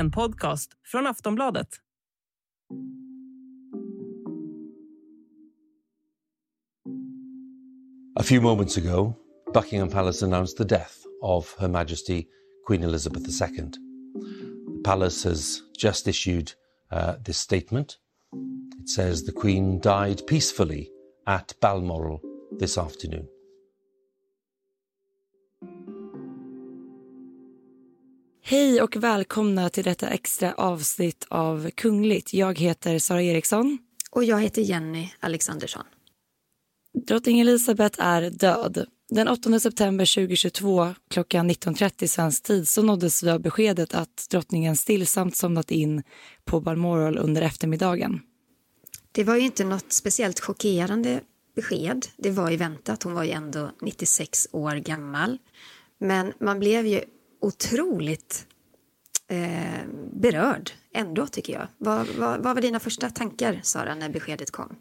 en 0.00 0.10
podcast 0.10 0.70
från 0.84 1.06
Aftonbladet. 1.06 1.68
A 8.20 8.22
few 8.22 8.40
moments 8.40 8.78
ago, 8.78 9.14
Buckingham 9.54 9.90
Palace 9.90 10.26
announced 10.26 10.56
the 10.56 10.64
death 10.64 10.94
of 11.22 11.56
Her 11.58 11.68
Majesty 11.68 12.26
Queen 12.66 12.82
Elizabeth 12.82 13.26
II. 13.28 13.70
The 14.76 14.82
palace 14.84 15.28
has 15.28 15.62
just 15.78 16.08
issued 16.08 16.52
uh, 16.90 17.14
this 17.24 17.38
statement. 17.38 17.98
It 18.80 18.88
says 18.88 19.22
the 19.22 19.32
Queen 19.32 19.80
died 19.80 20.26
peacefully 20.26 20.90
at 21.26 21.54
Balmoral 21.60 22.20
this 22.58 22.78
afternoon. 22.78 23.28
Hej 28.42 28.82
och 28.82 28.96
välkomna 28.96 29.68
till 29.68 29.84
detta 29.84 30.08
extra 30.08 30.54
avsnitt 30.54 31.26
av 31.28 31.70
Kungligt. 31.70 32.34
Jag 32.34 32.58
heter 32.58 32.98
Sara 32.98 33.22
Eriksson. 33.22 33.78
Och 34.10 34.24
jag 34.24 34.40
heter 34.40 34.62
Jenny 34.62 35.12
Alexandersson. 35.20 35.82
Drottning 37.06 37.40
Elizabeth 37.40 38.02
är 38.02 38.30
död. 38.30 38.86
Den 39.10 39.28
8 39.28 39.60
september 39.60 40.14
2022 40.14 40.94
klockan 41.10 41.50
19.30 41.50 42.06
svensk 42.06 42.42
tid 42.42 42.68
så 42.68 42.82
nåddes 42.82 43.22
vi 43.22 43.30
av 43.30 43.40
beskedet 43.40 43.94
att 43.94 44.26
drottningen 44.30 44.76
stillsamt 44.76 45.36
somnat 45.36 45.70
in 45.70 46.02
på 46.44 46.60
Balmoral 46.60 47.18
under 47.18 47.42
eftermiddagen. 47.42 48.20
Det 49.12 49.24
var 49.24 49.36
ju 49.36 49.42
inte 49.42 49.64
något 49.64 49.92
speciellt 49.92 50.40
chockerande 50.40 51.20
besked. 51.56 52.06
Det 52.16 52.30
var 52.30 52.50
ju 52.50 52.56
väntat. 52.56 53.02
Hon 53.02 53.14
var 53.14 53.24
ju 53.24 53.30
ändå 53.30 53.70
96 53.82 54.48
år 54.52 54.76
gammal. 54.76 55.38
Men 55.98 56.32
man 56.40 56.58
blev 56.58 56.86
ju 56.86 57.00
otroligt 57.40 58.46
eh, 59.28 59.86
berörd 60.12 60.70
ändå, 60.94 61.26
tycker 61.26 61.52
jag. 61.52 61.68
Vad, 61.78 62.06
vad, 62.18 62.42
vad 62.42 62.54
var 62.54 62.62
dina 62.62 62.80
första 62.80 63.10
tankar, 63.10 63.60
Sara, 63.62 63.94
när 63.94 64.08
beskedet 64.08 64.50
kom? 64.50 64.76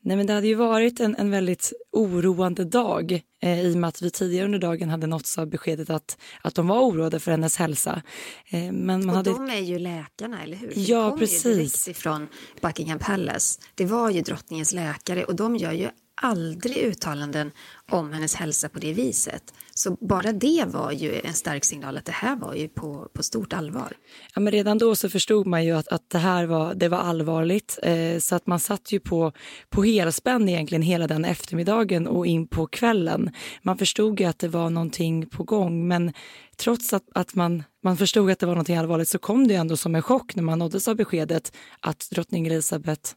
Nej, 0.00 0.16
men 0.16 0.26
det 0.26 0.32
hade 0.32 0.46
ju 0.46 0.54
varit 0.54 1.00
en, 1.00 1.16
en 1.16 1.30
väldigt 1.30 1.72
oroande 1.92 2.64
dag 2.64 3.22
eh, 3.42 3.60
i 3.60 3.74
och 3.74 3.78
med 3.78 3.88
att 3.88 4.02
vi 4.02 4.10
tidigare 4.10 4.44
under 4.44 4.58
dagen 4.58 4.88
hade 4.88 5.06
nåtts 5.06 5.38
av 5.38 5.46
beskedet 5.46 5.90
att, 5.90 6.18
att 6.42 6.54
de 6.54 6.68
var 6.68 6.80
oroade 6.80 7.20
för 7.20 7.30
hennes 7.30 7.56
hälsa. 7.56 8.02
Eh, 8.46 8.72
men 8.72 8.86
man 8.86 9.08
och 9.08 9.16
hade... 9.16 9.30
de 9.30 9.50
är 9.50 9.60
ju 9.60 9.78
läkarna, 9.78 10.42
eller 10.42 10.56
hur? 10.56 10.72
Ja, 10.76 11.04
det 11.04 11.10
kom 11.10 11.18
precis. 11.18 11.46
ju 11.46 11.54
direkt 11.54 11.88
ifrån 11.88 12.28
Buckingham 12.60 12.98
Palace. 12.98 13.60
Det 13.74 13.84
var 13.84 14.10
ju 14.10 14.20
drottningens 14.20 14.72
läkare 14.72 15.24
och 15.24 15.36
de 15.36 15.56
gör 15.56 15.72
ju 15.72 15.88
aldrig 16.22 16.76
uttalanden 16.76 17.50
om 17.90 18.12
hennes 18.12 18.34
hälsa 18.34 18.68
på 18.68 18.78
det 18.78 18.92
viset. 18.92 19.54
Så 19.74 19.96
bara 20.00 20.32
det 20.32 20.64
var 20.66 20.92
ju 20.92 21.20
en 21.24 21.34
stark 21.34 21.64
signal 21.64 21.96
att 21.96 22.04
det 22.04 22.12
här 22.12 22.36
var 22.36 22.54
ju 22.54 22.68
på, 22.68 23.08
på 23.12 23.22
stort 23.22 23.52
allvar. 23.52 23.92
Ja, 24.34 24.40
men 24.40 24.52
redan 24.52 24.78
då 24.78 24.96
så 24.96 25.08
förstod 25.08 25.46
man 25.46 25.64
ju 25.64 25.72
att, 25.72 25.88
att 25.88 26.10
det 26.10 26.18
här 26.18 26.46
var, 26.46 26.74
det 26.74 26.88
var 26.88 26.98
allvarligt. 26.98 27.78
Eh, 27.82 28.18
så 28.18 28.34
att 28.34 28.46
man 28.46 28.60
satt 28.60 28.92
ju 28.92 29.00
på, 29.00 29.32
på 29.68 29.82
helspänn 29.82 30.48
egentligen 30.48 30.82
hela 30.82 31.06
den 31.06 31.24
eftermiddagen 31.24 32.06
och 32.06 32.26
in 32.26 32.46
på 32.46 32.66
kvällen. 32.66 33.30
Man 33.62 33.78
förstod 33.78 34.20
ju 34.20 34.26
att 34.26 34.38
det 34.38 34.48
var 34.48 34.70
någonting 34.70 35.28
på 35.28 35.44
gång 35.44 35.88
men 35.88 36.12
trots 36.56 36.92
att, 36.92 37.04
att 37.14 37.34
man, 37.34 37.62
man 37.82 37.96
förstod 37.96 38.30
att 38.30 38.38
det 38.38 38.46
var 38.46 38.54
någonting 38.54 38.76
allvarligt 38.76 39.08
så 39.08 39.18
kom 39.18 39.48
det 39.48 39.54
ändå 39.54 39.76
som 39.76 39.94
en 39.94 40.02
chock 40.02 40.34
när 40.34 40.42
man 40.42 40.58
nåddes 40.58 40.88
av 40.88 40.96
beskedet 40.96 41.52
att 41.80 42.08
drottning 42.10 42.46
Elizabeth 42.46 43.12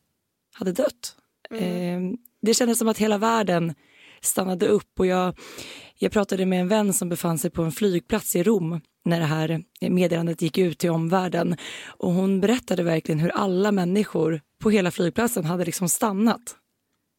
hade 0.53 0.71
dött. 0.71 1.15
Mm. 1.51 2.13
Eh, 2.13 2.17
det 2.41 2.53
kändes 2.53 2.79
som 2.79 2.87
att 2.87 2.97
hela 2.97 3.17
världen 3.17 3.73
stannade 4.21 4.67
upp 4.67 4.99
och 4.99 5.05
jag, 5.05 5.39
jag 5.95 6.11
pratade 6.11 6.45
med 6.45 6.61
en 6.61 6.67
vän 6.67 6.93
som 6.93 7.09
befann 7.09 7.37
sig 7.37 7.51
på 7.51 7.63
en 7.63 7.71
flygplats 7.71 8.35
i 8.35 8.43
Rom 8.43 8.81
när 9.05 9.19
det 9.19 9.25
här 9.25 9.63
meddelandet 9.89 10.41
gick 10.41 10.57
ut 10.57 10.77
till 10.77 10.89
omvärlden 10.89 11.57
och 11.87 12.13
hon 12.13 12.41
berättade 12.41 12.83
verkligen 12.83 13.19
hur 13.19 13.29
alla 13.29 13.71
människor 13.71 14.41
på 14.59 14.69
hela 14.69 14.91
flygplatsen 14.91 15.45
hade 15.45 15.65
liksom 15.65 15.89
stannat 15.89 16.55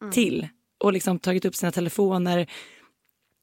mm. 0.02 0.12
till 0.12 0.48
och 0.80 0.92
liksom 0.92 1.18
tagit 1.18 1.44
upp 1.44 1.54
sina 1.54 1.72
telefoner, 1.72 2.50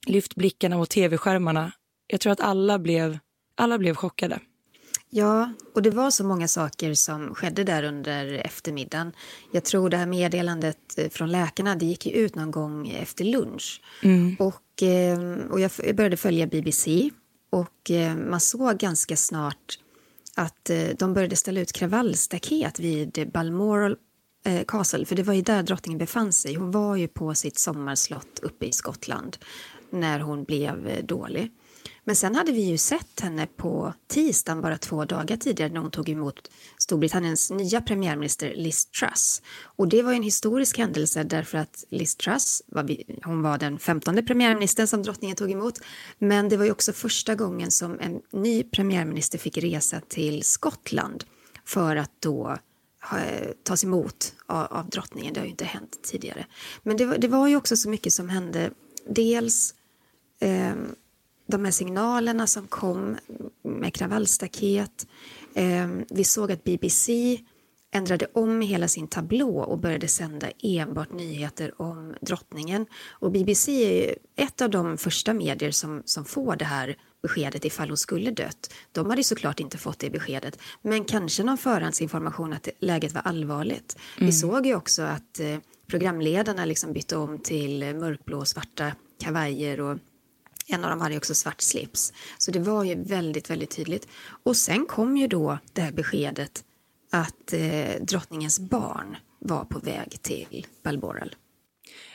lyft 0.08 0.36
blickarna 0.36 0.78
mot 0.78 0.90
tv-skärmarna. 0.90 1.72
Jag 2.08 2.22
tror 2.22 2.34
att 2.34 2.40
alla 2.40 2.80
blev, 2.80 3.20
alla 3.56 3.78
blev 3.78 3.96
chockade. 3.96 4.40
Ja, 5.12 5.54
och 5.74 5.82
det 5.82 5.90
var 5.90 6.12
så 6.12 6.24
många 6.24 6.48
saker 6.48 6.94
som 6.94 7.36
skedde 7.36 7.64
där 7.64 7.84
under 7.84 8.34
eftermiddagen. 8.34 9.12
Jag 9.52 9.64
tror 9.64 9.90
det 9.90 9.98
här 9.98 10.06
meddelandet 10.06 10.98
eh, 10.98 11.10
från 11.10 11.32
läkarna, 11.32 11.76
det 11.76 11.86
gick 11.86 12.06
ju 12.06 12.12
ut 12.12 12.36
någon 12.36 12.52
gång 12.52 12.90
efter 12.90 13.24
lunch. 13.26 13.82
Mm. 14.04 14.36
Och, 14.40 14.84
eh, 14.84 15.20
och 15.50 15.60
jag 15.60 15.72
började 15.96 16.18
följa 16.18 16.48
BBC 16.48 17.10
och 17.50 17.92
eh, 17.92 18.16
man 18.16 18.40
såg 18.40 18.78
ganska 18.78 19.16
snart 19.16 19.80
att 20.36 20.70
de 20.98 21.14
började 21.14 21.36
ställa 21.36 21.62
ut 21.62 21.72
kravallstaket 21.72 22.80
vid 22.80 23.32
Balmoral 23.34 23.96
Castle, 24.68 25.06
för 25.06 25.16
det 25.16 25.24
var 25.24 25.34
ju 25.34 25.42
där 25.42 25.64
drottningen 25.64 25.98
befann 25.98 26.34
sig. 26.34 26.56
Hon 26.56 26.72
var 26.72 26.96
ju 26.96 27.08
på 27.08 27.36
sitt 27.36 27.60
sommarslott 27.60 28.40
uppe 28.42 28.66
i 28.66 28.72
Skottland 28.72 29.38
när 29.90 30.20
hon 30.20 30.44
blev 30.44 31.06
dålig. 31.06 31.52
Men 32.04 32.16
sen 32.16 32.36
hade 32.36 32.52
vi 32.52 32.62
ju 32.62 32.78
sett 32.78 33.20
henne 33.20 33.48
på 33.48 33.94
tisdagen, 34.08 34.62
bara 34.62 34.78
två 34.78 35.06
dagar 35.06 35.38
tidigare, 35.38 35.74
när 35.74 35.82
hon 35.82 35.92
tog 35.92 36.10
emot 36.10 36.52
Storbritanniens 36.78 37.52
nya 37.52 37.82
premiärminister 37.82 38.54
Liz 38.56 38.86
Truss. 38.86 39.42
Och 39.62 39.88
det 39.88 40.02
var 40.02 40.14
en 40.14 40.24
historisk 40.24 40.78
händelse 40.78 41.24
därför 41.24 41.58
att 41.58 41.86
Liz 41.90 42.16
Truss, 42.16 42.62
var 42.68 42.96
hon 43.24 43.42
var 43.42 43.58
den 43.58 43.80
femtonde 43.80 44.24
premiärministern 44.24 44.88
som 44.88 45.04
drottningen 45.04 45.36
tog 45.36 45.52
emot. 45.52 45.80
Men 46.18 46.50
det 46.50 46.58
var 46.58 46.66
ju 46.66 46.72
också 46.72 46.94
första 46.94 47.36
gången 47.36 47.72
som 47.72 48.00
en 48.00 48.22
ny 48.32 48.64
premiärminister 48.64 49.38
fick 49.38 49.58
resa 49.58 50.02
till 50.08 50.44
Skottland 50.44 51.24
för 51.66 51.96
att 51.96 52.12
då 52.20 52.58
tas 53.64 53.84
emot 53.84 54.34
av, 54.46 54.66
av 54.66 54.90
drottningen. 54.90 55.34
Det 55.34 55.40
har 55.40 55.46
ju 55.46 55.52
inte 55.52 55.66
hänt 55.66 56.00
tidigare. 56.04 56.46
Men 56.84 56.98
det 56.98 57.06
var, 57.06 57.18
det 57.18 57.28
var 57.28 57.48
ju 57.48 57.56
också 57.56 57.78
så 57.78 57.90
mycket 57.90 58.14
som 58.14 58.30
hände. 58.30 58.72
Dels 59.10 59.76
eh, 60.40 60.74
de 61.50 61.66
här 61.66 61.72
signalerna 61.72 62.48
som 62.48 62.68
kom 62.68 63.18
med 63.64 63.94
kravallstaket. 63.94 65.08
Eh, 65.54 65.88
vi 66.10 66.24
såg 66.24 66.52
att 66.52 66.64
BBC 66.64 67.38
ändrade 67.92 68.28
om 68.34 68.62
hela 68.62 68.88
sin 68.88 69.08
tablå 69.08 69.60
och 69.60 69.80
började 69.80 70.08
sända 70.08 70.48
enbart 70.64 71.12
nyheter 71.12 71.82
om 71.82 72.16
drottningen. 72.22 72.86
Och 73.10 73.32
BBC 73.32 73.72
är 73.72 74.16
ett 74.36 74.62
av 74.62 74.70
de 74.70 74.98
första 74.98 75.34
medier 75.34 75.72
som, 75.72 76.02
som 76.06 76.26
får 76.26 76.56
det 76.56 76.66
här 76.66 76.98
beskedet 77.22 77.66
ifall 77.66 77.88
hon 77.90 77.98
skulle 77.98 78.32
dött. 78.32 78.74
De 78.92 79.10
hade 79.10 79.24
såklart 79.24 79.60
inte 79.60 79.78
fått 79.78 80.00
det 80.00 80.10
beskedet, 80.10 80.60
men 80.82 81.06
kanske 81.06 81.44
någon 81.44 81.58
förhandsinformation 81.58 82.54
att 82.54 82.68
läget 82.80 83.14
var 83.14 83.22
allvarligt. 83.22 83.98
Mm. 84.18 84.26
Vi 84.26 84.32
såg 84.32 84.66
ju 84.66 84.76
också 84.76 85.02
att 85.02 85.40
eh, 85.40 85.58
programledarna 85.88 86.66
liksom 86.66 86.94
bytte 86.94 87.18
om 87.18 87.40
till 87.40 87.96
mörkblå 87.96 88.38
och 88.38 88.48
svarta 88.48 88.92
kavajer 89.20 89.80
och 89.80 89.98
en 90.70 90.84
av 90.84 90.90
dem 90.90 91.02
hade 91.02 91.18
också 91.18 91.36
svart 91.36 91.62
slips. 91.62 92.14
Så 92.38 92.52
det 92.52 92.60
var 92.60 92.84
ju 92.84 93.04
väldigt, 93.04 93.50
väldigt 93.50 93.76
tydligt. 93.76 94.08
Och 94.44 94.58
sen 94.58 94.86
kom 94.86 95.18
ju 95.18 95.28
då 95.28 95.58
det 95.74 95.82
här 95.82 95.92
beskedet 95.92 96.64
att 97.12 97.54
eh, 97.54 98.02
drottningens 98.02 98.60
barn 98.60 99.18
var 99.40 99.66
på 99.66 99.80
väg 99.80 100.22
till 100.22 100.68
Balmoral. 100.84 101.36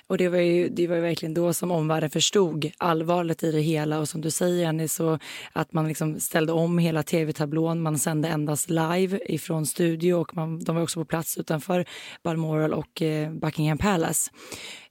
Och 0.06 0.18
det 0.18 0.28
var, 0.28 0.38
ju, 0.38 0.68
det 0.68 0.86
var 0.86 0.96
ju 0.96 1.02
verkligen 1.02 1.34
då 1.34 1.52
som 1.54 1.70
omvärlden 1.70 2.10
förstod 2.10 2.70
allvaret 2.78 3.42
i 3.42 3.52
det 3.52 3.60
hela. 3.60 3.98
Och 3.98 4.08
som 4.08 4.20
du 4.20 4.30
säger, 4.30 4.62
Jenny, 4.62 4.88
så 4.88 5.18
att 5.52 5.72
man 5.72 5.88
liksom 5.88 6.20
ställde 6.20 6.52
om 6.52 6.78
hela 6.78 7.02
tv-tablån. 7.02 7.82
Man 7.82 7.98
sände 7.98 8.28
endast 8.28 8.70
live 8.70 9.20
ifrån 9.26 9.66
studio 9.66 10.14
och 10.14 10.36
man, 10.36 10.64
de 10.64 10.76
var 10.76 10.82
också 10.82 11.00
på 11.00 11.04
plats 11.04 11.38
utanför 11.38 11.84
Balmoral 12.22 12.74
och 12.74 13.02
eh, 13.02 13.32
Buckingham 13.32 13.78
Palace. 13.78 14.30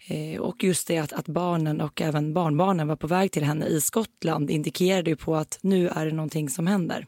Eh, 0.07 0.41
och 0.41 0.63
just 0.63 0.87
det 0.87 0.97
att, 0.97 1.13
att, 1.13 1.27
barnen 1.27 1.81
och 1.81 2.01
även 2.01 2.33
barnbarnen 2.33 2.87
var 2.87 2.95
på 2.95 3.07
väg 3.07 3.31
till 3.31 3.43
henne 3.43 3.65
i 3.65 3.81
Skottland 3.81 4.49
indikerade 4.49 5.09
ju 5.09 5.15
på 5.15 5.35
att 5.35 5.59
nu 5.61 5.87
är 5.87 6.05
det 6.05 6.11
någonting 6.11 6.49
som 6.49 6.67
händer. 6.67 7.07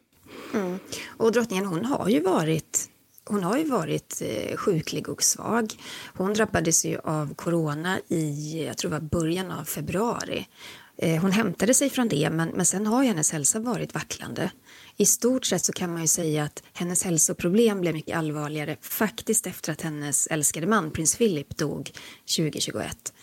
Mm. 0.53 0.79
Och 1.17 1.31
drottningen 1.31 1.65
hon 1.65 1.85
har 1.85 2.09
ju 2.09 2.19
varit 2.19 2.89
hon 3.27 3.43
har 3.43 3.57
ju 3.57 3.63
varit 3.63 4.21
eh, 4.21 4.57
sjuklig 4.57 5.09
och 5.09 5.23
svag. 5.23 5.73
Hon 6.13 6.33
drabbades 6.33 6.85
ju 6.85 6.99
av 7.03 7.33
corona 7.33 7.99
i 8.07 8.63
jag 8.67 8.77
tror 8.77 8.91
det 8.91 8.99
var 8.99 9.09
början 9.19 9.51
av 9.51 9.63
februari. 9.63 10.47
Eh, 10.97 11.21
hon 11.21 11.31
hämtade 11.31 11.73
sig 11.73 11.89
från 11.89 12.07
det, 12.07 12.29
men, 12.29 12.49
men 12.49 12.65
sen 12.65 12.87
har 12.87 13.03
hennes 13.03 13.31
hälsa 13.31 13.59
varit 13.59 13.93
vacklande. 13.93 14.51
I 14.97 15.05
stort 15.05 15.45
sett 15.45 15.65
så 15.65 15.73
kan 15.73 15.91
man 15.91 16.01
ju 16.01 16.07
säga 16.07 16.43
att 16.43 16.63
hennes 16.73 17.03
hälsoproblem 17.03 17.81
blev 17.81 17.93
mycket 17.93 18.17
allvarligare 18.17 18.77
faktiskt 18.81 19.47
efter 19.47 19.71
att 19.71 19.81
hennes 19.81 20.27
älskade 20.27 20.67
man, 20.67 20.91
prins 20.91 21.15
Philip, 21.15 21.57
dog 21.57 21.91
2021. 22.37 23.13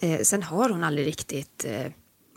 Eh, 0.00 0.20
sen 0.20 0.42
har 0.42 0.70
hon 0.70 0.84
aldrig 0.84 1.06
riktigt 1.06 1.64
eh, 1.64 1.86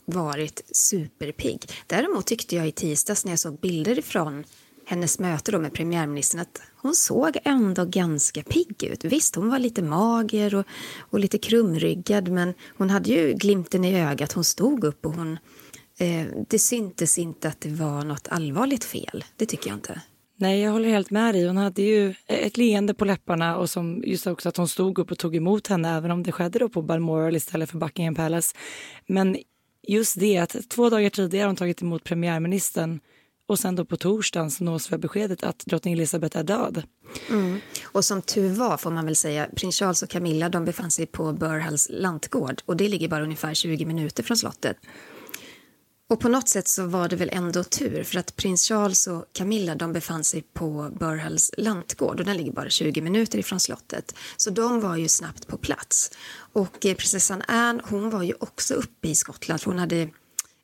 varit 0.05 0.61
superpigg. 0.71 1.71
Däremot 1.87 2.25
tyckte 2.25 2.55
jag 2.55 2.67
i 2.67 2.71
tisdags 2.71 3.25
när 3.25 3.31
jag 3.31 3.39
såg 3.39 3.59
bilder 3.59 3.99
ifrån 3.99 4.43
hennes 4.89 5.19
möte 5.19 5.51
då 5.51 5.59
med 5.59 5.73
premiärministern 5.73 6.41
att 6.41 6.61
hon 6.75 6.95
såg 6.95 7.37
ändå 7.43 7.85
ganska 7.85 8.43
pigg 8.43 8.83
ut. 8.83 9.05
Visst, 9.05 9.35
hon 9.35 9.49
var 9.49 9.59
lite 9.59 9.81
mager 9.81 10.55
och, 10.55 10.65
och 10.99 11.19
lite 11.19 11.37
krumryggad 11.37 12.27
men 12.27 12.53
hon 12.77 12.89
hade 12.89 13.09
ju 13.09 13.33
glimten 13.33 13.85
i 13.85 14.01
ögat. 14.01 14.33
Hon 14.33 14.43
stod 14.43 14.83
upp 14.83 15.05
och 15.05 15.13
hon... 15.13 15.37
Eh, 15.99 16.25
det 16.49 16.59
syntes 16.59 17.17
inte 17.17 17.47
att 17.47 17.61
det 17.61 17.69
var 17.69 18.03
något 18.03 18.27
allvarligt 18.27 18.83
fel. 18.83 19.25
Det 19.35 19.45
tycker 19.45 19.69
jag 19.69 19.77
inte. 19.77 20.01
Nej, 20.35 20.61
jag 20.61 20.71
håller 20.71 20.89
helt 20.89 21.11
med 21.11 21.35
dig. 21.35 21.47
Hon 21.47 21.57
hade 21.57 21.81
ju 21.81 22.13
ett 22.27 22.57
leende 22.57 22.93
på 22.93 23.05
läpparna 23.05 23.57
och 23.57 23.69
som 23.69 24.03
just 24.05 24.27
också 24.27 24.49
att 24.49 24.57
hon 24.57 24.67
stod 24.67 24.99
upp 24.99 25.11
och 25.11 25.17
tog 25.17 25.35
emot 25.35 25.67
henne, 25.67 25.97
även 25.97 26.11
om 26.11 26.23
det 26.23 26.31
skedde 26.31 26.59
då 26.59 26.69
på 26.69 26.81
Balmoral 26.81 27.35
istället 27.35 27.69
för 27.69 27.77
Buckingham 27.77 28.15
Palace. 28.15 28.55
Men 29.07 29.37
just 29.87 30.19
det 30.19 30.37
att 30.37 30.69
två 30.69 30.89
dagar 30.89 31.09
tidigare 31.09 31.43
har 31.43 31.47
hon 31.47 31.55
tagit 31.55 31.81
emot 31.81 32.03
premiärministern 32.03 32.99
och 33.47 33.59
sen 33.59 33.75
då 33.75 33.85
på 33.85 33.97
torsdagen 33.97 34.51
så 34.51 34.63
nås 34.63 34.91
vi 34.91 34.93
av 34.93 34.99
beskedet 34.99 35.43
att 35.43 35.59
drottning 35.65 35.93
Elizabeth 35.93 36.37
är 36.37 36.43
död. 36.43 36.83
Mm. 37.29 37.59
Och 37.83 38.05
som 38.05 38.21
tur 38.21 38.49
var 38.49 38.77
får 38.77 38.91
man 38.91 39.05
väl 39.05 39.15
säga, 39.15 39.47
prins 39.55 39.79
Charles 39.79 40.03
och 40.03 40.09
Camilla 40.09 40.49
de 40.49 40.65
befann 40.65 40.91
sig 40.91 41.05
på 41.05 41.33
Burhalls 41.33 41.87
lantgård 41.91 42.61
och 42.65 42.77
det 42.77 42.87
ligger 42.87 43.07
bara 43.07 43.23
ungefär 43.23 43.53
20 43.53 43.85
minuter 43.85 44.23
från 44.23 44.37
slottet. 44.37 44.77
Och 46.09 46.19
på 46.19 46.29
något 46.29 46.49
sätt 46.49 46.67
så 46.67 46.85
var 46.85 47.09
det 47.09 47.15
väl 47.15 47.29
ändå 47.33 47.63
tur 47.63 48.03
för 48.03 48.19
att 48.19 48.35
prins 48.35 48.67
Charles 48.67 49.07
och 49.07 49.25
Camilla 49.33 49.75
de 49.75 49.93
befann 49.93 50.23
sig 50.23 50.41
på 50.41 50.89
Burhalls 50.99 51.51
lantgård 51.57 52.19
och 52.19 52.25
den 52.25 52.37
ligger 52.37 52.51
bara 52.51 52.69
20 52.69 53.01
minuter 53.01 53.39
ifrån 53.39 53.59
slottet. 53.59 54.15
Så 54.37 54.49
de 54.49 54.81
var 54.81 54.95
ju 54.95 55.07
snabbt 55.07 55.47
på 55.47 55.57
plats. 55.57 56.11
Och 56.53 56.85
eh, 56.85 56.95
prinsessan 56.95 57.41
Anne 57.47 57.81
hon 57.89 58.09
var 58.09 58.23
ju 58.23 58.33
också 58.39 58.73
uppe 58.73 59.07
i 59.07 59.15
Skottland 59.15 59.61
för 59.61 59.71
hon 59.71 59.79
hade 59.79 60.09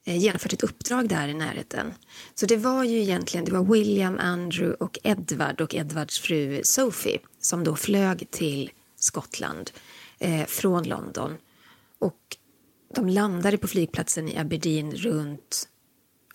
genomfört 0.04 0.54
ett 0.54 0.64
uppdrag 0.64 1.10
där 1.10 1.28
i 1.28 1.34
närheten. 1.34 1.94
Så 2.36 2.46
det 2.46 2.58
var 2.58 2.84
ju 2.84 3.02
egentligen 3.02 3.46
det 3.46 3.52
var 3.52 3.64
William, 3.64 4.20
Andrew 4.20 4.76
och 4.86 5.00
Edward 5.04 5.62
och 5.62 5.76
Edwards 5.76 6.20
fru 6.20 6.62
Sophie 6.64 7.20
som 7.40 7.64
då 7.64 7.76
flög 7.76 8.32
till 8.32 8.72
Skottland 8.96 9.72
eh, 10.20 10.46
från 10.46 10.84
London. 10.84 11.38
Och 12.00 12.38
de 12.96 13.10
landade 13.10 13.58
på 13.58 13.68
flygplatsen 13.68 14.30
i 14.30 14.38
Aberdeen 14.38 14.92
runt 14.92 15.68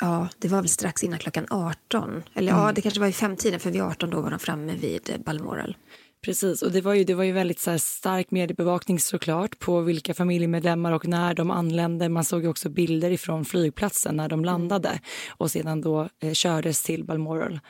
Ja, 0.00 0.28
det 0.38 0.48
var 0.48 0.60
väl 0.60 0.68
strax 0.68 1.04
innan 1.04 1.18
klockan 1.18 1.46
18. 1.50 2.22
Eller 2.34 2.52
mm. 2.52 2.64
ja, 2.64 2.72
det 2.72 2.80
kanske 2.80 3.00
var 3.00 3.06
i 3.06 3.12
femtiden, 3.12 3.60
för 3.60 3.70
vid 3.70 3.82
18 3.82 4.10
då 4.10 4.20
var 4.20 4.30
de 4.30 4.38
framme 4.38 4.74
vid 4.74 5.22
Balmoral. 5.24 5.76
Precis, 6.20 6.62
och 6.62 6.72
det 6.72 6.80
var 6.80 6.94
ju, 6.94 7.04
det 7.04 7.14
var 7.14 7.24
ju 7.24 7.32
väldigt 7.32 7.60
så 7.60 7.78
stark 7.78 8.30
mediebevakning 8.30 9.00
såklart 9.00 9.58
på 9.58 9.80
vilka 9.80 10.14
familjemedlemmar 10.14 10.92
och 10.92 11.08
när 11.08 11.34
de 11.34 11.50
anlände. 11.50 12.08
Man 12.08 12.24
såg 12.24 12.44
också 12.44 12.68
bilder 12.68 13.10
ifrån 13.10 13.44
flygplatsen 13.44 14.16
när 14.16 14.28
de 14.28 14.44
landade 14.44 14.88
mm. 14.88 15.00
och 15.28 15.50
sedan 15.50 15.80
då 15.80 16.08
eh, 16.20 16.32
kördes 16.32 16.82
till 16.82 17.04
Balmoral. 17.04 17.60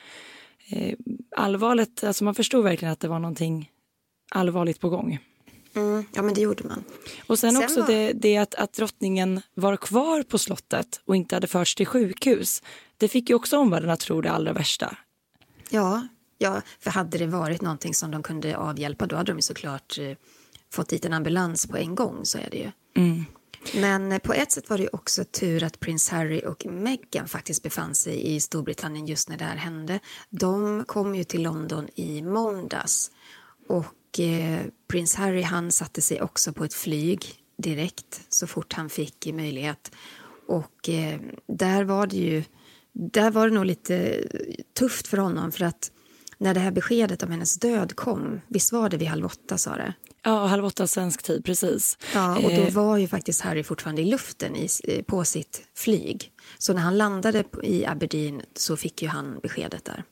Eh, 0.69 0.95
allvarligt, 1.35 2.03
alltså 2.03 2.23
man 2.23 2.35
förstod 2.35 2.63
verkligen 2.63 2.91
att 2.91 2.99
det 2.99 3.07
var 3.07 3.19
någonting 3.19 3.71
allvarligt 4.31 4.79
på 4.79 4.89
gång. 4.89 5.19
Mm, 5.75 6.05
ja, 6.13 6.21
men 6.21 6.33
det 6.33 6.41
gjorde 6.41 6.63
man. 6.63 6.83
Och 7.27 7.39
sen, 7.39 7.51
sen 7.51 7.63
också 7.63 7.79
var... 7.79 7.87
det, 7.87 8.13
det 8.13 8.37
att, 8.37 8.55
att 8.55 8.73
drottningen 8.73 9.41
var 9.53 9.77
kvar 9.77 10.23
på 10.23 10.37
slottet 10.37 11.01
och 11.05 11.15
inte 11.15 11.35
hade 11.35 11.47
förts 11.47 11.75
till 11.75 11.85
sjukhus. 11.85 12.63
Det 12.97 13.07
fick 13.07 13.29
ju 13.29 13.35
också 13.35 13.57
omvärlden 13.57 13.89
att 13.89 13.99
tro 13.99 14.21
det 14.21 14.31
allra 14.31 14.53
värsta. 14.53 14.97
Ja, 15.69 16.07
ja, 16.39 16.61
för 16.79 16.91
hade 16.91 17.17
det 17.17 17.27
varit 17.27 17.61
någonting 17.61 17.93
som 17.93 18.11
de 18.11 18.23
kunde 18.23 18.57
avhjälpa 18.57 19.05
då 19.05 19.15
hade 19.15 19.33
de 19.33 19.41
såklart 19.41 19.97
eh, 19.99 20.17
fått 20.71 20.89
dit 20.89 21.05
en 21.05 21.13
ambulans 21.13 21.67
på 21.67 21.77
en 21.77 21.95
gång, 21.95 22.25
så 22.25 22.37
är 22.37 22.47
det 22.51 22.57
ju. 22.57 22.71
Mm. 22.95 23.25
Men 23.75 24.11
eh, 24.11 24.19
på 24.19 24.33
ett 24.33 24.51
sätt 24.51 24.69
var 24.69 24.77
det 24.77 24.87
också 24.87 25.23
tur 25.23 25.63
att 25.63 25.79
prins 25.79 26.09
Harry 26.09 26.41
och 26.45 26.65
Meghan 26.65 27.27
faktiskt 27.27 27.63
befann 27.63 27.95
sig 27.95 28.35
i 28.35 28.39
Storbritannien 28.39 29.05
just 29.05 29.29
när 29.29 29.37
det 29.37 29.45
här 29.45 29.55
hände. 29.55 29.99
De 30.29 30.83
kom 30.85 31.15
ju 31.15 31.23
till 31.23 31.43
London 31.43 31.87
i 31.95 32.21
måndags 32.21 33.11
och 33.67 33.85
och 34.09 34.19
eh, 34.19 34.65
prins 34.87 35.15
Harry 35.15 35.41
han 35.41 35.71
satte 35.71 36.01
sig 36.01 36.21
också 36.21 36.53
på 36.53 36.63
ett 36.63 36.73
flyg 36.73 37.25
direkt 37.57 38.21
så 38.29 38.47
fort 38.47 38.73
han 38.73 38.89
fick 38.89 39.33
möjlighet. 39.33 39.91
Och 40.47 40.89
eh, 40.89 41.19
där 41.47 41.83
var 41.83 42.07
det 42.07 42.15
ju 42.15 42.43
där 42.93 43.31
var 43.31 43.49
det 43.49 43.55
nog 43.55 43.65
lite 43.65 44.23
tufft 44.79 45.07
för 45.07 45.17
honom 45.17 45.51
för 45.51 45.65
att 45.65 45.91
när 46.39 46.53
det 46.53 46.59
här 46.59 46.71
beskedet 46.71 47.23
om 47.23 47.31
hennes 47.31 47.59
död 47.59 47.95
kom, 47.95 48.41
visst 48.47 48.71
var 48.71 48.89
det 48.89 48.97
vid 48.97 49.07
halv 49.07 49.25
åtta 49.25 49.57
sa 49.57 49.75
det? 49.75 49.93
Ja, 50.23 50.45
halv 50.45 50.65
åtta 50.65 50.87
svensk 50.87 51.23
tid, 51.23 51.45
precis. 51.45 51.97
Ja, 52.13 52.35
och 52.35 52.51
då 52.51 52.61
eh. 52.61 52.73
var 52.73 52.97
ju 52.97 53.07
faktiskt 53.07 53.41
Harry 53.41 53.63
fortfarande 53.63 54.01
i 54.01 54.05
luften 54.05 54.55
i, 54.55 54.67
på 55.07 55.23
sitt 55.23 55.61
flyg. 55.75 56.31
Så 56.57 56.73
när 56.73 56.81
han 56.81 56.97
landade 56.97 57.43
i 57.63 57.85
Aberdeen 57.85 58.41
så 58.55 58.77
fick 58.77 59.01
ju 59.01 59.07
han 59.07 59.39
beskedet 59.43 59.85
där. 59.85 60.03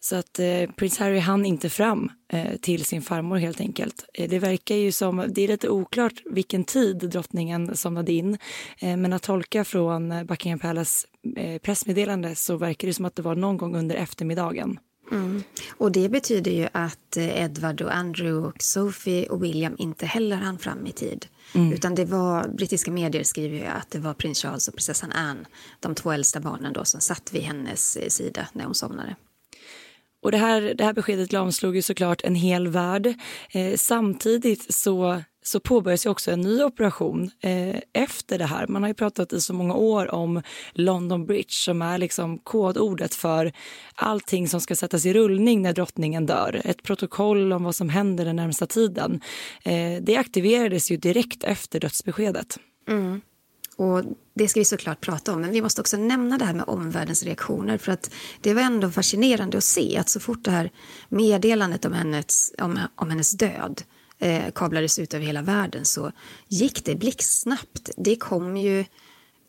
Så 0.00 0.16
att 0.16 0.38
eh, 0.38 0.70
prins 0.76 0.98
Harry 0.98 1.18
hann 1.18 1.46
inte 1.46 1.70
fram 1.70 2.10
eh, 2.32 2.56
till 2.56 2.84
sin 2.84 3.02
farmor 3.02 3.36
helt 3.36 3.60
enkelt. 3.60 4.04
Eh, 4.14 4.28
det 4.30 4.38
verkar 4.38 4.74
ju 4.74 4.92
som, 4.92 5.24
det 5.28 5.42
är 5.42 5.48
lite 5.48 5.68
oklart 5.68 6.22
vilken 6.24 6.64
tid 6.64 6.96
drottningen 6.96 7.76
somnade 7.76 8.12
in. 8.12 8.38
Eh, 8.78 8.96
men 8.96 9.12
att 9.12 9.22
tolka 9.22 9.64
från 9.64 10.12
eh, 10.12 10.24
Buckingham 10.24 10.58
Palace 10.58 11.06
eh, 11.36 11.58
pressmeddelande 11.58 12.34
så 12.34 12.56
verkar 12.56 12.88
det 12.88 12.94
som 12.94 13.04
att 13.04 13.16
det 13.16 13.22
var 13.22 13.34
någon 13.34 13.56
gång 13.56 13.76
under 13.76 13.96
eftermiddagen. 13.96 14.78
Mm. 15.10 15.42
Och 15.70 15.92
det 15.92 16.08
betyder 16.08 16.50
ju 16.50 16.68
att 16.72 17.16
Edward 17.16 17.82
och 17.82 17.94
Andrew 17.94 18.48
och 18.48 18.62
Sophie 18.62 19.26
och 19.28 19.44
William 19.44 19.76
inte 19.78 20.06
heller 20.06 20.36
hann 20.36 20.58
fram 20.58 20.86
i 20.86 20.92
tid. 20.92 21.26
Mm. 21.54 21.72
Utan 21.72 21.94
det 21.94 22.04
var, 22.04 22.48
brittiska 22.48 22.90
medier 22.90 23.22
skriver 23.22 23.58
ju 23.58 23.64
att 23.64 23.90
det 23.90 23.98
var 23.98 24.14
prins 24.14 24.42
Charles 24.42 24.68
och 24.68 24.74
prinsessan 24.74 25.12
Anne, 25.12 25.44
de 25.80 25.94
två 25.94 26.12
äldsta 26.12 26.40
barnen 26.40 26.72
då, 26.72 26.84
som 26.84 27.00
satt 27.00 27.32
vid 27.32 27.42
hennes 27.42 28.14
sida 28.14 28.48
när 28.52 28.64
hon 28.64 28.74
somnade. 28.74 29.16
Och 30.22 30.32
det 30.32 30.38
här, 30.38 30.74
det 30.74 30.84
här 30.84 30.92
beskedet 30.92 31.32
lamslog 31.32 31.76
ju 31.76 31.82
såklart 31.82 32.24
en 32.24 32.34
hel 32.34 32.68
värld. 32.68 33.14
Eh, 33.50 33.76
samtidigt 33.76 34.74
så, 34.74 35.22
så 35.46 35.60
påbörjas 35.60 36.06
ju 36.06 36.10
också 36.10 36.30
en 36.30 36.40
ny 36.40 36.62
operation 36.62 37.30
eh, 37.40 37.76
efter 37.92 38.38
det 38.38 38.44
här. 38.44 38.66
Man 38.66 38.82
har 38.82 38.88
ju 38.88 38.94
pratat 38.94 39.32
i 39.32 39.40
så 39.40 39.54
många 39.54 39.74
år 39.74 40.14
om 40.14 40.42
London 40.72 41.26
Bridge 41.26 41.52
som 41.52 41.82
är 41.82 41.98
liksom 41.98 42.38
kodordet 42.38 43.14
för 43.14 43.52
allting 43.94 44.48
som 44.48 44.60
ska 44.60 44.76
sättas 44.76 45.06
i 45.06 45.12
rullning 45.12 45.62
när 45.62 45.72
drottningen 45.72 46.26
dör. 46.26 46.60
Ett 46.64 46.82
protokoll 46.82 47.52
om 47.52 47.64
vad 47.64 47.74
som 47.74 47.88
händer 47.88 48.24
den 48.24 48.36
närmsta 48.36 48.66
tiden. 48.66 49.20
Eh, 49.62 50.02
det 50.02 50.16
aktiverades 50.16 50.90
ju 50.90 50.96
direkt 50.96 51.44
efter 51.44 51.80
dödsbeskedet. 51.80 52.58
Mm. 52.88 53.20
Och 53.76 54.02
det 54.34 54.48
ska 54.48 54.60
vi 54.60 54.64
såklart 54.64 55.00
prata 55.00 55.32
om, 55.32 55.40
men 55.40 55.50
vi 55.50 55.62
måste 55.62 55.80
också 55.80 55.96
nämna 55.96 56.38
det 56.38 56.44
här 56.44 56.54
med 56.54 56.64
omvärldens 56.68 57.22
reaktioner. 57.22 57.78
För 57.78 57.92
att 57.92 58.10
det 58.40 58.54
var 58.54 58.62
ändå 58.62 58.90
fascinerande 58.90 59.58
att 59.58 59.64
se 59.64 59.96
att 59.96 60.08
så 60.08 60.20
fort 60.20 60.44
det 60.44 60.50
här 60.50 60.70
meddelandet 61.08 61.84
om 61.84 61.92
hennes, 61.92 62.52
om, 62.58 62.78
om 62.96 63.10
hennes 63.10 63.30
död 63.30 63.82
eh, 64.18 64.50
kablades 64.54 64.98
ut 64.98 65.14
över 65.14 65.26
hela 65.26 65.42
världen 65.42 65.84
så 65.84 66.12
gick 66.48 66.84
det 66.84 66.94
blixtsnabbt. 66.94 67.90
Det 67.96 68.16
kom 68.16 68.56
ju, 68.56 68.84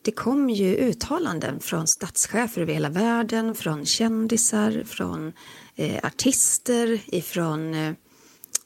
det 0.02 0.10
kom 0.10 0.50
ju 0.50 0.76
uttalanden 0.76 1.60
från 1.60 1.86
statschefer 1.86 2.62
över 2.62 2.72
hela 2.72 2.88
världen, 2.88 3.54
från 3.54 3.86
kändisar, 3.86 4.82
från 4.86 5.32
eh, 5.76 6.06
artister, 6.06 7.00
ifrån 7.06 7.74
eh, 7.74 7.92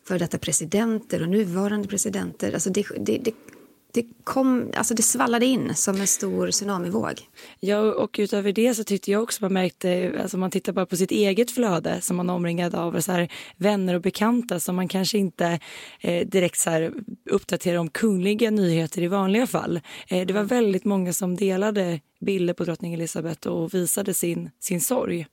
före 0.08 0.18
detta 0.18 0.38
presidenter 0.38 1.22
och 1.22 1.28
nuvarande 1.28 1.88
presidenter. 1.88 2.52
Alltså 2.52 2.70
det, 2.70 2.86
det, 2.98 3.18
det, 3.18 3.32
det, 3.92 4.06
kom, 4.24 4.70
alltså 4.76 4.94
det 4.94 5.02
svallade 5.02 5.46
in 5.46 5.74
som 5.74 6.00
en 6.00 6.06
stor 6.06 6.50
tsunamivåg. 6.50 7.20
Ja, 7.60 7.78
och 7.78 8.16
utöver 8.18 8.52
det 8.52 8.74
så 8.74 8.84
tyckte 8.84 9.10
jag 9.10 9.22
också 9.22 9.44
man 9.44 9.52
märkte, 9.52 10.18
alltså 10.22 10.38
man 10.38 10.50
tittar 10.50 10.72
bara 10.72 10.86
på 10.86 10.96
sitt 10.96 11.10
eget 11.10 11.50
flöde 11.50 12.00
som 12.00 12.16
man 12.16 12.30
omringad 12.30 12.74
av, 12.74 13.00
så 13.00 13.12
här, 13.12 13.32
vänner 13.56 13.94
och 13.94 14.00
bekanta 14.00 14.60
som 14.60 14.76
man 14.76 14.88
kanske 14.88 15.18
inte 15.18 15.58
eh, 16.00 16.26
direkt 16.26 16.58
så 16.58 16.70
här, 16.70 16.92
uppdaterar 17.30 17.78
om 17.78 17.88
kungliga 17.88 18.50
nyheter 18.50 19.02
i 19.02 19.06
vanliga 19.06 19.46
fall. 19.46 19.80
Eh, 20.08 20.26
det 20.26 20.34
var 20.34 20.42
väldigt 20.42 20.84
många 20.84 21.12
som 21.12 21.36
delade 21.36 22.00
bilder 22.20 22.54
på 22.54 22.64
drottning 22.64 22.94
Elizabeth 22.94 23.48
och 23.48 23.74
visade 23.74 24.14
sin, 24.14 24.50
sin 24.60 24.80
sorg. 24.80 25.26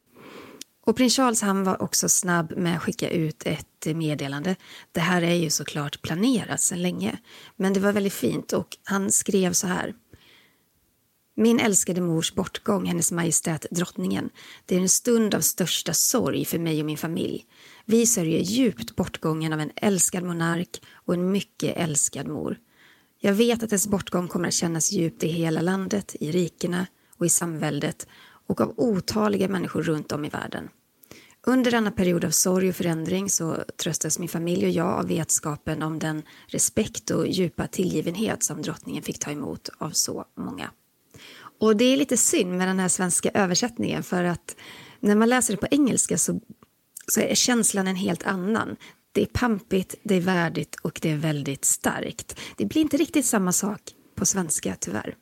Och 0.90 0.96
prins 0.96 1.16
Charles 1.16 1.42
han 1.42 1.64
var 1.64 1.82
också 1.82 2.10
snabb 2.10 2.58
med 2.58 2.76
att 2.76 2.82
skicka 2.82 3.10
ut 3.10 3.44
ett 3.46 3.96
meddelande. 3.96 4.56
Det 4.92 5.00
här 5.00 5.22
är 5.22 5.34
ju 5.34 5.50
såklart 5.50 6.02
planerat 6.02 6.62
sedan 6.62 6.82
länge, 6.82 7.18
men 7.56 7.74
det 7.74 7.80
var 7.80 7.92
väldigt 7.92 8.14
fint 8.14 8.54
och 8.54 8.78
han 8.84 9.12
skrev 9.12 9.54
så 9.54 9.68
här. 9.68 9.94
Min 11.36 11.60
älskade 11.60 12.02
mors 12.02 12.34
bortgång, 12.34 12.86
hennes 12.86 13.12
majestät 13.12 13.66
drottningen, 13.72 14.30
det 14.66 14.76
är 14.76 14.80
en 14.80 14.90
stund 14.90 15.36
av 15.36 15.42
största 15.42 15.94
sorg 15.94 16.46
för 16.46 16.60
mig 16.60 16.80
och 16.80 16.86
min 16.86 16.98
familj. 16.98 17.46
Vi 17.86 18.06
sörjer 18.06 18.40
djupt 18.40 18.96
bortgången 18.96 19.54
av 19.54 19.60
en 19.60 19.72
älskad 19.76 20.24
monark 20.24 20.82
och 20.94 21.14
en 21.14 21.32
mycket 21.32 21.78
älskad 21.78 22.28
mor. 22.28 22.58
Jag 23.20 23.34
vet 23.34 23.64
att 23.64 23.70
dess 23.70 23.88
bortgång 23.88 24.28
kommer 24.28 24.48
att 24.48 24.54
kännas 24.54 24.92
djupt 24.92 25.24
i 25.24 25.28
hela 25.28 25.62
landet, 25.62 26.16
i 26.20 26.32
rikena 26.32 26.88
och 27.18 27.26
i 27.26 27.30
samväldet 27.30 28.08
och 28.48 28.62
av 28.62 28.74
otaliga 28.78 29.48
människor 29.48 29.84
runt 29.84 30.12
om 30.12 30.26
i 30.26 30.30
världen. 30.30 30.70
Under 31.50 31.72
denna 31.72 31.92
period 31.92 32.26
av 32.26 32.30
sorg 32.30 32.70
och 32.70 32.76
förändring 32.76 33.30
så 33.30 33.58
tröstas 33.84 34.20
min 34.20 34.30
familj 34.30 34.66
och 34.66 34.72
jag 34.72 34.88
av 34.88 35.08
vetskapen 35.08 35.84
om 35.84 36.00
den 36.00 36.24
respekt 36.48 37.10
och 37.10 37.28
djupa 37.28 37.68
tillgivenhet 37.68 38.44
som 38.44 38.62
drottningen 38.62 39.04
fick 39.04 39.20
ta 39.20 39.32
emot 39.32 39.70
av 39.78 39.90
så 39.90 40.26
många. 40.38 40.72
Och 41.60 41.78
det 41.78 41.86
är 41.86 41.98
lite 41.98 42.18
synd 42.18 42.58
med 42.58 42.68
den 42.68 42.80
här 42.80 42.88
svenska 42.88 43.30
översättningen 43.34 44.04
för 44.04 44.24
att 44.24 44.56
när 45.00 45.16
man 45.16 45.30
läser 45.30 45.54
det 45.54 45.60
på 45.60 45.68
engelska 45.72 46.18
så, 46.18 46.40
så 47.08 47.20
är 47.20 47.36
känslan 47.36 47.88
en 47.88 47.96
helt 47.96 48.24
annan. 48.24 48.76
Det 49.12 49.22
är 49.22 49.26
pampigt, 49.26 49.96
det 50.04 50.16
är 50.16 50.22
värdigt 50.22 50.76
och 50.76 51.00
det 51.02 51.12
är 51.12 51.18
väldigt 51.18 51.66
starkt. 51.66 52.40
Det 52.58 52.66
blir 52.66 52.82
inte 52.82 52.98
riktigt 52.98 53.26
samma 53.26 53.52
sak 53.52 53.82
på 54.16 54.26
svenska 54.26 54.76
tyvärr. 54.80 55.16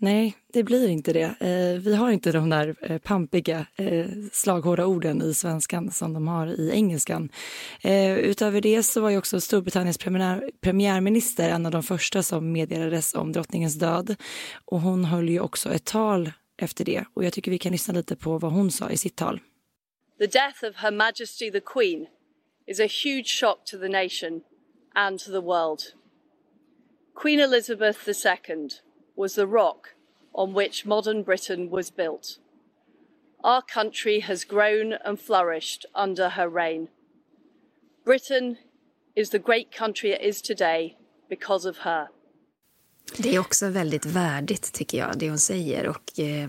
Nej, 0.00 0.36
det 0.52 0.62
blir 0.62 0.88
inte 0.88 1.12
det. 1.12 1.34
Eh, 1.40 1.80
vi 1.80 1.94
har 1.94 2.10
inte 2.10 2.32
de 2.32 2.50
där 2.50 2.76
eh, 2.82 2.98
pampiga, 2.98 3.66
eh, 3.76 4.06
slaghårda 4.32 4.86
orden 4.86 5.22
i 5.22 5.34
svenskan 5.34 5.90
som 5.90 6.12
de 6.12 6.28
har 6.28 6.46
i 6.46 6.70
engelskan. 6.70 7.28
Eh, 7.82 8.18
utöver 8.18 8.60
det 8.60 8.82
så 8.82 9.00
var 9.00 9.10
ju 9.10 9.18
också 9.18 9.40
Storbritanniens 9.40 9.98
premiär, 9.98 10.50
premiärminister 10.60 11.50
en 11.50 11.66
av 11.66 11.72
de 11.72 11.82
första 11.82 12.22
som 12.22 12.52
meddelades 12.52 13.14
om 13.14 13.32
drottningens 13.32 13.74
död. 13.74 14.16
Och 14.64 14.80
hon 14.80 15.04
höll 15.04 15.28
ju 15.28 15.40
också 15.40 15.72
ett 15.72 15.84
tal 15.84 16.32
efter 16.58 16.84
det. 16.84 17.04
Och 17.14 17.24
jag 17.24 17.32
tycker 17.32 17.50
vi 17.50 17.58
kan 17.58 17.72
lyssna 17.72 17.94
lite 17.94 18.16
på 18.16 18.38
vad 18.38 18.52
hon 18.52 18.70
sa 18.70 18.90
i 18.90 18.96
sitt 18.96 19.16
tal. 19.16 19.40
The 20.18 20.26
death 20.26 20.64
of 20.64 20.76
Her 20.76 20.90
Majesty 20.90 21.50
the 21.50 21.60
Queen 21.60 22.06
is 22.66 22.80
a 22.80 22.88
huge 23.04 23.26
shock 23.26 23.64
to 23.64 23.78
the 23.78 23.88
nation 23.88 24.40
and 24.94 25.18
to 25.18 25.30
the 25.30 25.40
world. 25.40 25.80
Queen 27.22 27.40
Elizabeth 27.40 28.08
II 28.08 28.68
was 29.18 29.34
the 29.34 29.46
rock 29.46 29.94
on 30.32 30.54
which 30.54 30.86
modern 30.86 31.22
Britain 31.22 31.70
was 31.70 31.90
built. 31.90 32.38
Our 33.44 33.62
country 33.62 34.20
has 34.20 34.44
grown 34.44 34.92
and 35.04 35.20
flourished 35.20 35.86
under 35.94 36.28
her 36.30 36.48
reign. 36.48 36.88
Britain 38.04 38.56
is 39.16 39.30
the 39.30 39.38
great 39.38 39.70
country 39.78 40.12
it 40.12 40.22
is 40.22 40.42
today 40.42 40.96
because 41.28 41.68
of 41.68 41.78
her. 41.78 42.08
Det 43.16 43.34
är 43.34 43.38
också 43.38 43.68
väldigt 43.68 44.06
värdigt, 44.06 44.72
tycker 44.72 44.98
jag, 44.98 45.18
det 45.18 45.28
hon 45.28 45.38
säger. 45.38 45.88
Och, 45.88 46.18
eh, 46.18 46.48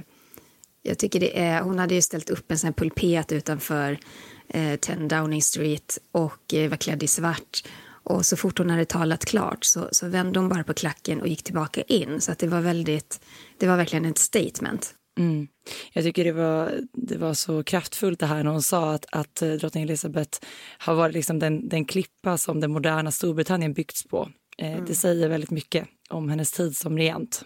jag 0.82 0.98
tycker 0.98 1.20
det 1.20 1.40
är, 1.40 1.62
hon 1.62 1.80
hade 1.80 1.96
ju 1.96 2.02
ställt 2.02 2.30
upp 2.30 2.52
en 2.52 2.58
sån 2.58 2.74
pulpet 2.74 3.32
utanför 3.32 4.00
eh, 4.48 4.80
10 4.80 4.96
Downing 4.96 5.42
Street 5.42 5.98
och 6.12 6.54
eh, 6.54 6.70
var 6.70 6.78
klädd 6.78 7.04
i 7.04 7.08
svart. 7.08 7.64
Och 8.04 8.26
så 8.26 8.38
fort 8.38 8.58
hon 8.58 8.70
hade 8.70 8.86
talat 8.86 9.26
klart 9.26 9.66
så, 9.66 9.90
så 9.92 10.08
vände 10.08 10.40
hon 10.40 10.50
bara 10.50 10.64
på 10.64 10.74
klacken 10.74 11.22
och 11.22 11.28
gick 11.28 11.44
tillbaka 11.44 11.82
in. 11.82 12.22
Så 12.22 12.32
att 12.32 12.40
det 12.40 12.48
var 12.48 12.62
väldigt, 12.62 13.22
det 13.58 13.68
var 13.68 13.78
verkligen 13.78 14.06
ett 14.06 14.18
statement. 14.18 14.96
Mm. 15.20 15.48
Jag 15.94 16.04
tycker 16.04 16.24
det 16.24 16.32
var, 16.32 16.80
det 16.94 17.18
var 17.18 17.34
så 17.34 17.64
kraftfullt 17.64 18.20
det 18.20 18.26
här 18.26 18.44
när 18.44 18.52
hon 18.52 18.62
sa 18.62 18.94
att, 18.94 19.06
att 19.12 19.42
eh, 19.42 19.52
drottning 19.52 19.84
Elizabeth 19.84 20.40
har 20.78 20.96
varit 20.96 21.14
liksom 21.14 21.40
den, 21.40 21.70
den 21.70 21.86
klippa 21.86 22.38
som 22.38 22.60
det 22.60 22.68
moderna 22.68 23.12
Storbritannien 23.12 23.74
byggts 23.74 24.04
på. 24.04 24.30
Eh, 24.58 24.74
mm. 24.74 24.86
Det 24.86 24.96
säger 24.96 25.30
väldigt 25.30 25.52
mycket 25.52 25.88
om 26.10 26.30
hennes 26.30 26.52
tid 26.52 26.78
som 26.78 26.98
regent. 26.98 27.46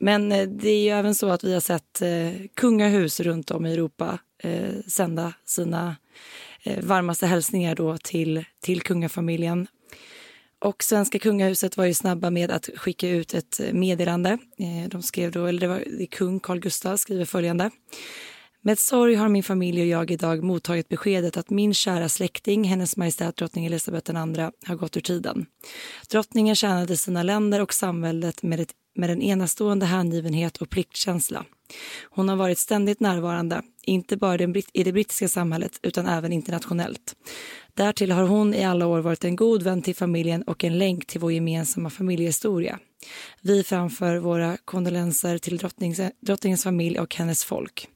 Men 0.00 0.32
eh, 0.32 0.48
det 0.48 0.68
är 0.68 0.82
ju 0.82 0.88
även 0.88 1.14
så 1.14 1.28
att 1.28 1.44
vi 1.44 1.52
har 1.52 1.60
sett 1.60 2.02
eh, 2.02 2.46
kungahus 2.54 3.20
runt 3.20 3.50
om 3.50 3.66
i 3.66 3.72
Europa 3.72 4.18
eh, 4.42 4.74
sända 4.88 5.32
sina 5.44 5.96
Eh, 6.66 6.84
varmaste 6.84 7.26
hälsningar 7.26 7.74
då 7.74 7.98
till, 7.98 8.44
till 8.60 8.82
kungafamiljen. 8.82 9.66
Och 10.58 10.82
svenska 10.82 11.18
kungahuset 11.18 11.76
var 11.76 11.84
ju 11.84 11.94
snabba 11.94 12.30
med 12.30 12.50
att 12.50 12.68
skicka 12.76 13.08
ut 13.08 13.34
ett 13.34 13.60
eh, 13.60 13.72
meddelande. 13.72 14.38
Eh, 14.58 14.88
de 14.88 15.02
skrev 15.02 15.30
då, 15.32 15.46
eller 15.46 15.60
det 15.60 15.68
var 15.68 15.84
det 15.98 16.06
kung 16.06 16.40
Carl 16.40 16.60
Gustaf 16.60 17.00
skriver 17.00 17.24
följande. 17.24 17.70
Med 18.60 18.78
sorg 18.78 19.14
har 19.14 19.28
min 19.28 19.42
familj 19.42 19.80
och 19.80 19.86
jag 19.86 20.10
idag 20.10 20.42
mottagit 20.42 20.88
beskedet 20.88 21.36
att 21.36 21.50
min 21.50 21.74
kära 21.74 22.08
släkting, 22.08 22.64
hennes 22.64 22.96
majestät 22.96 23.36
drottning 23.36 23.66
Elisabeth 23.66 24.10
II, 24.10 24.50
har 24.66 24.74
gått 24.74 24.96
ur 24.96 25.00
tiden. 25.00 25.46
Drottningen 26.10 26.56
tjänade 26.56 26.96
sina 26.96 27.22
länder 27.22 27.60
och 27.60 27.74
samhället 27.74 28.42
med, 28.42 28.60
ett, 28.60 28.72
med 28.94 29.10
en 29.10 29.22
enastående 29.22 29.86
hängivenhet 29.86 30.56
och 30.56 30.70
pliktkänsla. 30.70 31.44
Hon 32.10 32.28
har 32.28 32.36
varit 32.36 32.58
ständigt 32.58 33.00
närvarande, 33.00 33.62
inte 33.82 34.16
bara 34.16 34.42
i 34.72 34.84
det 34.84 34.92
brittiska 34.92 35.28
samhället 35.28 35.78
utan 35.82 36.06
även 36.06 36.32
internationellt. 36.32 37.16
Därtill 37.74 38.12
har 38.12 38.22
hon 38.22 38.54
i 38.54 38.64
alla 38.64 38.86
år 38.86 39.00
varit 39.00 39.24
en 39.24 39.36
god 39.36 39.62
vän 39.62 39.82
till 39.82 39.94
familjen 39.94 40.42
och 40.42 40.64
en 40.64 40.78
länk 40.78 41.06
till 41.06 41.20
vår 41.20 41.32
gemensamma 41.32 41.90
familjehistoria. 41.90 42.78
Vi 43.40 43.62
framför 43.62 44.16
våra 44.16 44.56
kondolenser 44.56 45.38
till 45.38 45.56
drottningens 46.20 46.62
familj 46.62 46.98
och 46.98 47.14
hennes 47.14 47.44
folk. 47.44 47.88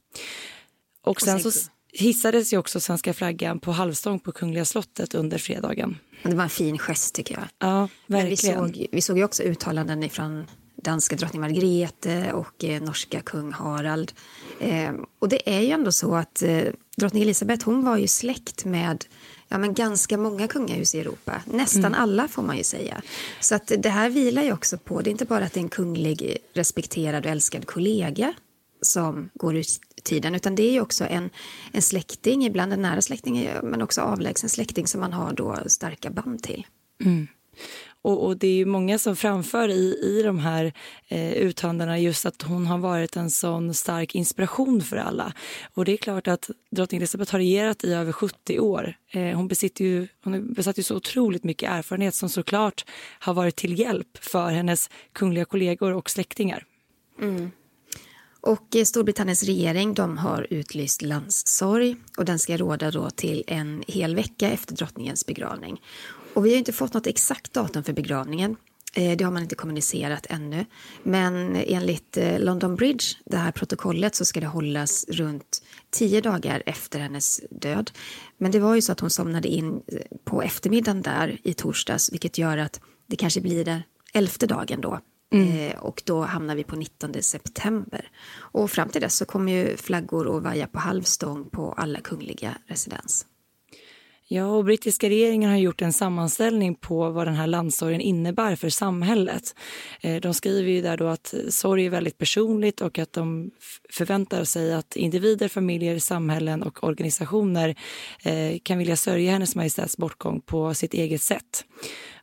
Och 1.01 1.21
sen 1.21 1.39
så 1.39 1.51
hissades 1.93 2.53
ju 2.53 2.57
också 2.57 2.79
svenska 2.79 3.13
flaggan 3.13 3.59
på 3.59 3.71
halvstång 3.71 4.19
på 4.19 4.31
Kungliga 4.31 4.65
slottet 4.65 5.15
under 5.15 5.37
fredagen. 5.37 5.97
Det 6.23 6.35
var 6.35 6.43
en 6.43 6.49
fin 6.49 6.77
gest 6.77 7.15
tycker 7.15 7.35
jag. 7.35 7.43
Ja, 7.69 7.87
verkligen. 8.07 8.63
vi 8.63 8.73
såg, 8.77 8.87
vi 8.91 9.01
såg 9.01 9.17
ju 9.17 9.23
också 9.23 9.43
uttalanden 9.43 10.09
från 10.09 10.45
danska 10.83 11.15
drottning 11.15 11.41
Margrethe 11.41 12.31
och 12.33 12.63
eh, 12.63 12.81
norska 12.81 13.21
kung 13.21 13.51
Harald. 13.51 14.11
Eh, 14.59 14.93
och 15.19 15.29
det 15.29 15.57
är 15.57 15.61
ju 15.61 15.69
ändå 15.69 15.91
så 15.91 16.15
att 16.15 16.41
eh, 16.41 16.63
drottning 16.97 17.23
Elisabeth 17.23 17.65
hon 17.65 17.85
var 17.85 17.97
ju 17.97 18.07
släkt 18.07 18.65
med 18.65 19.05
ja, 19.47 19.57
men 19.57 19.73
ganska 19.73 20.17
många 20.17 20.47
kungahus 20.47 20.95
i 20.95 20.99
Europa. 20.99 21.41
Nästan 21.45 21.85
mm. 21.85 22.01
alla 22.01 22.27
får 22.27 22.43
man 22.43 22.57
ju 22.57 22.63
säga. 22.63 23.01
Så 23.39 23.55
att 23.55 23.71
det 23.77 23.89
här 23.89 24.09
vilar 24.09 24.43
ju 24.43 24.53
också 24.53 24.77
på, 24.77 25.01
det 25.01 25.09
är 25.09 25.11
inte 25.11 25.25
bara 25.25 25.45
att 25.45 25.53
det 25.53 25.59
är 25.59 25.63
en 25.63 25.69
kunglig 25.69 26.37
respekterad 26.53 27.25
och 27.25 27.31
älskad 27.31 27.65
kollega 27.65 28.33
som 28.81 29.29
går 29.33 29.55
ur 29.55 29.65
tiden, 30.03 30.35
utan 30.35 30.55
det 30.55 30.63
är 30.63 30.71
ju 30.71 30.81
också 30.81 31.05
en, 31.05 31.29
en 31.71 31.81
släkting, 31.81 32.45
ibland 32.45 32.73
en 32.73 32.81
nära 32.81 33.01
släkting, 33.01 33.49
men 33.63 33.81
också 33.81 34.01
avlägsen 34.01 34.49
släkting 34.49 34.87
som 34.87 35.01
man 35.01 35.13
har 35.13 35.33
då 35.33 35.57
starka 35.67 36.09
band 36.09 36.43
till. 36.43 36.67
Mm. 37.03 37.27
Och, 38.01 38.25
och, 38.25 38.37
det 38.37 38.47
är 38.47 38.53
ju 38.53 38.65
många 38.65 38.99
som 38.99 39.15
framför 39.15 39.69
i, 39.69 39.99
i 40.03 40.21
de 40.23 40.39
här 40.39 40.73
eh, 41.07 41.31
uttalandena 41.31 41.99
just 41.99 42.25
att 42.25 42.41
hon 42.41 42.67
har 42.67 42.77
varit 42.77 43.15
en 43.15 43.31
sån 43.31 43.73
stark 43.73 44.15
inspiration 44.15 44.81
för 44.81 44.97
alla. 44.97 45.33
Och 45.73 45.85
det 45.85 45.91
är 45.91 45.97
klart 45.97 46.27
att 46.27 46.49
drottning 46.71 46.97
Elizabeth 46.97 47.31
har 47.31 47.39
regerat 47.39 47.83
i 47.83 47.93
över 47.93 48.11
70 48.11 48.59
år. 48.59 48.93
Eh, 49.11 49.37
hon 49.37 49.47
besitter 49.47 49.85
ju, 49.85 50.07
hon 50.23 50.53
besatt 50.53 50.79
ju 50.79 50.83
så 50.83 50.95
otroligt 50.95 51.43
mycket 51.43 51.69
erfarenhet 51.69 52.15
som 52.15 52.29
såklart 52.29 52.85
har 53.19 53.33
varit 53.33 53.55
till 53.55 53.79
hjälp 53.79 54.17
för 54.21 54.51
hennes 54.51 54.89
kungliga 55.13 55.45
kollegor 55.45 55.93
och 55.93 56.09
släktingar. 56.09 56.65
Mm. 57.21 57.51
Och 58.41 58.75
eh, 58.75 58.83
Storbritanniens 58.83 59.43
regering 59.43 59.93
de 59.93 60.17
har 60.17 60.47
utlyst 60.49 61.01
landssorg 61.01 61.95
och 62.17 62.25
den 62.25 62.39
ska 62.39 62.57
råda 62.57 62.91
då 62.91 63.09
till 63.09 63.43
en 63.47 63.83
hel 63.87 64.15
vecka 64.15 64.49
efter 64.49 64.75
drottningens 64.75 65.25
begravning. 65.25 65.81
Och 66.33 66.45
vi 66.45 66.49
har 66.49 66.57
inte 66.57 66.73
fått 66.73 66.93
något 66.93 67.07
exakt 67.07 67.53
datum 67.53 67.83
för 67.83 67.93
begravningen. 67.93 68.55
Eh, 68.93 69.17
det 69.17 69.23
har 69.23 69.31
man 69.31 69.43
inte 69.43 69.55
kommunicerat 69.55 70.25
ännu. 70.29 70.65
Men 71.03 71.55
enligt 71.55 72.17
eh, 72.17 72.39
London 72.39 72.75
Bridge, 72.75 73.05
det 73.25 73.37
här 73.37 73.51
protokollet, 73.51 74.15
så 74.15 74.25
ska 74.25 74.39
det 74.39 74.47
hållas 74.47 75.05
runt 75.09 75.63
tio 75.89 76.21
dagar 76.21 76.63
efter 76.65 76.99
hennes 76.99 77.41
död. 77.51 77.91
Men 78.37 78.51
det 78.51 78.59
var 78.59 78.75
ju 78.75 78.81
så 78.81 78.91
att 78.91 78.99
hon 78.99 79.09
somnade 79.09 79.47
in 79.47 79.81
på 80.23 80.41
eftermiddagen 80.41 81.01
där 81.01 81.37
i 81.43 81.53
torsdags, 81.53 82.11
vilket 82.11 82.37
gör 82.37 82.57
att 82.57 82.81
det 83.07 83.15
kanske 83.15 83.41
blir 83.41 83.65
den 83.65 83.81
elfte 84.13 84.47
dagen 84.47 84.81
då 84.81 84.99
Mm. 85.31 85.57
Eh, 85.57 85.79
och 85.79 86.01
då 86.05 86.21
hamnar 86.21 86.55
vi 86.55 86.63
på 86.63 86.75
19 86.75 87.13
september. 87.21 88.11
Och 88.35 88.71
fram 88.71 88.89
till 88.89 89.01
dess 89.01 89.15
så 89.15 89.25
kommer 89.25 89.51
ju 89.51 89.77
flaggor 89.77 90.37
att 90.37 90.43
vaja 90.43 90.67
på 90.67 90.79
halvstång 90.79 91.49
på 91.49 91.73
alla 91.77 91.99
kungliga 91.99 92.57
residens. 92.65 93.25
Ja, 94.31 94.45
och 94.45 94.65
brittiska 94.65 95.09
regeringen 95.09 95.49
har 95.49 95.57
gjort 95.57 95.81
en 95.81 95.93
sammanställning 95.93 96.75
på 96.75 97.09
vad 97.09 97.27
den 97.27 97.35
här 97.35 97.47
landsorgen 97.47 98.01
innebär 98.01 98.55
för 98.55 98.69
samhället. 98.69 99.55
Eh, 100.01 100.21
de 100.21 100.33
skriver 100.33 100.71
ju 100.71 100.81
där 100.81 100.97
då 100.97 101.07
att 101.07 101.33
sorg 101.49 101.85
är 101.85 101.89
väldigt 101.89 102.17
personligt 102.17 102.81
och 102.81 102.99
att 102.99 103.13
de 103.13 103.51
förväntar 103.89 104.43
sig 104.43 104.73
att 104.73 104.95
individer, 104.95 105.47
familjer, 105.47 105.99
samhällen 105.99 106.63
och 106.63 106.83
organisationer 106.83 107.75
eh, 108.23 108.59
kan 108.63 108.77
vilja 108.77 108.95
sörja 108.95 109.31
Hennes 109.31 109.55
Majestäts 109.55 109.97
bortgång 109.97 110.41
på 110.41 110.73
sitt 110.73 110.93
eget 110.93 111.21
sätt. 111.21 111.65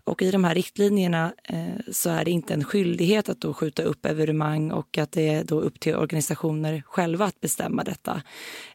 Och 0.04 0.22
i 0.22 0.30
de 0.30 0.44
här 0.44 0.54
riktlinjerna 0.54 1.34
eh, 1.44 1.80
så 1.92 2.10
är 2.10 2.25
det 2.25 2.30
inte 2.30 2.54
en 2.54 2.64
skyldighet 2.64 3.28
att 3.28 3.40
då 3.40 3.54
skjuta 3.54 3.82
upp 3.82 4.06
evenemang 4.06 4.70
och 4.70 4.98
att 4.98 5.12
det 5.12 5.28
är 5.28 5.44
då 5.44 5.60
upp 5.60 5.80
till 5.80 5.96
organisationer 5.96 6.82
själva 6.86 7.25
att 7.25 7.40
bestämma 7.40 7.84
detta. 7.84 8.22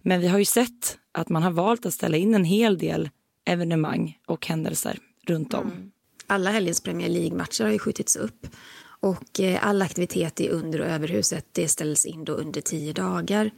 Men 0.02 0.22
vi 0.22 0.28
har 0.28 0.40
ju 0.40 0.46
sett 0.46 0.98
att 1.12 1.30
man 1.30 1.44
har 1.44 1.52
valt 1.52 1.86
att 1.86 1.94
ställa 1.94 2.18
in 2.18 2.36
en 2.36 2.46
hel 2.46 2.78
del 2.78 3.10
evenemang 3.46 4.18
och 4.28 4.48
händelser 4.48 5.00
runt 5.28 5.54
om. 5.54 5.72
Mm. 5.72 5.92
Alla 6.28 6.52
helgens 6.52 6.82
Premier 6.82 7.10
League-matcher 7.10 7.64
har 7.64 7.72
ju 7.72 7.80
skjutits 7.80 8.16
upp 8.16 8.48
och 9.02 9.40
eh, 9.40 9.68
all 9.68 9.82
aktivitet 9.82 10.42
i 10.42 10.50
under 10.50 10.82
och 10.82 10.88
överhuset 10.88 11.46
det 11.52 11.68
ställs 11.68 12.06
in 12.06 12.26
då 12.26 12.34
under 12.34 12.62
tio 12.62 12.94
dagar. 12.94 13.52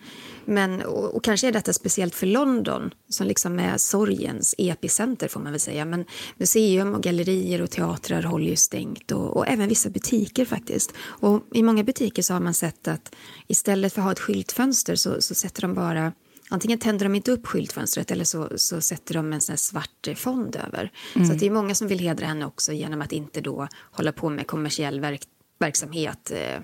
Men, 0.46 0.82
och, 0.82 1.16
och, 1.16 1.24
kanske 1.24 1.48
är 1.48 1.52
detta 1.52 1.74
speciellt 1.74 2.16
för 2.16 2.28
London 2.28 2.94
som 3.10 3.28
liksom 3.28 3.60
är 3.60 3.78
sorgens 3.78 4.56
epicenter 4.58 5.28
får 5.28 5.40
man 5.40 5.52
väl 5.52 5.60
säga. 5.60 5.86
Men 5.86 6.06
museum 6.38 6.94
och 6.94 7.04
gallerier 7.04 7.62
och 7.62 7.72
teatrar 7.72 8.24
håller 8.24 8.50
ju 8.50 8.56
stängt 8.56 9.12
och, 9.12 9.38
och, 9.38 9.48
även 9.48 9.70
vissa 9.70 9.90
butiker 9.90 10.46
faktiskt. 10.46 10.94
Och 11.02 11.44
i 11.54 11.64
många 11.64 11.84
butiker 11.84 12.22
så 12.22 12.34
har 12.34 12.42
man 12.42 12.54
sett 12.54 12.88
att 12.88 13.16
istället 13.48 13.94
för 13.94 14.02
att 14.02 14.06
ha 14.06 14.12
ett 14.12 14.20
skyltfönster 14.20 14.96
så, 14.96 15.22
så 15.22 15.36
sätter 15.36 15.62
de 15.62 15.74
bara 15.74 16.12
antingen 16.54 16.80
tänder 16.80 17.06
de 17.06 17.16
inte 17.16 17.32
upp 17.32 17.48
skyltfönstret 17.48 18.12
eller 18.12 18.26
så, 18.26 18.50
så 18.56 18.82
sätter 18.82 19.14
de 19.14 19.34
en 19.34 19.42
sån 19.42 19.58
svart 19.58 20.08
fond 20.16 20.56
över. 20.56 20.92
Mm. 21.16 21.28
Så 21.28 21.34
det 21.34 21.46
är 21.46 21.52
många 21.52 21.76
som 21.76 21.88
vill 21.88 22.00
hedra 22.00 22.26
henne 22.26 22.46
också 22.46 22.74
genom 22.74 23.02
att 23.02 23.12
inte 23.12 23.42
då 23.42 23.68
hålla 23.92 24.12
på 24.12 24.30
med 24.30 24.48
kommersiell 24.48 25.00
verk 25.00 25.22
verksamhet 25.60 26.32
eh, 26.32 26.56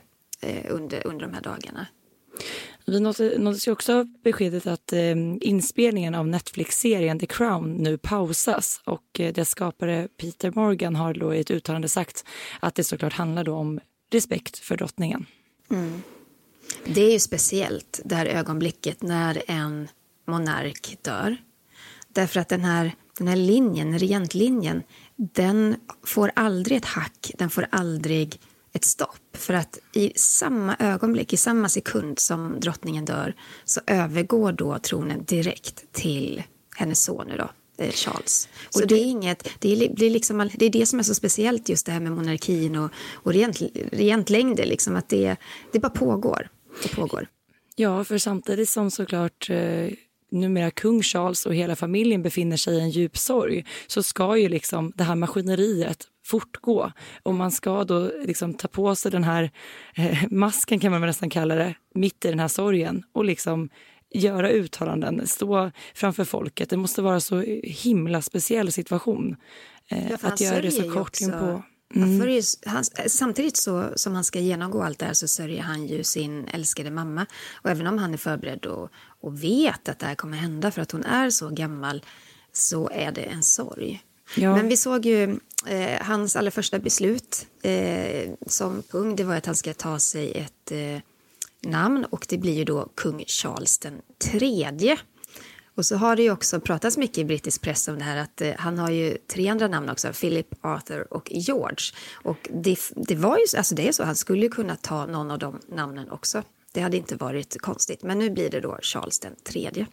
eh, 0.42 0.66
under, 0.70 1.08
under 1.08 1.26
de 1.26 1.34
här 1.34 1.42
dagarna. 1.42 1.88
Vi 2.86 3.00
nåddes 3.00 3.68
ju 3.68 3.72
också 3.72 4.06
beskedet 4.24 4.68
att 4.68 4.94
eh, 4.94 5.16
inspelningen 5.42 6.16
av 6.16 6.28
Netflix-serien 6.28 7.20
The 7.20 7.26
Crown 7.26 7.74
nu 7.74 7.98
pausas 7.98 8.82
och 8.86 9.20
eh, 9.20 9.34
dess 9.34 9.50
skapare 9.50 10.08
Peter 10.18 10.52
Morgan 10.56 10.96
har 10.96 11.14
då 11.14 11.36
i 11.36 11.40
ett 11.40 11.52
uttalande 11.52 11.90
sagt 11.90 12.26
att 12.60 12.76
det 12.76 12.84
såklart 12.84 13.14
handlar 13.14 13.50
om 13.50 13.80
respekt 14.12 14.58
för 14.58 14.78
drottningen. 14.78 15.26
Mm. 15.72 16.02
Det 16.86 17.02
är 17.02 17.12
ju 17.12 17.20
speciellt 17.20 18.00
det 18.06 18.16
här 18.16 18.26
ögonblicket 18.26 19.02
när 19.02 19.44
en 19.48 19.88
monark 20.28 20.98
dör. 21.02 21.38
Därför 22.14 22.40
att 22.40 22.50
den 22.50 22.64
här, 22.64 22.96
den 23.18 23.28
här 23.28 23.36
linjen, 23.36 24.00
regentlinjen, 24.00 24.84
den 25.16 25.76
får 26.06 26.32
aldrig 26.36 26.78
ett 26.78 26.86
hack, 26.86 27.32
den 27.38 27.50
får 27.50 27.68
aldrig 27.72 28.40
ett 28.74 28.86
stopp. 28.86 29.38
För 29.38 29.54
att 29.54 29.80
i 29.94 30.12
samma 30.16 30.76
ögonblick, 30.80 31.34
i 31.34 31.38
samma 31.38 31.70
sekund 31.70 32.20
som 32.20 32.60
drottningen 32.60 33.06
dör 33.06 33.34
så 33.66 33.82
övergår 33.88 34.52
då 34.52 34.80
tronen 34.80 35.24
direkt 35.26 35.92
till 35.92 36.44
hennes 36.76 37.04
son 37.04 37.28
nu 37.28 37.38
då, 37.38 37.50
eh, 37.84 37.92
Charles. 37.92 38.50
Så 38.70 38.80
det, 38.80 38.86
det, 38.86 38.96
är 38.96 39.06
inget, 39.06 39.50
det 39.60 39.74
är, 39.74 39.96
det, 39.96 40.06
är 40.06 40.10
liksom, 40.10 40.50
det 40.56 40.66
är 40.66 40.70
det 40.70 40.86
som 40.86 41.00
är 41.00 41.04
så 41.04 41.16
speciellt 41.16 41.70
just 41.70 41.86
det 41.86 41.92
här 41.92 42.00
med 42.00 42.12
monarkin 42.12 42.76
och, 42.76 42.92
och 43.14 43.34
regent, 43.34 43.62
regentlängder, 43.92 44.66
liksom 44.66 44.96
att 44.96 45.10
det, 45.10 45.36
det 45.72 45.80
bara 45.80 45.90
pågår 45.90 46.50
och 46.84 46.92
pågår. 46.92 47.28
Ja, 47.76 48.04
för 48.04 48.18
samtidigt 48.18 48.70
som 48.70 48.92
såklart 48.92 49.50
eh, 49.50 49.88
numera 50.32 50.72
kung 50.72 51.02
Charles 51.02 51.46
och 51.46 51.56
hela 51.56 51.76
familjen 51.76 52.22
befinner 52.22 52.58
sig 52.58 52.78
i 52.78 52.80
en 52.80 52.90
djup 52.90 53.18
sorg 53.18 53.66
så 53.88 54.04
ska 54.04 54.38
ju 54.38 54.50
liksom 54.50 54.92
det 54.96 55.04
här 55.04 55.16
maskineriet 55.16 56.08
fortgå. 56.26 56.92
Och 57.24 57.34
man 57.34 57.52
ska 57.52 57.84
då 57.84 58.12
liksom 58.26 58.54
ta 58.54 58.68
på 58.68 58.96
sig 58.96 59.12
den 59.12 59.24
här 59.24 59.52
eh, 59.96 60.18
masken, 60.30 60.80
kan 60.80 60.92
man 60.92 61.02
nästan 61.02 61.30
kalla 61.30 61.56
det, 61.56 61.76
mitt 61.94 62.26
i 62.26 62.30
den 62.30 62.40
här 62.40 62.48
sorgen 62.48 63.04
och 63.14 63.26
liksom 63.26 63.70
göra 64.10 64.50
uttalanden, 64.50 65.28
stå 65.28 65.72
framför 65.94 66.24
folket. 66.24 66.70
Det 66.70 66.78
måste 66.78 67.02
vara 67.02 67.20
så 67.20 67.40
himla 67.64 68.22
speciell 68.22 68.72
situation. 68.72 69.36
Eh, 69.88 70.10
ja, 70.10 70.18
att 70.22 70.42
göra 70.42 70.62
det 70.62 70.72
så 70.72 70.92
kort 70.92 71.22
in 71.22 71.32
på. 71.32 71.64
Mm. 71.96 72.30
Ju, 72.30 72.42
han, 72.66 72.84
samtidigt 73.08 73.58
så, 73.58 73.90
som 73.96 74.16
han 74.16 74.24
ska 74.24 74.40
genomgå 74.40 74.84
allt 74.84 75.00
det 75.00 75.06
här 75.06 75.14
så 75.14 75.28
sörjer 75.28 75.62
han 75.62 75.88
ju 75.88 76.04
sin 76.04 76.48
älskade 76.48 76.92
mamma. 76.92 77.26
Och 77.62 77.70
även 77.70 77.88
om 77.88 77.98
han 77.98 78.14
är 78.14 78.18
förberedd 78.18 78.66
och, 78.66 78.90
och 79.22 79.44
vet 79.44 79.90
att 79.90 80.00
det 80.00 80.06
här 80.06 80.16
kommer 80.16 80.38
hända 80.38 80.72
för 80.72 80.82
att 80.82 80.92
hon 80.92 81.04
är 81.04 81.30
så 81.30 81.50
gammal 81.50 82.04
så 82.54 82.90
är 82.90 83.12
det 83.12 83.22
en 83.22 83.44
sorg. 83.44 84.04
Ja. 84.36 84.56
Men 84.56 84.68
vi 84.68 84.78
såg 84.78 85.06
ju 85.06 85.40
eh, 85.68 86.02
hans 86.02 86.36
allra 86.36 86.52
första 86.52 86.80
beslut 86.80 87.46
eh, 87.62 88.32
som 88.48 88.84
kung. 88.90 89.16
Det 89.16 89.24
var 89.24 89.36
att 89.36 89.46
han 89.46 89.56
ska 89.56 89.74
ta 89.74 90.00
sig 90.00 90.32
ett 90.32 90.72
eh, 90.72 91.02
namn 91.62 92.06
och 92.06 92.26
det 92.30 92.38
blir 92.38 92.54
ju 92.54 92.64
då 92.64 92.90
kung 92.96 93.24
Charles 93.28 93.78
den 93.78 94.02
tredje. 94.32 94.98
Och 95.80 95.86
så 95.86 95.96
har 95.96 96.16
det 96.16 96.24
ju 96.24 96.32
också 96.32 96.60
pratats 96.60 96.98
mycket 96.98 97.18
i 97.18 97.26
brittisk 97.26 97.62
press 97.62 97.88
om 97.88 97.98
det 97.98 98.04
här 98.04 98.18
att 98.18 98.42
eh, 98.42 98.52
han 98.58 98.78
har 98.78 98.90
ju 98.90 99.18
tre 99.28 99.48
andra 99.48 99.68
namn 99.68 99.90
också, 99.90 100.14
Philip, 100.14 100.48
Arthur 100.62 101.14
och 101.14 101.32
George. 101.32 101.94
Och 102.14 102.50
det, 102.54 102.80
det 102.96 103.16
var 103.16 103.38
ju 103.38 103.58
alltså 103.58 103.76
det 103.76 103.88
är 103.88 103.92
så, 103.92 104.04
han 104.04 104.16
skulle 104.16 104.42
ju 104.42 104.50
kunna 104.50 104.76
ta 104.76 105.06
någon 105.06 105.32
av 105.32 105.40
de 105.40 105.60
namnen 105.68 106.10
också. 106.10 106.44
Det 106.74 106.82
hade 106.82 106.98
inte 106.98 107.16
varit 107.16 107.62
konstigt, 107.62 108.04
men 108.04 108.20
nu 108.20 108.30
blir 108.30 108.50
det 108.50 108.60
då 108.60 108.80
Charles 108.82 109.20
den 109.20 109.36
tredje. 109.44 109.86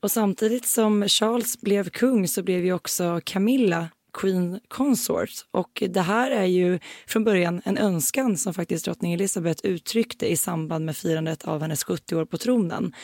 Och 0.00 0.10
samtidigt 0.10 0.66
som 0.66 1.08
Charles 1.08 1.60
blev 1.60 1.90
kung 1.90 2.28
så 2.28 2.42
blev 2.42 2.64
ju 2.64 2.72
också 2.72 3.20
Camilla 3.24 3.88
Queen 4.12 4.60
Consort. 4.68 5.30
Och 5.50 5.82
det 5.88 6.00
här 6.00 6.30
är 6.30 6.44
ju 6.44 6.78
från 7.06 7.24
början 7.24 7.62
en 7.64 7.78
önskan 7.78 8.36
som 8.36 8.54
faktiskt 8.54 8.84
drottning 8.84 9.12
Elizabeth 9.12 9.66
uttryckte 9.66 10.32
i 10.32 10.36
samband 10.36 10.84
med 10.84 10.96
firandet 10.96 11.44
av 11.44 11.62
hennes 11.62 11.84
70 11.84 12.16
år 12.16 12.24
på 12.24 12.38
tronen. 12.38 12.94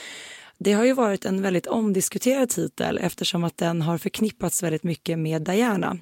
Det 0.61 0.73
har 0.73 0.85
ju 0.85 0.93
varit 0.93 1.25
en 1.25 1.43
väldigt 1.43 1.67
omdiskuterad 1.67 2.49
titel 2.49 2.99
eftersom 2.99 3.45
att 3.45 3.57
den 3.57 3.83
har 3.83 3.99
förknippats 3.99 4.63
väldigt 4.63 4.83
mycket 4.83 5.19
med 5.19 5.43
Diana. 5.43 5.99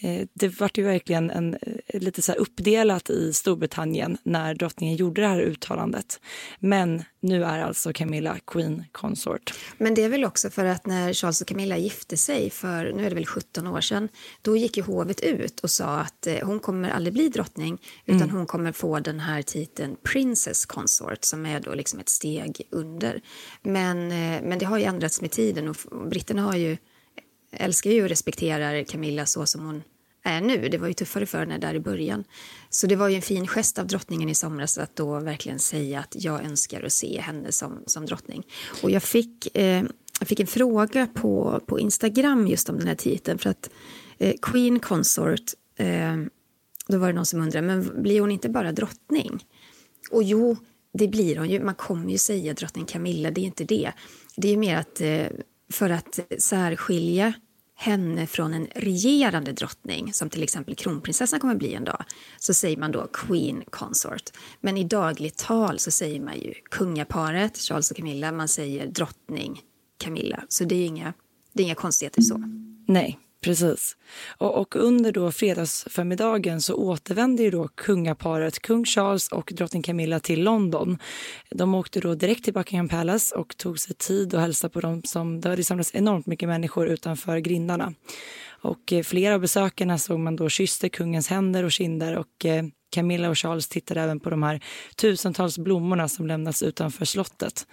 Eh, 0.00 0.26
det 0.34 0.60
var 0.60 0.70
ju 0.74 0.82
verkligen 0.82 1.30
en, 1.30 1.54
eh, 1.54 2.00
lite 2.00 2.22
så 2.22 2.32
uppdelat 2.32 3.10
i 3.10 3.32
Storbritannien 3.32 4.18
när 4.22 4.54
drottningen 4.54 4.96
gjorde 4.96 5.20
det 5.20 5.28
här 5.28 5.40
uttalandet. 5.40 6.20
Men 6.58 7.02
nu 7.20 7.44
är 7.44 7.58
alltså 7.58 7.92
Camilla 7.92 8.36
Queen 8.46 8.84
Consort. 8.92 9.54
Men 9.78 9.94
det 9.94 10.02
är 10.02 10.08
väl 10.08 10.24
också 10.24 10.50
för 10.50 10.64
att 10.64 10.86
när 10.86 11.12
Charles 11.12 11.40
och 11.40 11.46
Camilla 11.46 11.76
gifte 11.76 12.16
sig 12.16 12.50
för 12.50 12.92
nu 12.92 13.06
är 13.06 13.08
det 13.08 13.14
väl 13.14 13.26
17 13.26 13.66
år 13.66 13.80
sedan, 13.80 14.08
då 14.42 14.56
gick 14.56 14.76
ju 14.76 14.82
hovet 14.82 15.20
ut 15.20 15.60
och 15.60 15.70
sa 15.70 15.98
att 15.98 16.26
eh, 16.26 16.36
hon 16.42 16.60
kommer 16.60 16.90
aldrig 16.90 17.12
bli 17.12 17.28
drottning 17.28 17.78
utan 18.04 18.22
mm. 18.22 18.36
hon 18.36 18.46
kommer 18.46 18.72
få 18.72 19.00
den 19.00 19.20
här 19.20 19.42
titeln 19.42 19.96
Princess 20.02 20.66
Consort 20.66 21.24
som 21.24 21.46
är 21.46 21.60
då 21.60 21.74
liksom 21.74 22.00
ett 22.00 22.08
steg 22.08 22.62
under. 22.70 23.20
Men, 23.62 24.08
men 24.48 24.58
det 24.58 24.66
har 24.66 24.78
ju 24.78 24.84
ändrats 24.84 25.20
med 25.20 25.30
tiden 25.30 25.68
och 25.68 25.76
britterna 26.08 26.42
har 26.42 26.56
ju 26.56 26.76
älskar 27.50 27.90
ju 27.90 28.02
och 28.02 28.08
respekterar 28.08 28.84
Camilla 28.84 29.26
så 29.26 29.46
som 29.46 29.66
hon 29.66 29.82
är 30.28 30.40
nu. 30.40 30.68
Det 30.68 30.78
var 30.78 30.88
ju 30.88 30.94
tuffare 30.94 31.26
för 31.26 31.38
henne 31.38 31.58
där 31.58 31.74
i 31.74 31.80
början. 31.80 32.24
Så 32.70 32.86
det 32.86 32.96
var 32.96 33.08
ju 33.08 33.16
en 33.16 33.22
fin 33.22 33.46
gest 33.46 33.78
av 33.78 33.86
drottningen 33.86 34.28
i 34.28 34.34
somras 34.34 34.78
att 34.78 34.96
då 34.96 35.20
verkligen 35.20 35.58
säga 35.58 36.00
att 36.00 36.24
jag 36.24 36.44
önskar 36.44 36.82
att 36.82 36.92
se 36.92 37.20
henne 37.20 37.52
som, 37.52 37.82
som 37.86 38.06
drottning. 38.06 38.46
Och 38.82 38.90
jag 38.90 39.02
fick, 39.02 39.56
eh, 39.56 39.84
jag 40.20 40.28
fick 40.28 40.40
en 40.40 40.46
fråga 40.46 41.06
på, 41.06 41.60
på 41.66 41.78
Instagram 41.78 42.46
just 42.46 42.68
om 42.68 42.78
den 42.78 42.88
här 42.88 42.94
titeln 42.94 43.38
för 43.38 43.50
att 43.50 43.70
eh, 44.18 44.34
Queen 44.42 44.80
Consort, 44.80 45.52
eh, 45.76 46.16
då 46.88 46.98
var 46.98 47.06
det 47.06 47.12
någon 47.12 47.26
som 47.26 47.40
undrade, 47.40 47.66
men 47.66 48.02
blir 48.02 48.20
hon 48.20 48.30
inte 48.30 48.48
bara 48.48 48.72
drottning? 48.72 49.44
Och 50.10 50.22
jo, 50.22 50.56
det 50.92 51.08
blir 51.08 51.36
hon 51.36 51.50
ju. 51.50 51.60
Man 51.60 51.74
kommer 51.74 52.10
ju 52.10 52.18
säga 52.18 52.54
drottning 52.54 52.84
Camilla, 52.84 53.30
det 53.30 53.40
är 53.40 53.44
inte 53.44 53.64
det. 53.64 53.92
Det 54.36 54.52
är 54.52 54.56
mer 54.56 54.76
att 54.76 55.00
eh, 55.00 55.26
för 55.72 55.90
att 55.90 56.20
särskilja 56.38 57.32
henne 57.80 58.26
från 58.26 58.54
en 58.54 58.66
regerande 58.74 59.52
drottning 59.52 60.12
som 60.12 60.30
till 60.30 60.42
exempel 60.42 60.74
kronprinsessan 60.74 61.40
kommer 61.40 61.54
bli 61.54 61.74
en 61.74 61.84
dag 61.84 62.04
så 62.38 62.54
säger 62.54 62.76
man 62.76 62.92
då 62.92 63.06
Queen 63.12 63.64
Consort. 63.70 64.22
Men 64.60 64.76
i 64.76 64.84
dagligt 64.84 65.38
tal 65.38 65.78
så 65.78 65.90
säger 65.90 66.20
man 66.20 66.38
ju 66.38 66.54
kungaparet 66.70 67.58
Charles 67.58 67.90
och 67.90 67.96
Camilla, 67.96 68.32
man 68.32 68.48
säger 68.48 68.86
drottning 68.86 69.60
Camilla. 69.98 70.44
Så 70.48 70.64
det 70.64 70.74
är 70.74 70.86
inga, 70.86 71.12
det 71.52 71.62
är 71.62 71.64
inga 71.64 71.74
konstigheter 71.74 72.22
så. 72.22 72.42
Nej, 72.86 73.18
Precis. 73.48 73.96
Och, 74.38 74.60
och, 74.60 74.76
under 74.76 75.12
då 75.12 75.32
fredagsförmiddagen 75.32 76.60
så 76.60 76.74
återvände 76.74 77.42
ju 77.42 77.50
då 77.50 77.68
kungaparet 77.68 78.58
kung 78.58 78.84
Charles 78.84 79.28
och 79.28 79.52
drottning 79.56 79.82
Camilla 79.82 80.20
till 80.20 80.42
London. 80.44 80.98
De 81.50 81.74
åkte 81.74 82.00
då 82.00 82.14
direkt 82.14 82.44
till 82.44 82.54
Buckingham 82.54 82.88
Palace 82.88 83.34
och 83.36 83.56
tog 83.56 83.78
sig 83.78 83.94
tid 83.94 84.34
att 84.34 84.40
hälsa 84.40 84.68
på 84.68 84.80
dem 84.80 85.02
som 85.02 85.40
det 85.40 85.48
hade 85.48 85.64
samlats 85.64 85.94
enormt 85.94 86.26
mycket 86.26 86.48
människor 86.48 86.88
utanför 86.88 87.38
grindarna. 87.38 87.92
Och 88.62 88.92
eh, 88.92 89.02
flera 89.02 89.34
av 89.34 89.40
besökarna 89.40 89.98
såg 89.98 90.18
man 90.18 90.36
då 90.36 90.48
kysste 90.48 90.88
kungens 90.88 91.28
händer 91.28 91.64
och 91.64 91.72
kinder 91.72 92.16
och 92.16 92.44
eh, 92.44 92.64
Camilla 92.92 93.30
och 93.30 93.38
Charles 93.38 93.68
tittade 93.68 94.00
även 94.00 94.20
på 94.20 94.30
de 94.30 94.42
här 94.42 94.60
tusentals 94.96 95.58
blommorna 95.58 96.08
som 96.08 96.26
lämnats 96.26 96.62
utanför 96.62 97.04
slottet. 97.04 97.66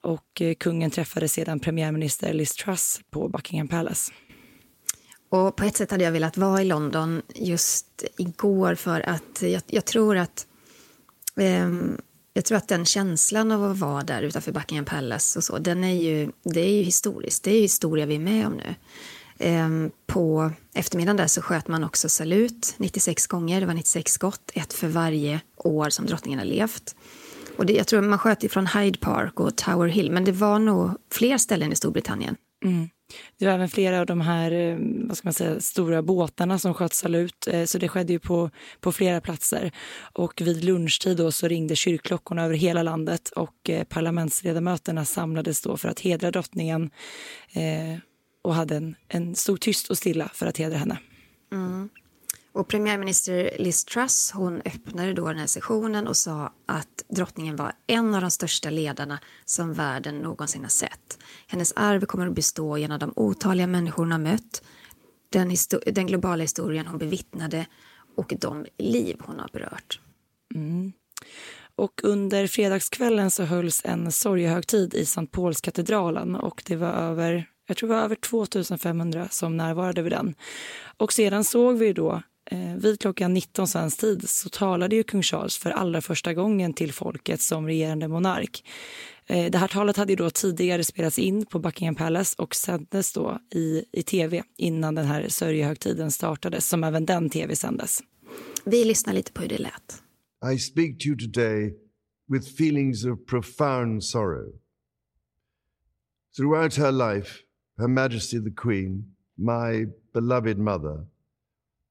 Och 0.00 0.40
eh, 0.40 0.54
kungen 0.54 0.90
träffade 0.90 1.28
sedan 1.28 1.60
premiärminister 1.60 2.32
Liz 2.32 2.56
Truss 2.56 3.00
på 3.10 3.28
Buckingham 3.28 3.68
Palace. 3.68 4.12
Och 5.34 5.56
på 5.56 5.64
ett 5.64 5.76
sätt 5.76 5.90
hade 5.90 6.04
jag 6.04 6.12
velat 6.12 6.36
vara 6.36 6.62
i 6.62 6.64
London 6.64 7.22
just 7.34 8.04
igår 8.16 8.74
för 8.74 9.08
att 9.08 9.42
jag, 9.42 9.62
jag 9.66 9.84
tror 9.84 10.16
att 10.16 10.46
eh, 11.36 11.68
jag 12.32 12.44
tror 12.44 12.58
att 12.58 12.68
den 12.68 12.84
känslan 12.84 13.52
av 13.52 13.64
att 13.64 13.78
vara 13.78 14.02
där 14.02 14.22
utanför 14.22 14.52
Buckingham 14.52 14.84
Palace 14.84 15.38
och 15.38 15.44
så, 15.44 15.58
den 15.58 15.84
är 15.84 16.02
ju, 16.02 16.30
det 16.42 16.60
är 16.60 16.72
ju 16.72 16.82
historiskt. 16.82 17.44
Det 17.44 17.50
är 17.50 17.54
ju 17.54 17.60
historia 17.60 18.06
vi 18.06 18.14
är 18.14 18.18
med 18.18 18.46
om 18.46 18.52
nu. 18.52 18.74
Eh, 19.38 19.68
på 20.06 20.50
eftermiddagen 20.74 21.16
där 21.16 21.26
så 21.26 21.42
sköt 21.42 21.68
man 21.68 21.84
också 21.84 22.08
salut 22.08 22.74
96 22.76 23.26
gånger. 23.26 23.60
Det 23.60 23.66
var 23.66 23.74
96 23.74 24.12
skott, 24.12 24.50
ett 24.54 24.72
för 24.72 24.88
varje 24.88 25.40
år 25.56 25.90
som 25.90 26.06
drottningen 26.06 26.38
har 26.38 26.46
levt. 26.46 26.96
Och 27.56 27.66
det, 27.66 27.72
jag 27.72 27.86
tror 27.86 28.00
man 28.00 28.18
sköt 28.18 28.44
ifrån 28.44 28.66
Hyde 28.66 28.98
Park 28.98 29.40
och 29.40 29.56
Tower 29.56 29.88
Hill, 29.88 30.10
men 30.10 30.24
det 30.24 30.32
var 30.32 30.58
nog 30.58 30.90
fler 31.12 31.38
ställen 31.38 31.72
i 31.72 31.76
Storbritannien. 31.76 32.36
Mm. 32.64 32.88
Det 33.38 33.46
var 33.46 33.52
även 33.52 33.68
flera 33.68 34.00
av 34.00 34.06
de 34.06 34.20
här 34.20 34.52
eh, 34.52 34.76
vad 35.08 35.16
ska 35.16 35.26
man 35.26 35.34
säga, 35.34 35.60
stora 35.60 36.02
båtarna 36.02 36.58
som 36.58 36.74
sköt 36.74 36.94
salut, 36.94 37.48
eh, 37.50 37.64
så 37.64 37.78
det 37.78 37.88
skedde 37.88 38.12
ju 38.12 38.18
på, 38.18 38.50
på 38.80 38.92
flera 38.92 39.20
platser. 39.20 39.72
Och 40.12 40.40
vid 40.40 40.64
lunchtid 40.64 41.16
då 41.16 41.32
så 41.32 41.48
ringde 41.48 41.76
kyrkklockorna 41.76 42.44
över 42.44 42.54
hela 42.54 42.82
landet 42.82 43.28
och 43.28 43.70
eh, 43.70 43.84
parlamentsledamöterna 43.84 45.04
samlades 45.04 45.62
då 45.62 45.76
för 45.76 45.88
att 45.88 46.00
hedra 46.00 46.30
drottningen 46.30 46.90
eh, 47.52 47.98
och 48.42 48.54
hade 48.54 48.76
en, 48.76 48.94
en 49.08 49.34
stor 49.34 49.56
tyst 49.56 49.90
och 49.90 49.98
stilla 49.98 50.30
för 50.34 50.46
att 50.46 50.58
hedra 50.58 50.76
henne. 50.76 50.98
Mm. 51.52 51.88
Och 52.54 52.68
premiärminister 52.68 53.50
Liz 53.58 53.84
Truss 53.84 54.32
hon 54.34 54.62
öppnade 54.64 55.12
då 55.12 55.28
den 55.28 55.38
här 55.38 55.46
sessionen 55.46 56.06
och 56.06 56.16
sa 56.16 56.52
att 56.66 57.04
drottningen 57.08 57.56
var 57.56 57.72
en 57.86 58.14
av 58.14 58.20
de 58.20 58.30
största 58.30 58.70
ledarna 58.70 59.18
som 59.44 59.72
världen 59.72 60.18
någonsin 60.18 60.62
har 60.62 60.68
sett. 60.68 61.18
Hennes 61.46 61.72
arv 61.76 62.04
kommer 62.06 62.26
att 62.26 62.34
bestå 62.34 62.78
genom 62.78 62.98
de 62.98 63.12
otaliga 63.16 63.66
människor 63.66 64.02
hon 64.02 64.12
har 64.12 64.18
mött, 64.18 64.62
den, 65.30 65.56
den 65.86 66.06
globala 66.06 66.42
historien 66.42 66.86
hon 66.86 66.98
bevittnade 66.98 67.66
och 68.16 68.34
de 68.40 68.66
liv 68.78 69.16
hon 69.20 69.38
har 69.38 69.48
berört. 69.52 70.00
Mm. 70.54 70.92
Och 71.76 72.00
under 72.04 72.46
fredagskvällen 72.46 73.30
så 73.30 73.42
hölls 73.42 73.82
en 73.84 74.12
sorgehögtid 74.12 74.94
i 74.94 75.02
St. 75.02 75.26
Paulskatedralen 75.26 76.34
och 76.34 76.62
det 76.66 76.76
var 76.76 76.92
över 76.92 77.50
jag 77.66 77.76
tror 77.76 77.88
det 77.88 77.94
var 77.94 78.02
över 78.02 78.16
2500 78.16 79.28
som 79.30 79.56
närvarade 79.56 80.02
vid 80.02 80.12
den. 80.12 80.34
Och 80.96 81.12
sedan 81.12 81.44
såg 81.44 81.76
vi 81.76 81.92
då 81.92 82.22
vid 82.76 83.00
klockan 83.00 83.34
19 83.34 83.68
svensk 83.68 84.00
tid 84.00 84.28
så 84.28 84.48
talade 84.48 84.96
ju 84.96 85.02
kung 85.02 85.22
Charles 85.22 85.58
för 85.58 85.70
allra 85.70 86.00
första 86.00 86.34
gången 86.34 86.72
till 86.72 86.92
folket 86.92 87.40
som 87.40 87.66
regerande 87.66 88.08
monark. 88.08 88.64
Eh, 89.26 89.50
det 89.50 89.58
här 89.58 89.68
talet 89.68 89.96
hade 89.96 90.12
ju 90.12 90.16
då 90.16 90.30
tidigare 90.30 90.84
spelats 90.84 91.18
in 91.18 91.46
på 91.46 91.58
Buckingham 91.58 91.94
Palace 91.94 92.34
och 92.38 92.54
sändes 92.54 93.12
då 93.12 93.38
i, 93.54 93.84
i 93.92 94.02
tv 94.02 94.42
innan 94.56 94.94
den 94.94 95.06
här 95.06 95.28
sörjehögtiden 95.28 96.10
startades, 96.10 96.68
som 96.68 96.84
även 96.84 97.06
den 97.06 97.30
tv 97.30 97.56
sändes. 97.56 98.00
Vi 98.64 98.84
lyssnar 98.84 99.14
lite 99.14 99.32
på 99.32 99.42
hur 99.42 99.48
det 99.48 99.58
lät. 99.58 100.02
I 100.54 100.58
speak 100.58 100.98
to 100.98 101.06
you 101.06 101.18
today 101.18 101.74
with 102.28 102.48
feelings 102.62 103.04
of 103.04 103.26
profound 103.26 104.04
sorrow. 104.04 104.52
Throughout 106.36 106.74
her 106.76 106.92
life, 106.92 107.30
Her 107.78 107.88
Majesty 107.88 108.38
the 108.38 108.50
Queen, 108.50 109.04
my 109.36 109.86
beloved 110.12 110.58
mother, 110.58 111.06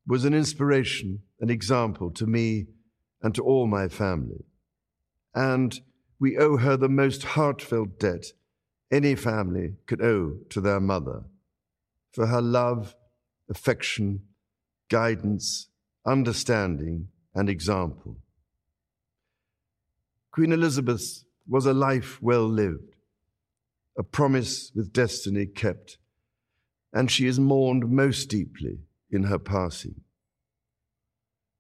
was 0.06 0.26
an 0.26 0.34
inspiration, 0.34 1.22
an 1.40 1.50
example 1.50 2.12
to 2.12 2.26
me 2.26 2.66
and 3.22 3.34
to 3.36 3.44
all 3.44 3.68
my 3.68 3.88
family. 3.88 4.46
And 5.34 5.80
we 6.20 6.38
owe 6.38 6.58
her 6.58 6.78
the 6.78 6.90
most 6.90 7.24
heartfelt 7.24 8.00
debt 8.00 8.26
any 8.92 9.16
family 9.16 9.76
could 9.88 10.02
owe 10.02 10.38
to 10.50 10.62
their 10.62 10.80
mother 10.80 11.24
for 12.12 12.28
her 12.28 12.42
love, 12.42 12.96
affection, 13.50 14.22
guidance, 14.90 15.70
understanding, 16.06 17.08
and 17.34 17.50
example. 17.50 18.18
Queen 20.32 20.52
Elizabeth 20.52 21.24
was 21.48 21.66
a 21.66 21.74
life 21.74 22.22
well 22.22 22.48
lived, 22.48 22.96
a 23.98 24.04
promise 24.04 24.72
with 24.76 24.94
destiny 24.94 25.46
kept, 25.46 25.98
and 26.94 27.10
she 27.10 27.26
is 27.26 27.40
mourned 27.40 27.90
most 27.90 28.30
deeply 28.30 28.80
in 29.14 29.24
her 29.24 29.40
passing. 29.40 30.02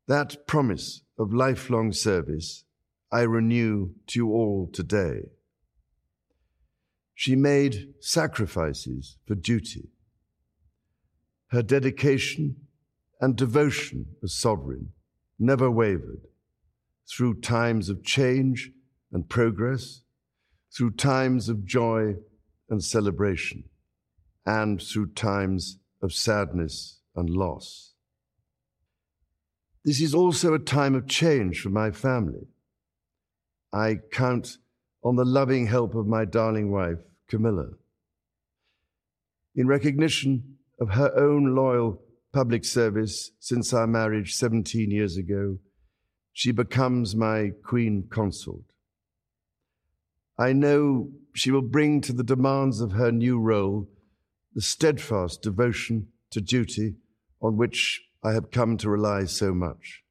That 0.07 0.47
promise 0.47 1.01
of 1.17 1.33
lifelong 1.33 1.93
service 1.93 2.65
I 3.11 3.21
renew 3.21 3.91
to 4.07 4.19
you 4.19 4.31
all 4.31 4.69
today. 4.73 5.29
She 7.13 7.35
made 7.35 7.93
sacrifices 7.99 9.17
for 9.25 9.35
duty. 9.35 9.89
Her 11.49 11.61
dedication 11.61 12.55
and 13.21 13.35
devotion 13.35 14.07
as 14.23 14.33
sovereign 14.33 14.89
never 15.37 15.69
wavered 15.69 16.27
through 17.07 17.41
times 17.41 17.89
of 17.89 18.03
change 18.03 18.71
and 19.11 19.29
progress, 19.29 20.01
through 20.75 20.91
times 20.91 21.49
of 21.49 21.65
joy 21.65 22.15
and 22.69 22.83
celebration, 22.83 23.65
and 24.45 24.81
through 24.81 25.11
times 25.11 25.77
of 26.01 26.11
sadness 26.11 27.02
and 27.15 27.29
loss. 27.29 27.93
This 29.85 30.01
is 30.01 30.15
also 30.15 30.53
a 30.53 30.59
time 30.59 30.95
of 30.95 31.07
change 31.07 31.59
for 31.61 31.69
my 31.69 31.91
family. 31.91 32.47
I 33.71 33.97
count 34.11 34.57
on 35.03 35.15
the 35.15 35.25
loving 35.25 35.67
help 35.67 35.95
of 35.95 36.07
my 36.07 36.25
darling 36.25 36.71
wife, 36.71 36.99
Camilla. 37.27 37.71
In 39.55 39.67
recognition 39.67 40.57
of 40.79 40.91
her 40.91 41.15
own 41.17 41.53
loyal 41.55 42.01
public 42.31 42.65
service 42.65 43.31
since 43.39 43.73
our 43.73 43.85
marriage 43.85 44.33
17 44.35 44.89
years 44.89 45.17
ago, 45.17 45.59
she 46.31 46.51
becomes 46.51 47.15
my 47.15 47.51
queen 47.63 48.07
consort. 48.09 48.63
I 50.37 50.53
know 50.53 51.09
she 51.35 51.51
will 51.51 51.61
bring 51.61 52.01
to 52.01 52.13
the 52.13 52.23
demands 52.23 52.81
of 52.81 52.93
her 52.93 53.11
new 53.11 53.39
role 53.39 53.87
the 54.55 54.61
steadfast 54.61 55.41
devotion 55.41 56.07
to 56.31 56.41
duty 56.41 56.95
on 57.43 57.57
which 57.57 58.01
I 58.23 58.31
have 58.31 58.49
come 58.49 58.77
to 58.77 58.89
rely 58.89 59.25
so 59.25 59.53
much. 59.53 60.03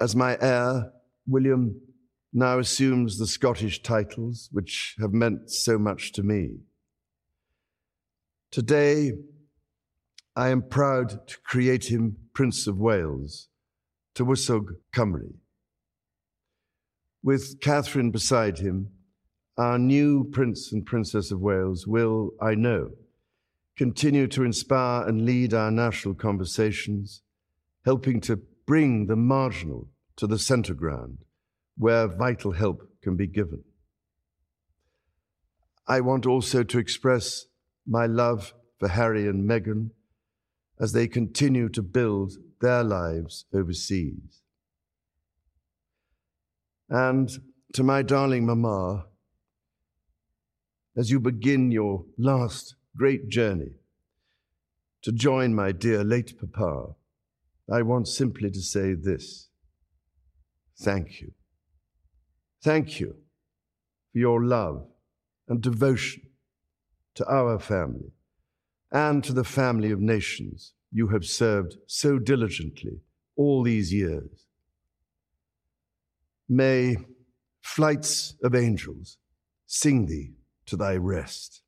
As 0.00 0.14
my 0.14 0.36
heir, 0.40 0.92
William 1.26 1.80
now 2.32 2.58
assumes 2.58 3.18
the 3.18 3.26
Scottish 3.26 3.82
titles 3.82 4.50
which 4.52 4.96
have 5.00 5.12
meant 5.12 5.50
so 5.50 5.78
much 5.78 6.12
to 6.12 6.22
me. 6.22 6.58
Today, 8.50 9.12
I 10.36 10.50
am 10.50 10.62
proud 10.62 11.26
to 11.28 11.38
create 11.40 11.86
him 11.86 12.16
Prince 12.34 12.66
of 12.66 12.76
Wales, 12.76 13.48
Tywysog 14.14 14.66
Cymru. 14.94 15.34
With 17.22 17.60
Catherine 17.60 18.10
beside 18.10 18.58
him, 18.58 18.90
our 19.56 19.78
new 19.78 20.24
Prince 20.32 20.72
and 20.72 20.84
Princess 20.84 21.30
of 21.30 21.40
Wales 21.40 21.86
will, 21.86 22.32
I 22.42 22.56
know, 22.56 22.90
continue 23.76 24.26
to 24.28 24.44
inspire 24.44 25.06
and 25.06 25.24
lead 25.24 25.52
our 25.52 25.70
national 25.70 26.14
conversations, 26.14 27.22
helping 27.84 28.20
to 28.20 28.36
bring 28.66 29.06
the 29.06 29.16
marginal 29.16 29.88
to 30.16 30.26
the 30.26 30.38
centre 30.38 30.74
ground 30.74 31.18
where 31.76 32.06
vital 32.06 32.52
help 32.52 32.88
can 33.02 33.16
be 33.16 33.26
given. 33.26 33.64
I 35.86 36.00
want 36.00 36.24
also 36.24 36.62
to 36.62 36.78
express 36.78 37.46
my 37.86 38.06
love 38.06 38.54
for 38.78 38.88
Harry 38.88 39.26
and 39.26 39.48
Meghan 39.48 39.90
as 40.80 40.92
they 40.92 41.06
continue 41.06 41.68
to 41.68 41.82
build 41.82 42.34
their 42.60 42.82
lives 42.82 43.44
overseas. 43.52 44.42
And 46.88 47.30
to 47.74 47.82
my 47.82 48.02
darling 48.02 48.46
Mama, 48.46 49.06
as 50.96 51.10
you 51.10 51.18
begin 51.20 51.70
your 51.70 52.04
last 52.16 52.76
great 52.96 53.28
journey 53.28 53.72
to 55.02 55.12
join 55.12 55.54
my 55.54 55.72
dear 55.72 56.02
late 56.04 56.34
Papa, 56.38 56.94
I 57.70 57.82
want 57.82 58.08
simply 58.08 58.50
to 58.50 58.60
say 58.60 58.94
this 58.94 59.48
thank 60.78 61.20
you. 61.20 61.32
Thank 62.62 63.00
you 63.00 63.16
for 64.12 64.18
your 64.18 64.44
love 64.44 64.86
and 65.48 65.60
devotion 65.60 66.22
to 67.14 67.26
our 67.28 67.58
family 67.58 68.12
and 68.90 69.22
to 69.24 69.32
the 69.32 69.44
family 69.44 69.90
of 69.90 70.00
nations 70.00 70.72
you 70.90 71.08
have 71.08 71.24
served 71.24 71.76
so 71.86 72.18
diligently 72.18 73.00
all 73.36 73.62
these 73.62 73.92
years. 73.92 74.46
May 76.48 76.96
flights 77.60 78.36
of 78.42 78.54
angels 78.54 79.18
sing 79.66 80.06
thee 80.06 80.34
to 80.66 80.76
thy 80.76 80.96
rest. 80.96 81.63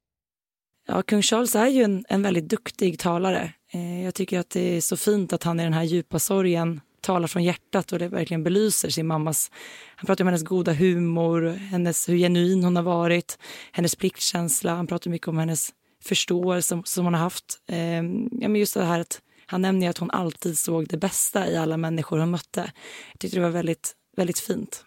Ja, 0.88 1.02
kung 1.02 1.22
Charles 1.22 1.54
är 1.54 1.66
ju 1.66 1.82
en, 1.82 2.04
en 2.08 2.22
väldigt 2.22 2.48
duktig 2.48 2.98
talare. 2.98 3.52
Eh, 3.72 4.04
jag 4.04 4.14
tycker 4.14 4.38
att 4.38 4.50
det 4.50 4.76
är 4.76 4.80
så 4.80 4.96
fint 4.96 5.32
att 5.32 5.42
han 5.42 5.60
i 5.60 5.62
den 5.62 5.72
här 5.72 5.82
djupa 5.82 6.18
sorgen 6.18 6.80
talar 7.00 7.28
från 7.28 7.44
hjärtat 7.44 7.92
och 7.92 7.98
det 7.98 8.08
verkligen 8.08 8.44
belyser 8.44 8.88
sin 8.88 9.06
mammas... 9.06 9.50
Han 9.96 10.06
pratar 10.06 10.24
om 10.24 10.28
hennes 10.28 10.42
goda 10.42 10.72
humor, 10.72 11.48
hennes, 11.48 12.08
hur 12.08 12.16
genuin 12.16 12.64
hon 12.64 12.76
har 12.76 12.82
varit, 12.82 13.38
hennes 13.72 13.96
pliktkänsla. 13.96 14.74
Han 14.74 14.86
pratar 14.86 15.10
mycket 15.10 15.28
om 15.28 15.38
hennes 15.38 15.70
förståelse 16.04 16.68
som, 16.68 16.84
som 16.84 17.04
hon 17.04 17.14
har 17.14 17.20
haft. 17.20 17.62
Eh, 17.68 17.96
ja, 18.40 18.48
men 18.48 18.56
just 18.56 18.74
det 18.74 18.84
här 18.84 19.00
att 19.00 19.20
han 19.46 19.62
nämner 19.62 19.90
att 19.90 19.98
hon 19.98 20.10
alltid 20.10 20.58
såg 20.58 20.88
det 20.88 20.96
bästa 20.96 21.50
i 21.50 21.56
alla 21.56 21.76
människor 21.76 22.18
hon 22.18 22.30
mötte. 22.30 22.72
Jag 23.12 23.18
tyckte 23.18 23.36
det 23.36 23.42
var 23.42 23.50
väldigt, 23.50 23.92
väldigt 24.16 24.38
fint. 24.38 24.85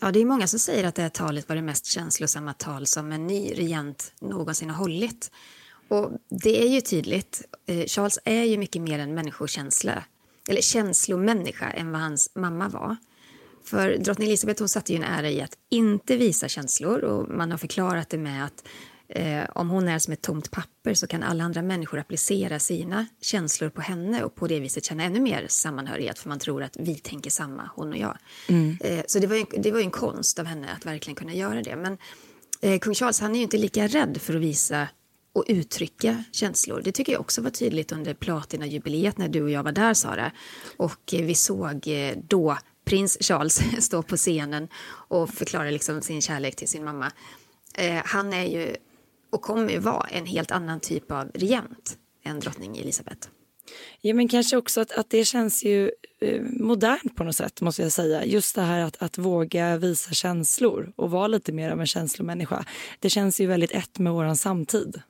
Ja, 0.00 0.12
det 0.12 0.20
är 0.20 0.24
många 0.24 0.46
som 0.46 0.58
säger 0.58 0.84
att 0.84 0.94
det 0.94 1.02
här 1.02 1.08
talet 1.08 1.48
var 1.48 1.56
det 1.56 1.62
mest 1.62 1.86
känslosamma 1.86 2.52
tal 2.52 2.86
som 2.86 3.12
en 3.12 3.26
ny 3.26 3.52
regent 3.52 4.12
någonsin 4.20 4.70
har 4.70 4.76
hållit. 4.76 5.30
Och 5.88 6.10
det 6.28 6.62
är 6.62 6.68
ju 6.68 6.80
tydligt. 6.80 7.42
Eh, 7.66 7.86
Charles 7.86 8.18
är 8.24 8.44
ju 8.44 8.58
mycket 8.58 8.82
mer 8.82 8.98
en 8.98 9.14
människokänsla, 9.14 10.04
eller 10.48 10.60
känslomänniska 10.60 11.70
än 11.70 11.92
vad 11.92 12.00
hans 12.00 12.30
mamma 12.34 12.68
var. 12.68 12.96
För 13.64 13.96
drottning 13.98 14.28
Elizabeth 14.28 14.62
hon 14.62 14.68
satte 14.68 14.92
ju 14.92 14.96
en 14.96 15.04
ära 15.04 15.30
i 15.30 15.42
att 15.42 15.58
inte 15.68 16.16
visa 16.16 16.48
känslor 16.48 17.04
och 17.04 17.28
man 17.28 17.50
har 17.50 17.58
förklarat 17.58 18.10
det 18.10 18.18
med 18.18 18.44
att 18.44 18.64
eh, 19.14 19.44
om 19.54 19.70
hon 19.70 19.88
är 19.88 19.98
som 19.98 20.12
ett 20.12 20.22
tomt 20.22 20.50
papper 20.50 20.94
så 20.94 21.06
kan 21.06 21.22
alla 21.22 21.44
andra 21.44 21.62
människor 21.62 21.98
applicera 21.98 22.58
sina 22.58 23.06
känslor 23.20 23.68
på 23.68 23.80
henne 23.80 24.24
och 24.24 24.34
på 24.34 24.46
det 24.46 24.60
viset 24.60 24.84
känna 24.84 25.04
ännu 25.04 25.20
mer 25.20 25.46
sammanhörighet 25.48 26.18
för 26.18 26.28
man 26.28 26.38
tror 26.38 26.62
att 26.62 26.76
vi 26.80 26.94
tänker 26.94 27.30
samma, 27.30 27.70
hon 27.74 27.92
och 27.92 27.98
jag. 27.98 28.18
Mm. 28.48 28.78
Eh, 28.80 29.04
så 29.06 29.18
det 29.18 29.26
var, 29.26 29.36
ju, 29.36 29.44
det 29.58 29.72
var 29.72 29.80
en 29.80 29.90
konst 29.90 30.38
av 30.38 30.46
henne 30.46 30.68
att 30.76 30.86
verkligen 30.86 31.14
kunna 31.14 31.34
göra 31.34 31.62
det. 31.62 31.76
Men 31.76 31.98
eh, 32.60 32.78
kung 32.78 32.94
Charles 32.94 33.20
han 33.20 33.32
är 33.32 33.36
ju 33.36 33.42
inte 33.42 33.58
lika 33.58 33.86
rädd 33.86 34.18
för 34.20 34.34
att 34.34 34.40
visa 34.42 34.88
och 35.32 35.44
uttrycka 35.48 36.24
känslor. 36.32 36.82
Det 36.84 36.92
tycker 36.92 37.12
jag 37.12 37.20
också 37.20 37.42
var 37.42 37.50
tydligt 37.50 37.92
under 37.92 38.14
platinajubileet 38.14 39.18
när 39.18 39.28
du 39.28 39.42
och 39.42 39.50
jag 39.50 39.62
var 39.62 39.72
där, 39.72 39.94
Sara. 39.94 40.32
Och 40.76 41.14
eh, 41.14 41.24
vi 41.24 41.34
såg 41.34 41.88
eh, 41.88 42.16
då 42.24 42.58
prins 42.84 43.18
Charles 43.20 43.62
stå 43.84 44.02
på 44.02 44.16
scenen 44.16 44.68
och 44.88 45.30
förklara 45.30 45.70
liksom 45.70 46.02
sin 46.02 46.22
kärlek 46.22 46.56
till 46.56 46.68
sin 46.68 46.84
mamma. 46.84 47.12
Eh, 47.74 48.02
han 48.04 48.32
är 48.32 48.44
ju 48.44 48.76
och 49.32 49.42
kommer 49.42 49.78
vara 49.78 50.06
en 50.06 50.26
helt 50.26 50.50
annan 50.50 50.80
typ 50.80 51.10
av 51.10 51.30
regent 51.34 51.98
än 52.24 52.40
drottning 52.40 52.78
Elisabeth. 52.78 53.28
Ja, 54.00 54.14
men 54.14 54.28
kanske 54.28 54.56
också 54.56 54.80
att, 54.80 54.92
att 54.92 55.10
det 55.10 55.24
känns 55.24 55.64
ju 55.64 55.90
eh, 56.20 56.42
modernt 56.42 57.16
på 57.16 57.24
något 57.24 57.36
sätt, 57.36 57.60
måste 57.60 57.82
jag 57.82 57.92
säga. 57.92 58.24
Just 58.24 58.54
det 58.54 58.62
här 58.62 58.80
att, 58.80 59.02
att 59.02 59.18
våga 59.18 59.76
visa 59.76 60.12
känslor 60.12 60.92
och 60.96 61.10
vara 61.10 61.26
lite 61.26 61.52
mer 61.52 61.70
av 61.70 61.80
en 61.80 61.86
känslomänniska. 61.86 62.64
Det 62.98 63.10
känns 63.10 63.40
ju 63.40 63.46
väldigt 63.46 63.72
ett 63.72 63.98
med 63.98 64.12
vår 64.12 64.34
samtid. 64.34 65.02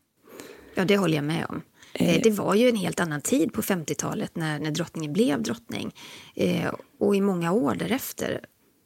Ja, 0.75 0.85
det 0.85 0.97
håller 0.97 1.15
jag 1.15 1.25
med 1.25 1.47
om. 1.49 1.63
Eh, 1.93 2.21
det 2.23 2.31
var 2.31 2.55
ju 2.55 2.69
en 2.69 2.77
helt 2.77 3.01
annan 3.01 3.21
tid 3.21 3.53
på 3.53 3.63
50-talet 3.63 4.37
när, 4.37 4.59
när 4.59 4.71
drottningen 4.71 5.13
blev 5.13 5.43
drottning. 5.43 5.95
Eh, 6.35 6.75
och 6.99 7.17
i 7.17 7.21
många 7.21 7.53
år 7.53 7.75
därefter. 7.75 8.41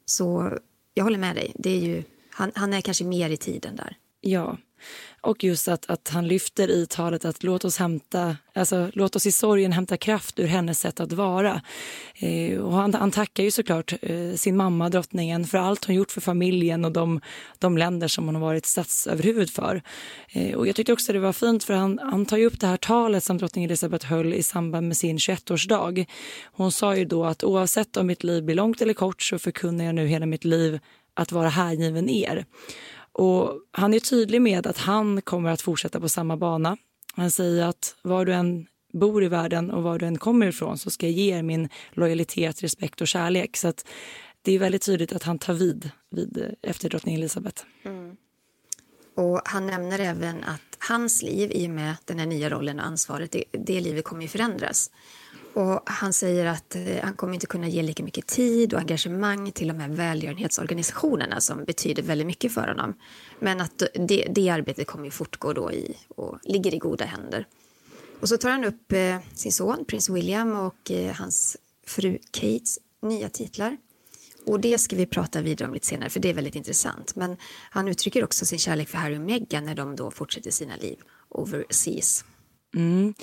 Så 0.05 0.59
jag 0.95 1.05
håller 1.05 1.19
med 1.19 1.37
dig. 1.37 1.53
Det 1.55 1.71
är 1.71 1.81
ju, 1.81 2.03
han, 2.31 2.53
han 2.55 2.73
är 2.73 2.81
kanske 2.81 3.05
mer 3.05 3.31
i 3.31 3.37
tiden 3.37 3.77
där. 3.77 3.97
Ja, 4.21 4.57
och 5.27 5.45
just 5.45 5.69
att, 5.69 5.91
att 5.91 6.09
han 6.09 6.29
lyfter 6.29 6.71
i 6.71 6.87
talet 6.87 7.25
att 7.25 7.43
låt 7.43 7.65
oss, 7.65 7.79
hämta, 7.79 8.37
alltså, 8.55 8.91
låt 8.93 9.17
oss 9.17 9.27
i 9.27 9.33
sorgen 9.33 9.73
hämta 9.73 9.97
kraft 9.97 10.39
ur 10.39 10.47
hennes 10.47 10.79
sätt 10.79 11.01
att 11.01 11.13
vara. 11.13 11.63
Eh, 12.15 12.59
och 12.59 12.73
han, 12.73 12.95
han 12.95 13.11
tackar 13.11 13.45
ju 13.45 13.51
såklart 13.51 13.93
eh, 14.03 14.33
sin 14.35 14.57
mamma, 14.57 14.89
drottningen, 14.89 15.45
för 15.45 15.59
allt 15.59 15.85
hon 15.85 15.95
gjort 15.95 16.11
för 16.11 16.21
familjen 16.21 16.85
och 16.85 16.93
de, 16.93 17.21
de 17.59 17.79
länder 17.79 18.09
som 18.09 18.27
hon 18.27 18.35
har 18.35 18.43
varit 18.43 18.67
statsöverhuvud 18.67 19.51
för. 19.51 19.83
Eh, 20.29 20.55
och 20.55 20.67
jag 20.67 20.77
tyckte 20.77 20.93
också 20.93 21.13
det 21.13 21.19
var 21.19 21.33
fint 21.33 21.65
för 21.65 21.75
han, 21.75 21.99
han 22.03 22.27
tar 22.27 22.37
ju 22.37 22.47
upp 22.47 22.61
det 22.61 22.67
här 22.67 22.77
talet 22.77 23.25
som 23.25 23.39
drottning 23.39 23.65
Elizabeth 23.65 24.07
höll 24.07 24.35
i 24.35 24.43
samband 24.43 24.89
med 24.89 24.97
sin 24.97 25.19
21-årsdag. 25.19 26.07
Hon 26.53 26.73
sa 26.73 26.97
ju 26.97 27.05
då 27.05 27.25
att 27.25 27.45
oavsett 27.45 27.97
om 27.97 28.07
mitt 28.07 28.25
liv 28.25 28.45
blir 28.45 28.55
långt 28.55 28.83
eller 28.83 28.95
kort 28.95 29.23
så 29.23 29.39
förkunnar 29.39 29.85
jag 29.85 29.95
nu 29.95 30.07
hela 30.07 30.27
mitt 30.27 30.45
liv 30.45 30.79
att 31.15 31.33
vara 31.33 31.49
hängiven 31.49 32.09
er. 32.09 32.45
Och 33.19 33.61
han 33.73 33.95
är 33.95 34.01
tydlig 34.01 34.43
med 34.43 34.67
att 34.67 34.79
han 34.79 35.23
kommer 35.23 35.51
att 35.51 35.63
fortsätta 35.63 36.01
på 36.01 36.09
samma 36.09 36.37
bana. 36.37 36.77
Han 37.15 37.31
säger 37.31 37.65
att 37.65 37.97
var 38.03 38.25
du 38.25 38.35
än 38.35 38.67
bor 38.93 39.25
i 39.25 39.29
världen 39.29 39.71
och 39.71 39.83
var 39.83 39.99
du 39.99 40.07
än 40.07 40.19
kommer 40.19 40.47
ifrån 40.47 40.79
så 40.79 40.91
ska 40.91 41.07
jag 41.07 41.13
ge 41.13 41.39
er 41.39 41.43
min 41.43 41.69
lojalitet, 41.93 42.63
respekt 42.63 43.01
och 43.01 43.09
kärlek. 43.09 43.57
Så 43.57 43.69
att 43.69 43.87
det 44.43 44.53
är 44.53 44.59
väldigt 44.59 44.83
tydligt 44.83 45.13
att 45.13 45.23
han 45.23 45.39
tar 45.39 45.55
vid, 45.55 45.91
vid 46.11 46.39
eh, 46.39 46.71
efter 46.71 46.89
drottning 46.89 47.15
Elizabeth. 47.15 47.63
Mm. 47.85 48.17
Och 49.17 49.41
han 49.45 49.67
nämner 49.67 49.99
även 49.99 50.45
att 50.45 50.77
hans 50.79 51.23
liv 51.23 51.51
i 51.55 51.67
och 51.67 51.71
med 51.71 51.97
den 52.05 52.19
här 52.19 52.27
nya 52.27 52.51
rollen 52.51 52.81
och 52.81 52.87
ansvaret, 52.87 53.33
det, 53.33 53.45
det 53.53 53.81
livet 53.81 54.05
kommer 54.05 54.23
ju 54.23 54.29
förändras. 54.29 54.91
Och 55.57 55.81
han 55.87 56.13
säger 56.13 56.47
att 56.47 56.77
eh, 56.77 56.83
han 57.03 57.15
kommer 57.15 57.35
inte 57.35 57.47
kunna 57.47 57.69
ge 57.69 57.83
lika 57.83 58.03
mycket 58.03 58.27
tid 58.27 58.75
och 58.75 58.81
engagemang 58.81 59.53
till 59.53 59.69
de 59.69 59.81
här 59.81 59.89
välgörenhetsorganisationerna 59.89 61.41
som 61.41 61.65
betyder 61.65 62.03
väldigt 62.03 62.27
mycket 62.27 62.53
för 62.53 62.69
honom. 62.69 62.95
Men 63.41 63.61
att 63.61 63.83
det, 63.95 64.27
det 64.31 64.51
arbetet 64.51 64.87
kommer 64.87 65.05
ju 65.05 65.11
fortgå 65.11 65.53
då 65.53 65.73
i 65.73 65.97
och 66.09 66.39
ligger 66.43 66.75
i 66.75 66.79
goda 66.79 67.05
händer. 67.05 67.47
Och 68.21 68.29
så 68.29 68.37
tar 68.37 68.51
han 68.51 68.65
upp 68.65 68.93
eh, 68.93 69.17
sin 69.35 69.53
son 69.53 69.85
prins 69.85 70.11
William 70.11 70.57
och 70.57 70.91
eh, 70.91 71.15
hans 71.15 71.57
fru 71.87 72.19
Kates 72.31 72.79
nya 73.03 73.29
titlar. 73.29 73.77
Och 74.47 74.61
det 74.61 74.79
ska 74.79 74.97
vi 74.97 75.07
prata 75.07 75.43
vidare 75.43 75.69
om 75.69 75.75
lite 75.75 75.87
senare 75.87 76.11
för 76.11 76.21
det 76.21 76.31
är 76.31 76.35
väldigt 76.35 76.57
intressant. 76.57 77.17
Men 77.17 77.37
han 77.71 77.89
uttrycker 77.89 78.25
också 78.25 78.47
sin 78.47 78.59
kärlek 78.59 78.89
för 78.89 78.99
Harry 78.99 79.17
och 79.17 79.21
Meghan 79.21 79.65
när 79.65 79.75
de 79.75 79.97
då 79.97 80.11
fortsätter 80.11 80.51
sina 80.51 80.77
liv 80.77 80.97
overseas. 81.29 82.25
Mm. 82.75 83.15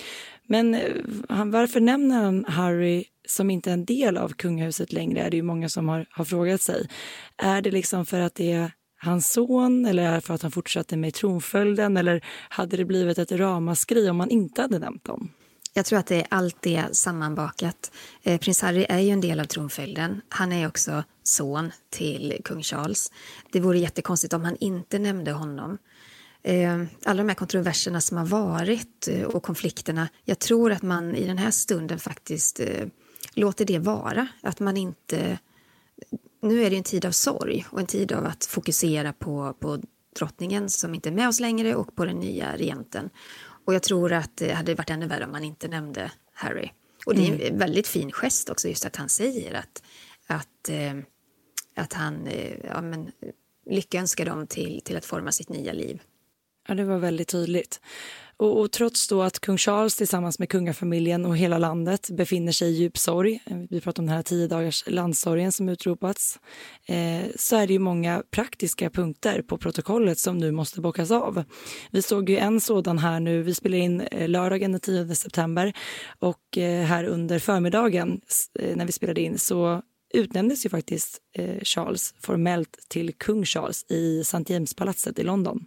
Men 0.48 0.76
eh, 0.76 0.92
han, 1.30 1.52
varför 1.52 1.80
nämner 1.80 2.24
han 2.24 2.46
Harry 2.46 3.06
som 3.28 3.50
inte 3.50 3.70
är 3.70 3.74
en 3.74 3.86
del 3.86 4.18
av 4.18 4.30
kungahuset 4.30 4.94
längre? 4.94 5.22
är 5.22 5.30
det 5.30 5.38
ju 5.38 5.44
många 5.44 5.70
som 5.70 5.90
har, 5.90 6.06
har 6.10 6.26
frågat 6.26 6.62
sig. 6.62 6.90
Är 7.38 7.62
det 7.62 7.72
liksom 7.72 8.06
för 8.06 8.20
att 8.20 8.36
det 8.36 8.52
är 8.52 8.72
hans 8.98 9.32
son 9.32 9.86
eller 9.86 10.04
är 10.04 10.16
det 10.16 10.22
för 10.22 10.34
att 10.34 10.42
han 10.42 10.52
fortsatte 10.52 10.98
med 10.98 11.14
tronföljden 11.14 11.98
eller 11.98 12.26
hade 12.50 12.78
det 12.78 12.86
blivit 12.86 13.18
ett 13.18 13.32
ramaskri 13.32 14.10
om 14.10 14.18
man 14.18 14.30
inte 14.30 14.62
hade 14.62 14.80
nämnt 14.80 15.04
dem? 15.04 15.32
Jag 15.76 15.86
tror 15.86 16.00
att 16.00 16.08
det 16.08 16.16
är 16.16 16.28
allt 16.30 16.62
det 16.62 16.84
sammanbakat. 16.92 17.92
Eh, 18.24 18.40
prins 18.40 18.62
Harry 18.62 18.86
är 18.90 19.00
ju 19.00 19.10
en 19.10 19.22
del 19.22 19.40
av 19.40 19.44
tronföljden. 19.44 20.22
Han 20.30 20.52
är 20.52 20.68
också 20.68 21.04
son 21.24 21.72
till 21.90 22.38
kung 22.44 22.64
Charles. 22.64 23.12
Det 23.52 23.60
vore 23.60 23.80
jättekonstigt 23.80 24.34
om 24.34 24.44
han 24.44 24.58
inte 24.60 25.00
nämnde 25.00 25.32
honom. 25.32 25.78
Eh, 26.44 26.84
alla 27.04 27.24
de 27.24 27.30
här 27.30 27.36
kontroverserna 27.36 28.02
som 28.02 28.18
har 28.18 28.26
varit 28.26 29.08
eh, 29.08 29.24
och 29.24 29.44
konflikterna. 29.44 30.10
Jag 30.24 30.40
tror 30.40 30.72
att 30.72 30.82
man 30.82 31.16
i 31.16 31.28
den 31.28 31.38
här 31.38 31.52
stunden 31.52 32.00
faktiskt 32.00 32.60
eh, 32.60 32.88
låter 33.34 33.66
det 33.66 33.80
vara. 33.80 34.28
Att 34.42 34.60
man 34.60 34.78
inte... 34.78 35.40
Nu 36.42 36.64
är 36.64 36.70
det 36.70 36.78
en 36.78 36.84
tid 36.84 37.06
av 37.06 37.12
sorg 37.12 37.66
och 37.70 37.80
en 37.80 37.86
tid 37.86 38.12
av 38.12 38.26
att 38.26 38.46
fokusera 38.46 39.14
på, 39.14 39.56
på 39.60 39.82
drottningen 40.16 40.70
som 40.70 40.96
inte 40.96 41.10
är 41.10 41.14
med 41.14 41.28
oss 41.28 41.40
längre 41.40 41.76
och 41.76 41.96
på 41.96 42.06
den 42.06 42.20
nya 42.20 42.58
regenten. 42.58 43.10
Och 43.66 43.74
jag 43.74 43.84
tror 43.84 44.14
att 44.14 44.38
det 44.38 44.54
hade 44.54 44.76
varit 44.76 44.90
ännu 44.90 45.08
värre 45.08 45.26
om 45.26 45.32
man 45.32 45.44
inte 45.44 45.68
nämnde 45.68 46.12
Harry. 46.34 46.70
Och 47.06 47.16
det 47.16 47.28
är 47.28 47.34
mm. 47.34 47.54
en 47.54 47.60
väldigt 47.60 47.88
fin 47.88 48.12
gest 48.12 48.50
också 48.50 48.68
just 48.68 48.86
att 48.86 48.96
han 48.96 49.10
säger 49.10 49.54
att, 49.54 49.84
att, 50.28 50.70
att 51.76 51.94
han 51.94 52.28
ja, 52.64 52.82
men, 52.82 53.12
lyckönskar 53.70 54.26
dem 54.26 54.48
till, 54.48 54.82
till 54.86 54.98
att 54.98 55.06
forma 55.06 55.32
sitt 55.32 55.50
nya 55.50 55.74
liv. 55.74 56.02
Ja, 56.68 56.74
det 56.74 56.84
var 56.84 56.98
väldigt 56.98 57.28
tydligt. 57.28 57.80
Och, 58.38 58.60
och, 58.60 58.72
trots 58.72 59.08
då 59.08 59.22
att 59.22 59.40
kung 59.40 59.58
Charles 59.58 59.96
tillsammans 59.96 60.40
med 60.40 60.50
kungafamiljen 60.50 61.26
och 61.26 61.38
hela 61.38 61.58
landet 61.58 62.10
befinner 62.10 62.52
sig 62.52 62.70
i 62.70 62.74
djup 62.74 62.98
sorg, 62.98 63.44
eh, 63.46 63.58
vi 63.70 63.82
pratar 63.82 64.04
om 64.04 64.08
den 64.08 64.16
här 64.16 64.24
tio 64.24 64.48
dagars 64.48 64.84
landsorgen 64.88 65.52
som 65.52 65.70
utropats, 65.70 66.40
eh, 66.88 67.22
så 67.36 67.56
är 67.56 67.68
det 67.68 67.74
ju 67.74 67.80
många 67.80 68.24
praktiska 68.32 68.90
punkter 68.90 69.42
på 69.42 69.58
protokollet 69.58 70.20
som 70.20 70.38
nu 70.38 70.52
måste 70.52 70.82
bockas 70.82 71.12
av. 71.12 71.44
Vi 71.92 72.02
såg 72.02 72.30
ju 72.30 72.38
en 72.38 72.62
sådan 72.62 72.98
här 72.98 73.20
nu, 73.20 73.42
vi 73.42 73.54
spelar 73.54 73.78
in 73.78 74.02
eh, 74.02 74.30
lördagen 74.30 74.72
den 74.72 74.82
10 74.82 75.16
september 75.16 75.74
och 76.20 76.58
eh, 76.58 76.86
här 76.86 77.04
under 77.04 77.40
förmiddagen 77.40 78.22
eh, 78.60 78.76
när 78.76 78.86
vi 78.86 78.92
spelade 78.92 79.22
in 79.22 79.40
så 79.40 79.82
utnämndes 80.14 80.66
ju 80.66 80.70
faktiskt 80.70 81.22
eh, 81.36 81.60
Charles 81.64 82.14
formellt 82.20 82.78
till 82.88 83.14
kung 83.14 83.46
Charles 83.46 83.86
i 83.90 84.20
St. 84.20 84.54
James-palatset 84.54 85.20
i 85.20 85.24
London. 85.24 85.66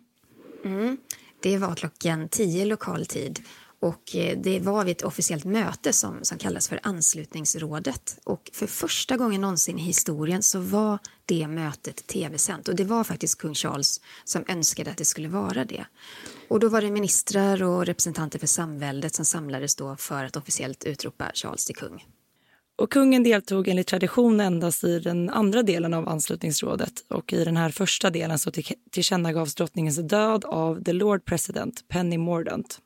Mm. 0.67 0.97
Det 1.41 1.59
var 1.59 1.75
klockan 1.75 2.29
tio 2.29 2.65
lokal 2.65 3.07
tid 3.07 3.43
och 3.81 4.17
eh, 4.17 4.39
det 4.39 4.61
var 4.61 4.85
vid 4.85 4.97
ett 4.97 5.03
officiellt 5.03 5.45
möte 5.45 5.93
som, 5.93 6.19
som 6.23 6.39
kallas 6.39 6.69
för 6.69 6.81
anslutningsrådet. 6.83 8.19
Och 8.25 8.51
för 8.53 8.67
första 8.67 9.17
gången 9.17 9.41
någonsin 9.41 9.79
i 9.79 9.83
historien 9.83 10.43
så 10.43 10.61
var 10.61 10.99
det 11.27 11.49
mötet 11.49 12.07
tv-sänt. 12.07 12.69
Och 12.69 12.75
det 12.75 12.85
var 12.85 13.05
faktiskt 13.05 13.39
kung 13.39 13.55
Charles 13.55 14.01
som 14.25 14.45
önskade 14.49 14.91
att 14.91 14.97
det 14.97 15.05
skulle 15.05 15.29
vara 15.29 15.65
det. 15.65 15.87
Och 16.49 16.61
då 16.61 16.69
var 16.69 16.81
det 16.83 16.91
ministrar 16.91 17.63
och 17.63 17.87
representanter 17.87 18.39
för 18.39 18.47
samväldet 18.47 19.15
som 19.15 19.25
samlades 19.25 19.77
då 19.77 19.97
för 19.97 20.25
att 20.25 20.37
officiellt 20.37 20.85
utropa 20.85 21.31
Charles 21.35 21.65
till 21.65 21.77
kung. 21.77 22.05
Och 22.79 22.93
kungen 22.93 23.23
deltog 23.23 23.69
enligt 23.69 23.87
tradition 23.87 24.41
endast 24.41 24.85
i 24.85 24.99
den 24.99 25.31
andra 25.31 25.62
delen 25.62 25.95
av 25.95 26.09
anslutningsrådet 26.09 27.05
och 27.09 27.33
i 27.33 27.45
den 27.45 27.57
här 27.57 27.71
första 27.71 28.11
delen 28.11 28.39
så 28.39 28.51
tillkännagavs 28.91 29.55
drottningens 29.55 29.97
död 29.97 30.45
av 30.45 30.85
the 30.85 30.93
Lord 30.93 31.25
President 31.25 31.89
Penny 31.89 32.19
Mordaunt. 32.19 32.79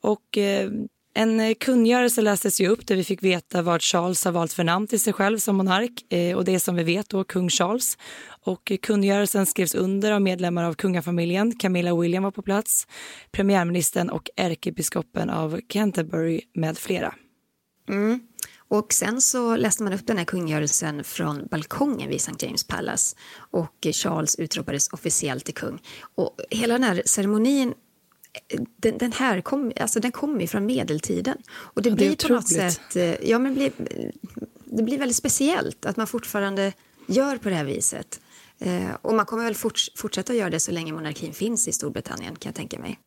Och 0.00 0.38
eh, 0.38 0.70
en 1.16 1.54
kungörelse 1.54 2.22
lästes 2.22 2.60
ju 2.60 2.68
upp 2.68 2.86
där 2.86 2.96
vi 2.96 3.04
fick 3.04 3.22
veta 3.22 3.62
vad 3.62 3.82
Charles 3.82 4.24
har 4.24 4.32
valt 4.32 4.52
för 4.52 4.64
namn 4.64 4.86
till 4.86 5.00
sig 5.00 5.12
själv 5.12 5.38
som 5.38 5.56
monark 5.56 6.12
eh, 6.12 6.36
och 6.36 6.44
det 6.44 6.60
som 6.60 6.76
vi 6.76 6.82
vet 6.82 7.08
då 7.08 7.24
kung 7.24 7.48
Charles. 7.48 7.98
Och 8.44 8.72
kungörelsen 8.82 9.46
skrevs 9.46 9.74
under 9.74 10.12
av 10.12 10.22
medlemmar 10.22 10.64
av 10.64 10.74
kungafamiljen. 10.74 11.58
Camilla 11.58 12.00
William 12.00 12.22
var 12.22 12.30
på 12.30 12.42
plats, 12.42 12.86
premiärministern 13.30 14.10
och 14.10 14.30
ärkebiskopen 14.36 15.30
av 15.30 15.60
Canterbury 15.68 16.40
med 16.54 16.78
flera. 16.78 17.14
Mm. 17.88 18.20
Och 18.68 18.92
sen 18.92 19.20
så 19.20 19.56
läste 19.56 19.82
man 19.82 19.92
upp 19.92 20.06
den 20.06 20.18
här 20.18 20.24
kungörelsen 20.24 21.04
från 21.04 21.46
balkongen 21.50 22.08
vid 22.08 22.16
St. 22.16 22.46
James 22.46 22.64
Palace 22.64 23.16
och 23.36 23.86
Charles 23.92 24.34
utropades 24.34 24.88
officiellt 24.88 25.44
till 25.44 25.54
kung. 25.54 25.82
Och 26.14 26.40
hela 26.50 26.74
den 26.74 26.82
här 26.82 27.02
ceremonin 27.06 27.74
den, 28.76 28.98
den 28.98 29.12
här 29.12 29.40
kom, 29.40 29.72
alltså 29.80 30.00
den 30.00 30.12
kommer 30.12 30.40
ju 30.40 30.46
från 30.46 30.66
medeltiden. 30.66 31.36
Och 31.50 31.82
det, 31.82 31.88
ja, 31.88 31.94
det 31.94 32.06
blir 32.06 32.28
på 32.28 32.34
något 32.34 32.48
sätt... 32.48 32.96
Eh, 32.96 33.30
ja, 33.30 33.38
men 33.38 33.54
blir, 33.54 33.72
det 34.64 34.82
blir 34.82 34.98
väldigt 34.98 35.16
speciellt 35.16 35.86
att 35.86 35.96
man 35.96 36.06
fortfarande 36.06 36.72
gör 37.06 37.36
på 37.36 37.48
det 37.48 37.54
här 37.54 37.64
viset. 37.64 38.20
Eh, 38.58 38.94
och 39.02 39.14
man 39.14 39.26
kommer 39.26 39.44
väl 39.44 39.54
forts, 39.54 39.90
fortsätta 39.96 40.34
göra 40.34 40.50
det 40.50 40.60
så 40.60 40.72
länge 40.72 40.92
monarkin 40.92 41.32
finns 41.32 41.68
i 41.68 41.72
Storbritannien, 41.72 42.36
kan 42.36 42.50
jag 42.50 42.54
tänka 42.54 42.78
mig. 42.78 42.98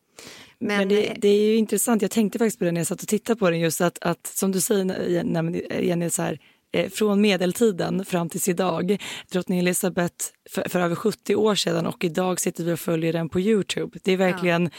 Men, 0.60 0.78
Men 0.78 0.90
det, 0.90 1.14
det, 1.18 1.28
är 1.28 1.48
ju 1.48 1.56
intressant, 1.56 2.02
jag 2.02 2.12
tänkte 2.12 2.40
faktiskt 2.40 2.60
på 2.60 2.66
det 2.66 2.72
när 2.72 2.80
jag 2.80 2.88
satt 2.88 3.02
och 3.02 3.08
tittade 3.08 3.40
på 3.40 3.50
den, 3.50 3.60
just 3.60 3.82
att, 3.82 3.98
att 4.02 4.28
som 4.28 4.52
du 4.52 4.62
säger 4.62 5.80
Jenny, 5.82 6.10
så 6.10 6.22
här, 6.22 6.40
eh, 6.74 6.90
från 6.90 7.22
medeltiden 7.22 8.06
fram 8.06 8.30
tills 8.30 8.48
idag. 8.48 8.98
Drottning 9.32 9.60
Elizabeth 9.60 10.26
för, 10.50 10.70
för, 10.70 10.80
över 10.80 10.96
70 10.96 11.36
år 11.36 11.56
sedan 11.56 11.86
och 11.86 12.04
idag 12.04 12.40
sitter 12.40 12.64
vi 12.64 12.74
och 12.74 12.80
följer 12.80 13.14
den 13.14 13.30
på 13.30 13.40
Youtube. 13.40 14.00
Det 14.04 14.12
är 14.12 14.18
verkligen, 14.18 14.70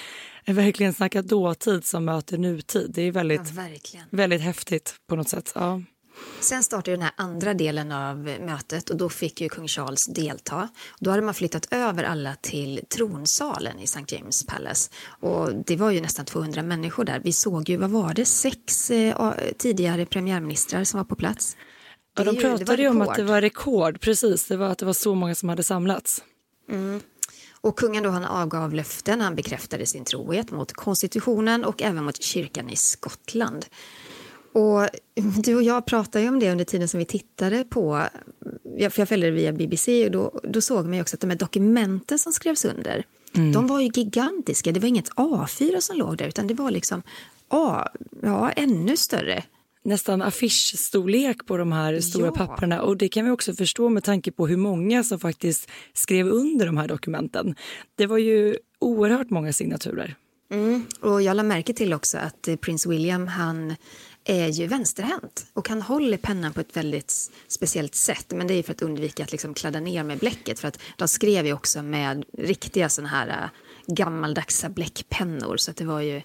ja. 0.45 0.53
verkligen 0.53 0.95
snacka 0.95 1.23
dåtid 1.23 1.85
som 1.85 2.05
möter 2.05 2.39
nutid. 2.39 2.91
Det 2.95 3.03
är 3.03 3.13
väldigt, 3.13 3.53
ja, 3.95 4.01
väldigt 4.11 4.41
häftigt 4.41 4.95
på 5.09 5.17
något 5.17 5.29
sätt. 5.29 5.53
Ja. 5.55 5.83
Sen 6.41 6.63
startade 6.63 6.97
den 6.97 7.03
här 7.03 7.13
andra 7.17 7.55
delen 7.55 7.93
av 7.93 8.19
mötet 8.19 8.91
och 8.91 8.97
då 8.97 9.09
fick 9.09 9.41
ju 9.41 9.49
kung 9.49 9.69
Charles 9.69 10.07
delta. 10.07 10.69
Då 10.99 11.11
hade 11.11 11.23
man 11.23 11.35
flyttat 11.35 11.67
över 11.71 12.05
alla 12.05 12.35
till 12.41 12.81
tronsalen 12.89 13.79
i 13.79 13.85
St. 13.85 14.05
James 14.09 14.47
Palace 14.47 14.91
och 15.21 15.55
det 15.67 15.77
var 15.77 15.91
ju 15.91 16.01
nästan 16.01 16.25
200 16.25 16.63
människor 16.63 17.05
där. 17.05 17.21
Vi 17.25 17.33
såg 17.33 17.69
ju, 17.69 17.77
vad 17.77 17.91
var 17.91 18.15
det, 18.15 18.25
sex 18.25 18.91
eh, 18.91 19.33
tidigare 19.59 20.07
premiärministrar 20.07 20.85
som 20.85 20.99
var 20.99 21.05
på 21.05 21.17
plats. 21.17 21.57
Ja, 22.17 22.25
de 22.25 22.37
pratade 22.37 22.83
ju 22.83 22.89
om 22.89 23.01
att 23.01 23.17
det 23.17 23.23
var 23.23 23.41
rekord, 23.41 24.01
precis. 24.01 24.47
Det 24.47 24.57
var 24.57 24.69
att 24.69 24.79
det 24.79 24.87
var 24.87 24.93
så 24.93 25.15
många 25.15 25.35
som 25.35 25.49
hade 25.49 25.63
samlats. 25.63 26.23
Mm. 26.71 27.01
Och 27.61 27.79
kungen 27.79 28.03
då 28.03 28.11
han 28.11 28.25
avgav 28.25 28.75
löften, 28.75 29.21
han 29.21 29.35
bekräftade 29.35 29.87
sin 29.87 30.05
trohet 30.05 30.51
mot 30.51 30.73
konstitutionen 30.73 31.65
och 31.65 31.83
även 31.83 32.05
mot 32.05 32.23
kyrkan 32.23 32.71
i 32.71 32.77
Skottland. 32.77 33.67
Och 34.53 34.89
du 35.43 35.55
och 35.55 35.63
jag 35.63 35.87
pratade 35.87 36.23
ju 36.25 36.29
om 36.29 36.39
det 36.39 36.53
under 36.53 36.65
tiden 36.65 36.89
som 36.89 36.99
vi 36.99 37.05
tittade 37.05 37.65
på, 37.65 38.03
för 38.65 39.01
jag 39.01 39.09
följde 39.09 39.27
det 39.27 39.37
via 39.37 39.53
BBC 39.53 40.07
och 40.07 40.11
då, 40.11 40.41
då 40.43 40.61
såg 40.61 40.87
man 40.87 41.01
också 41.01 41.17
att 41.17 41.21
de 41.21 41.31
här 41.31 41.37
dokumenten 41.37 42.19
som 42.19 42.33
skrevs 42.33 42.65
under, 42.65 43.05
mm. 43.35 43.53
de 43.53 43.67
var 43.67 43.81
ju 43.81 43.91
gigantiska. 43.95 44.73
Det 44.73 44.81
var 44.81 44.89
inget 44.89 45.11
A4 45.11 45.81
som 45.81 45.97
låg 45.97 46.17
där 46.17 46.29
utan 46.29 46.47
det 46.47 46.55
var 46.55 46.71
liksom 46.71 47.03
A, 47.49 47.89
ja, 48.23 48.51
ännu 48.51 48.97
större 48.97 49.45
nästan 49.89 50.23
affischstorlek 50.23 51.47
på 51.47 51.57
de 51.57 51.73
här 51.73 52.01
stora 52.01 52.27
ja. 52.27 52.33
papperna. 52.33 52.83
Och 52.83 52.97
det 52.97 53.09
kan 53.09 53.25
vi 53.25 53.31
också 53.31 53.55
förstå 53.55 53.89
med 53.89 54.05
tanke 54.05 54.33
på 54.33 54.47
hur 54.47 54.57
många 54.57 55.05
som 55.05 55.19
faktiskt 55.19 55.71
skrev 55.93 56.29
under 56.29 56.67
de 56.67 56.77
här 56.77 56.89
dokumenten. 56.89 57.55
Det 57.95 58.07
var 58.07 58.19
ju 58.19 58.57
oerhört 58.79 59.31
många 59.31 59.53
signaturer. 59.53 60.17
Mm. 60.51 60.87
Och 61.01 61.23
jag 61.23 61.37
lade 61.37 61.49
märke 61.49 61.73
till 61.73 61.93
också 61.93 62.19
att 62.19 62.49
prins 62.61 62.87
William 62.87 63.27
han 63.27 63.75
är 64.31 64.49
ju 64.49 64.67
vänsterhänt 64.67 65.47
och 65.53 65.69
han 65.69 65.83
håller 65.83 66.17
pennan 66.17 66.53
på 66.53 66.61
ett 66.61 66.77
väldigt 66.77 67.31
speciellt 67.49 67.95
sätt. 67.95 68.27
Men 68.29 68.47
det 68.47 68.55
är 68.55 68.63
för 68.63 68.73
att 68.73 68.83
undvika 68.83 69.23
att 69.23 69.33
liksom 69.33 69.55
kladda 69.55 69.81
ner 69.81 70.05
med 70.05 70.19
bläcket. 70.19 70.61
För 70.61 70.69
att 70.69 70.81
de 70.97 71.09
skrev 71.09 71.47
ju 71.47 71.53
också 71.53 71.83
med 71.83 72.25
riktiga 72.39 72.89
såna 72.89 73.09
här 73.09 73.29
äh, 73.29 73.95
gammaldagsa 73.95 74.69
bläckpennor. 74.69 75.57
Så 75.57 75.73
det 75.73 75.85
var 75.85 76.01
ju 76.01 76.23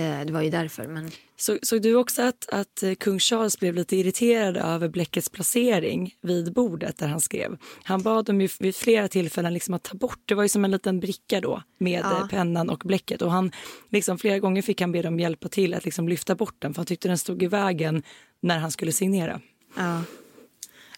det 0.00 0.32
var 0.32 0.42
ju 0.42 0.50
därför. 0.50 0.86
Men... 0.86 1.10
Så, 1.36 1.58
såg 1.62 1.82
du 1.82 1.94
också 1.94 2.22
att, 2.22 2.48
att 2.48 2.82
eh, 2.82 2.94
kung 2.94 3.18
Charles 3.18 3.58
blev 3.58 3.74
lite 3.74 3.96
irriterad 3.96 4.56
över 4.56 4.88
bläckets 4.88 5.28
placering 5.28 6.14
vid 6.20 6.52
bordet 6.52 6.98
där 6.98 7.08
han 7.08 7.20
skrev? 7.20 7.58
Han 7.82 8.02
bad 8.02 8.24
dem 8.24 8.40
ju 8.40 8.48
vid 8.60 8.76
flera 8.76 9.08
tillfällen 9.08 9.54
liksom 9.54 9.74
att 9.74 9.82
ta 9.82 9.96
bort, 9.96 10.20
det 10.24 10.34
var 10.34 10.42
ju 10.42 10.48
som 10.48 10.64
en 10.64 10.70
liten 10.70 11.00
bricka 11.00 11.40
då 11.40 11.62
med 11.78 12.00
ja. 12.04 12.20
Eh, 12.20 12.28
pennan 12.28 12.70
och 12.70 12.82
bläcket 12.84 13.22
och 13.22 13.32
han 13.32 13.52
liksom 13.90 14.18
flera 14.18 14.38
gånger 14.38 14.62
fick 14.62 14.80
han 14.80 14.92
be 14.92 15.02
dem 15.02 15.20
hjälpa 15.20 15.48
till 15.48 15.74
att 15.74 15.84
liksom 15.84 16.08
lyfta 16.08 16.34
bort 16.34 16.56
den 16.58 16.74
för 16.74 16.78
han 16.78 16.86
tyckte 16.86 17.08
den 17.08 17.18
stod 17.18 17.42
i 17.42 17.46
vägen 17.46 18.02
när 18.40 18.58
han 18.58 18.70
skulle 18.70 18.92
signera. 18.92 19.40
Ja, 19.76 20.02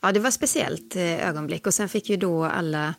ja 0.02 0.12
det 0.12 0.20
var 0.20 0.30
speciellt 0.30 0.96
ögonblick 0.96 1.66
och 1.66 1.74
sen 1.74 1.88
fick 1.88 2.10
ju 2.10 2.16
då 2.16 2.44
alla 2.44 2.94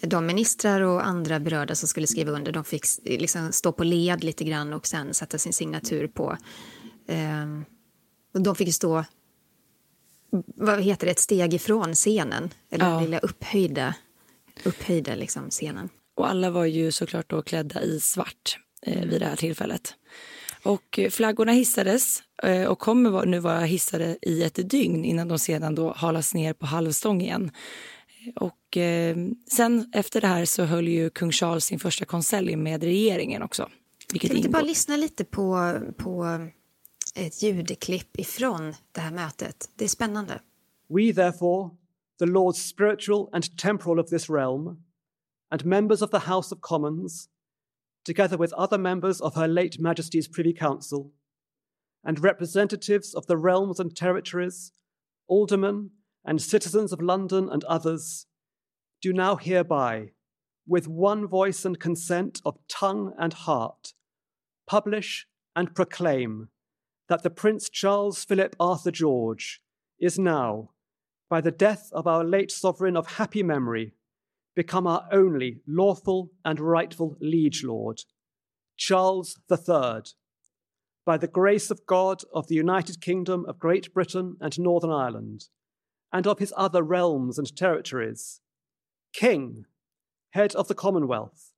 de 0.00 0.26
ministrar 0.26 0.80
och 0.80 1.06
andra 1.06 1.40
berörda 1.40 1.74
som 1.74 1.88
skulle 1.88 2.06
skriva 2.06 2.32
under 2.32 2.52
de 2.52 2.64
fick 2.64 2.84
liksom 3.04 3.52
stå 3.52 3.72
på 3.72 3.84
led 3.84 4.24
lite 4.24 4.44
grann 4.44 4.72
och 4.72 4.86
sen 4.86 5.14
sätta 5.14 5.38
sin 5.38 5.52
signatur 5.52 6.06
på. 6.08 6.36
Eh, 7.08 7.46
de 8.32 8.54
fick 8.54 8.74
stå 8.74 9.04
vad 10.56 10.82
heter 10.82 11.06
det, 11.06 11.10
ett 11.10 11.18
steg 11.18 11.54
ifrån 11.54 11.94
scenen, 11.94 12.50
eller 12.70 12.84
ja. 12.84 12.90
den 12.90 13.04
lilla 13.04 13.18
upphöjda, 13.18 13.94
upphöjda 14.64 15.14
liksom 15.14 15.50
scenen. 15.50 15.88
Och 16.16 16.28
alla 16.30 16.50
var 16.50 16.64
ju 16.64 16.92
såklart 16.92 17.30
då 17.30 17.42
klädda 17.42 17.82
i 17.82 18.00
svart 18.00 18.58
eh, 18.82 19.04
vid 19.04 19.20
det 19.20 19.26
här 19.26 19.36
tillfället. 19.36 19.94
Och 20.62 21.00
flaggorna 21.10 21.52
hissades 21.52 22.22
eh, 22.42 22.64
och 22.64 22.78
kommer 22.78 23.26
nu 23.26 23.38
vara 23.38 23.60
hissade 23.60 24.18
i 24.22 24.42
ett 24.42 24.70
dygn 24.70 25.04
innan 25.04 25.28
de 25.28 25.38
sedan 25.38 25.74
då 25.74 25.92
halas 25.92 26.34
ner 26.34 26.52
på 26.52 26.66
halvstång 26.66 27.22
igen. 27.22 27.50
Och 28.36 28.76
eh, 28.76 29.16
sen 29.50 29.90
efter 29.92 30.20
det 30.20 30.26
här 30.26 30.44
så 30.44 30.64
höll 30.64 30.88
ju 30.88 31.10
kung 31.10 31.32
Charles 31.32 31.64
sin 31.64 31.78
första 31.78 32.04
konselj 32.04 32.56
med 32.56 32.82
regeringen 32.82 33.42
också. 33.42 33.68
Vilket 34.12 34.44
jag 34.44 34.52
bara 34.52 34.62
lyssna 34.62 34.96
lite 34.96 35.24
på, 35.24 35.78
på 35.96 36.40
ett 37.14 37.42
ljudklipp 37.42 38.18
ifrån 38.18 38.74
det 38.92 39.00
här 39.00 39.12
mötet. 39.12 39.70
Det 39.76 39.84
är 39.84 39.88
spännande. 39.88 40.40
We 40.88 41.14
therefore, 41.14 41.70
the 42.18 42.26
lords 42.26 42.68
spiritual 42.68 43.28
and 43.32 43.58
temporal 43.58 43.98
of 43.98 44.08
this 44.08 44.30
realm, 44.30 44.82
and 45.50 45.64
members 45.64 46.02
of 46.02 46.10
the 46.10 46.18
House 46.18 46.54
of 46.54 46.60
Commons, 46.60 47.28
together 48.06 48.38
with 48.38 48.54
other 48.54 48.78
members 48.78 49.20
of 49.20 49.36
her 49.36 49.46
late 49.46 49.78
Majesty's 49.78 50.28
Privy 50.34 50.52
Council, 50.52 51.12
and 52.06 52.18
representatives 52.18 53.14
of 53.14 53.26
the 53.26 53.36
realms 53.36 53.80
and 53.80 53.96
territories, 53.96 54.72
aldermen, 55.26 55.90
and 56.24 56.40
citizens 56.42 56.92
of 56.92 57.00
London 57.00 57.48
and 57.50 57.64
others, 57.64 58.26
do 59.00 59.12
now 59.12 59.36
hereby, 59.36 60.10
with 60.66 60.88
one 60.88 61.26
voice 61.26 61.64
and 61.64 61.80
consent 61.80 62.40
of 62.44 62.58
tongue 62.68 63.14
and 63.18 63.32
heart, 63.32 63.94
publish 64.66 65.26
and 65.56 65.74
proclaim 65.74 66.48
that 67.08 67.22
the 67.22 67.30
Prince 67.30 67.68
Charles 67.68 68.24
Philip 68.24 68.54
Arthur 68.60 68.90
George 68.90 69.62
is 69.98 70.18
now, 70.18 70.70
by 71.30 71.40
the 71.40 71.50
death 71.50 71.88
of 71.92 72.06
our 72.06 72.24
late 72.24 72.50
sovereign 72.50 72.96
of 72.96 73.14
happy 73.14 73.42
memory, 73.42 73.94
become 74.54 74.86
our 74.86 75.08
only 75.12 75.60
lawful 75.66 76.30
and 76.44 76.60
rightful 76.60 77.16
liege 77.20 77.64
lord, 77.64 78.00
Charles 78.76 79.38
III, 79.50 80.02
by 81.06 81.16
the 81.16 81.28
grace 81.28 81.70
of 81.70 81.86
God 81.86 82.22
of 82.34 82.48
the 82.48 82.54
United 82.54 83.00
Kingdom 83.00 83.46
of 83.48 83.58
Great 83.58 83.94
Britain 83.94 84.36
and 84.40 84.58
Northern 84.58 84.90
Ireland, 84.90 85.48
and 86.12 86.26
of 86.26 86.38
his 86.38 86.54
other 86.56 86.82
realms 86.82 87.38
and 87.38 87.54
territories, 87.56 88.40
King, 89.12 89.66
head 90.30 90.54
of 90.54 90.68
the 90.68 90.74
Commonwealth, 90.74 91.52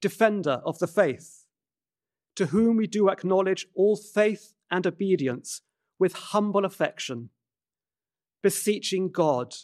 defender 0.00 0.60
of 0.64 0.78
the 0.78 0.86
faith, 0.86 1.44
to 2.36 2.46
whom 2.46 2.76
we 2.76 2.86
do 2.86 3.08
acknowledge 3.08 3.66
all 3.74 3.96
faith 3.96 4.54
and 4.70 4.86
obedience 4.86 5.62
with 5.98 6.12
humble 6.14 6.64
affection, 6.64 7.30
beseeching 8.42 9.10
God, 9.10 9.54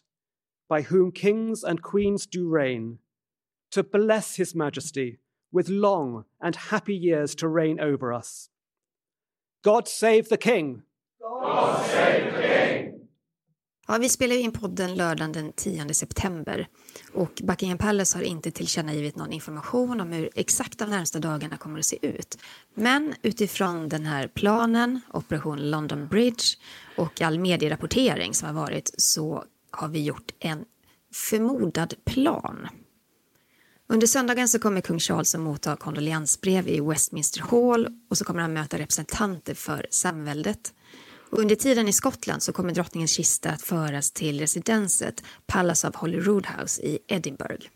by 0.68 0.82
whom 0.82 1.10
kings 1.10 1.64
and 1.64 1.82
queens 1.82 2.26
do 2.26 2.48
reign, 2.48 2.98
to 3.70 3.82
bless 3.82 4.36
his 4.36 4.54
majesty 4.54 5.18
with 5.50 5.68
long 5.68 6.24
and 6.40 6.54
happy 6.56 6.94
years 6.94 7.34
to 7.36 7.48
reign 7.48 7.80
over 7.80 8.12
us. 8.12 8.50
God 9.62 9.88
save 9.88 10.28
the 10.28 10.38
king! 10.38 10.82
God 11.20 11.84
save 11.86 12.34
the 12.34 12.42
king! 12.42 12.57
Ja, 13.90 13.98
vi 13.98 14.08
spelar 14.08 14.36
in 14.36 14.52
podden 14.52 14.94
lördagen 14.94 15.32
den 15.32 15.52
10 15.52 15.94
september 15.94 16.68
och 17.12 17.42
Buckingham 17.42 17.78
Palace 17.78 18.18
har 18.18 18.22
inte 18.22 18.50
tillkännagivit 18.50 19.16
någon 19.16 19.32
information 19.32 20.00
om 20.00 20.12
hur 20.12 20.30
exakt 20.34 20.78
de 20.78 20.90
närmsta 20.90 21.18
dagarna 21.18 21.56
kommer 21.56 21.78
att 21.78 21.84
se 21.84 22.06
ut. 22.06 22.38
Men 22.74 23.14
utifrån 23.22 23.88
den 23.88 24.06
här 24.06 24.28
planen, 24.28 25.00
Operation 25.12 25.70
London 25.70 26.08
Bridge 26.08 26.44
och 26.96 27.20
all 27.20 27.38
medierapportering 27.38 28.34
som 28.34 28.46
har 28.46 28.54
varit 28.54 28.90
så 28.96 29.44
har 29.70 29.88
vi 29.88 30.02
gjort 30.02 30.32
en 30.38 30.64
förmodad 31.12 31.94
plan. 32.04 32.68
Under 33.86 34.06
söndagen 34.06 34.48
så 34.48 34.58
kommer 34.58 34.80
kung 34.80 34.98
Charles 34.98 35.34
att 35.34 35.40
motta 35.40 35.76
kondoleansbrev 35.76 36.68
i 36.68 36.80
Westminster 36.80 37.40
Hall 37.40 37.88
och 38.10 38.18
så 38.18 38.24
kommer 38.24 38.40
han 38.40 38.52
möta 38.52 38.78
representanter 38.78 39.54
för 39.54 39.86
samväldet. 39.90 40.72
Under 41.30 41.54
tiden 41.54 41.88
i 41.88 41.92
Skottland 41.92 42.42
så 42.42 42.52
kommer 42.52 42.74
drottningens 42.74 43.10
kista 43.10 43.50
att 43.50 43.62
föras 43.62 44.10
till 44.10 44.40
residenset 44.40 45.22
Palace 45.46 45.88
of 45.88 45.94
Holyrood 45.94 46.46
House 46.46 46.82
i 46.82 46.98
Edinburgh. 47.06 47.66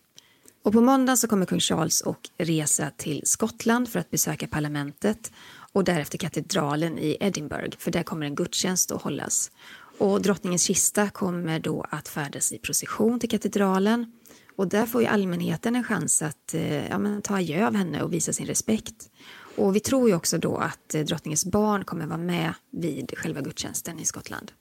Och 0.63 0.73
på 0.73 0.81
måndag 0.81 1.17
så 1.17 1.29
kommer 1.29 1.47
kung 1.47 1.61
Charles 1.61 2.01
och 2.01 2.31
resa 2.39 2.91
till 2.97 3.23
Skottland 3.25 3.89
för 3.89 3.99
att 3.99 4.11
besöka 4.11 4.47
parlamentet 4.47 5.33
och 5.73 5.85
därefter 5.85 6.19
katedralen 6.19 6.99
i 6.99 7.17
Edinburgh, 7.21 7.77
för 7.79 7.91
där 7.91 8.03
kommer 8.03 8.27
en 8.27 8.35
gudstjänst 8.35 8.93
att 8.93 9.03
hållas. 9.03 9.51
Och 9.99 10.23
drottningens 10.23 10.63
kista 10.63 11.11
kommer 11.11 11.59
då 11.59 11.87
att 11.91 12.09
färdas 12.09 12.53
i 12.53 12.59
procession 12.59 13.21
till 13.21 13.31
katedralen 13.31 14.13
och 14.57 14.69
där 14.69 14.87
får 14.87 15.03
ju 15.03 15.07
allmänheten 15.07 15.77
en 15.77 15.85
chans 15.85 16.23
att 16.23 16.55
eh, 16.55 16.89
ja, 16.89 16.99
men, 16.99 17.23
ta 17.23 17.35
adjö 17.35 17.67
av 17.67 17.75
henne 17.75 18.03
och 18.03 18.13
visa 18.13 18.33
sin 18.33 18.47
respekt. 18.47 19.11
Och 19.57 19.77
vi 19.77 19.81
tror 19.81 20.09
ju 20.09 20.15
också 20.15 20.39
då 20.39 20.57
att 20.57 20.95
eh, 20.95 21.01
drottningens 21.01 21.45
barn 21.45 21.85
kommer 21.85 22.07
vara 22.07 22.19
med 22.19 22.55
vid 22.71 23.19
själva 23.19 23.41
gudstjänsten 23.41 23.99
i 23.99 24.05
Skottland. 24.05 24.53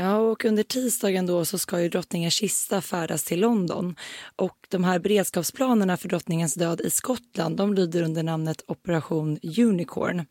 Ja, 0.00 0.16
och 0.16 0.44
under 0.44 0.62
tisdagen 0.62 1.26
då 1.26 1.44
så 1.44 1.58
ska 1.58 1.80
ju 1.80 1.88
drottningens 1.88 2.34
kista 2.34 2.80
färdas 2.80 3.24
till 3.24 3.40
London. 3.40 3.96
Och 4.36 4.56
de 4.68 4.84
här 4.84 4.98
beredskapsplanerna 4.98 5.96
för 5.96 6.08
drottningens 6.08 6.54
död 6.54 6.80
i 6.80 6.90
Skottland 6.90 7.56
de 7.56 7.74
lyder 7.74 8.02
under 8.02 8.22
namnet 8.22 8.64
Operation 8.66 9.38
Unicorn. 9.58 10.26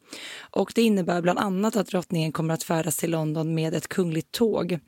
Och 0.52 0.72
det 0.76 0.82
innebär 0.82 1.22
bland 1.22 1.40
annat 1.40 1.76
att 1.76 1.88
drottningen 1.88 2.32
kommer 2.32 2.54
att 2.54 2.63
färdas 2.63 2.98
till 2.98 3.12
London 3.12 3.56
med 3.56 3.74
ett 3.74 3.88
kungligt 3.88 4.32
tåg. 4.32 4.80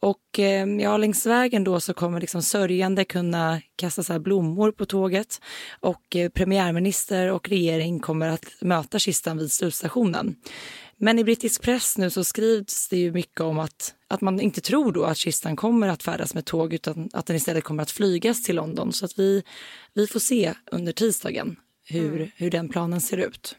Och 0.00 0.38
eh, 0.38 0.66
ja, 0.66 0.96
längs 0.96 1.26
vägen 1.26 1.64
då 1.64 1.80
så 1.80 1.94
kommer 1.94 2.20
liksom 2.20 2.42
sörjande 2.42 3.04
kunna 3.04 3.60
kasta 3.76 4.02
så 4.02 4.18
blommor 4.18 4.72
på 4.72 4.86
tåget 4.86 5.40
och 5.80 6.16
eh, 6.16 6.28
premiärminister 6.28 7.32
och 7.32 7.48
regering 7.48 8.00
kommer 8.00 8.28
att 8.28 8.46
möta 8.60 8.98
kistan 8.98 9.38
vid 9.38 9.52
slutstationen. 9.52 10.36
Men 10.96 11.18
i 11.18 11.24
brittisk 11.24 11.62
press 11.62 11.98
nu 11.98 12.10
så 12.10 12.24
skrivs 12.24 12.88
det 12.88 12.96
ju 12.96 13.12
mycket 13.12 13.40
om 13.40 13.58
att, 13.58 13.94
att 14.08 14.20
man 14.20 14.40
inte 14.40 14.60
tror 14.60 14.92
då 14.92 15.04
att 15.04 15.16
kistan 15.16 15.56
kommer 15.56 15.88
att 15.88 16.02
färdas 16.02 16.34
med 16.34 16.44
tåg 16.44 16.72
utan 16.72 17.10
att 17.12 17.26
den 17.26 17.36
istället 17.36 17.64
kommer 17.64 17.82
att 17.82 17.90
flygas 17.90 18.42
till 18.42 18.56
London. 18.56 18.92
Så 18.92 19.04
att 19.04 19.18
vi, 19.18 19.42
vi 19.94 20.06
får 20.06 20.20
se 20.20 20.54
under 20.72 20.92
tisdagen 20.92 21.56
hur, 21.84 22.16
mm. 22.16 22.28
hur 22.36 22.50
den 22.50 22.68
planen 22.68 23.00
ser 23.00 23.16
ut. 23.16 23.56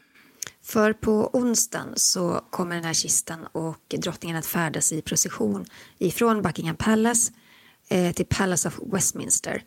För 0.62 0.92
på 0.92 1.30
onsdagen 1.32 1.92
så 1.96 2.40
kommer 2.50 2.74
den 2.74 2.84
här 2.84 2.94
kistan 2.94 3.46
och 3.52 3.94
drottningen 3.98 4.36
att 4.36 4.46
färdas 4.46 4.92
i 4.92 5.02
procession 5.02 5.64
ifrån 5.98 6.42
Buckingham 6.42 6.76
Palace 6.76 7.32
eh, 7.88 8.12
till 8.12 8.26
Palace 8.26 8.68
of 8.68 8.80
Westminster. 8.92 9.64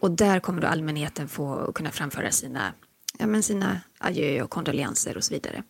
Och 0.00 0.10
där 0.10 0.40
kommer 0.40 0.62
då 0.62 0.68
allmänheten 0.68 1.28
få 1.28 1.72
kunna 1.72 1.90
framföra 1.90 2.30
sina, 2.30 2.72
ja, 3.18 3.26
men 3.26 3.42
sina 3.42 3.80
adjö 3.98 4.42
och 4.42 4.50
kondolenser 4.50 5.16
och 5.16 5.24
så 5.24 5.34
vidare. 5.34 5.62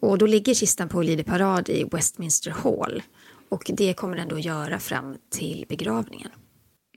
Och 0.00 0.18
då 0.18 0.26
ligger 0.26 0.54
kistan 0.54 0.88
på 0.88 1.02
Lider 1.02 1.24
parad 1.24 1.68
i 1.68 1.84
Westminster 1.92 2.50
Hall 2.50 3.02
och 3.48 3.70
det 3.74 3.94
kommer 3.94 4.16
den 4.16 4.28
då 4.28 4.38
göra 4.38 4.78
fram 4.78 5.16
till 5.30 5.64
begravningen. 5.68 6.30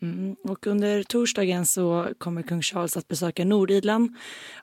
Mm. 0.02 0.36
Och 0.43 0.68
under 0.68 1.04
torsdagen 1.04 1.66
så 1.66 2.08
kommer 2.18 2.41
kung 2.41 2.62
Charles 2.62 2.97
att 2.97 3.08
besöka 3.08 3.45
Nordirland 3.45 4.16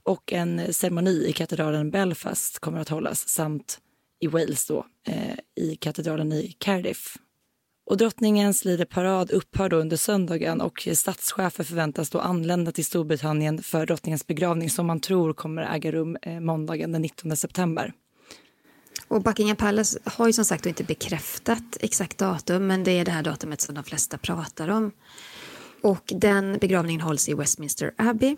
och 0.03 0.33
en 0.33 0.75
ceremoni 0.75 1.27
i 1.29 1.33
katedralen 1.33 1.91
Belfast 1.91 2.59
kommer 2.59 2.81
att 2.81 2.89
hållas 2.89 3.29
samt 3.29 3.79
i 4.21 4.27
Wales 4.27 4.67
då, 4.67 4.87
eh, 5.07 5.65
i 5.65 5.77
katedralen 5.77 6.33
i 6.33 6.57
Cardiff. 6.59 7.17
Och 7.91 7.97
drottningens 7.97 8.65
lideparad 8.65 9.31
upphör 9.31 9.69
då 9.69 9.77
under 9.77 9.97
söndagen 9.97 10.61
och 10.61 10.89
statschefer 10.93 11.65
förväntas 11.65 12.11
då 12.11 12.19
anlända 12.19 12.73
till 12.73 12.85
Storbritannien 12.85 13.63
för 13.63 13.87
drottningens 13.87 14.27
begravning 14.27 14.71
som 14.71 14.87
man 14.87 15.01
tror 15.01 15.33
kommer 15.33 15.75
äga 15.75 15.93
rum 15.93 16.17
eh, 16.23 16.41
måndagen 16.41 16.93
den 16.93 17.03
19 17.03 17.37
september. 17.37 17.93
Och 19.09 19.23
Buckingham 19.23 19.57
Palace 19.57 19.99
har 20.05 20.27
ju 20.27 20.33
som 20.33 20.45
sagt 20.45 20.67
inte 20.67 20.85
bekräftat 20.85 21.77
exakt 21.81 22.19
datum 22.19 22.67
men 22.67 22.85
det 22.85 22.91
är 22.91 23.05
det 23.05 23.11
här 23.11 23.23
datumet 23.23 23.61
som 23.61 23.75
de 23.75 23.85
flesta 23.85 24.19
pratar 24.19 24.69
om. 24.69 24.93
Och 25.83 26.03
den 26.07 26.59
begravningen 26.59 27.01
hålls 27.01 27.29
i 27.29 27.35
Westminster 27.35 27.95
Abbey. 27.97 28.37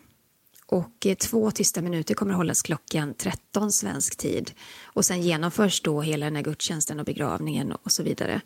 Och 0.66 1.06
eh, 1.06 1.14
två 1.14 1.50
tysta 1.50 1.82
minuter 1.82 2.14
kommer 2.14 2.32
att 2.32 2.36
hållas 2.36 2.62
klockan 2.62 3.14
13 3.14 3.72
svensk 3.72 4.16
tid. 4.16 4.52
Och 4.84 5.04
sen 5.04 5.22
genomförs 5.22 5.80
då 5.80 6.00
hela 6.00 6.26
den 6.26 6.36
här 6.36 6.42
gudstjänsten 6.42 7.00
och 7.00 7.06
begravningen 7.06 7.72
och 7.72 7.92
så 7.92 8.02
vidare. 8.02 8.40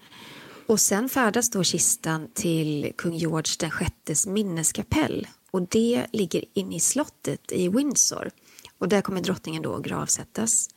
Och 0.67 0.81
sen 0.81 1.09
färdas 1.09 1.51
då 1.51 1.65
kistan 1.65 2.29
till 2.35 2.93
kung 2.99 3.15
George 3.15 3.53
den 3.59 3.71
sjättes 3.71 4.27
minneskapell. 4.27 5.27
Och 5.51 5.69
det 5.69 6.07
ligger 6.13 6.45
inne 6.55 6.77
i 6.77 6.81
slottet 6.81 7.53
i 7.53 7.69
Windsor. 7.69 8.31
Och 8.79 8.89
där 8.89 9.01
kommer 9.01 9.21
drottningen 9.21 9.63
då 9.63 9.75
att 9.75 9.83
gravsättas. 9.83 10.69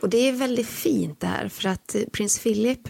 Och 0.00 0.08
det 0.08 0.28
är 0.28 0.32
väldigt 0.32 0.68
fint 0.68 1.20
det 1.20 1.26
här 1.26 1.48
för 1.48 1.68
att 1.68 1.94
eh, 1.94 2.02
prins 2.12 2.38
Philip, 2.38 2.80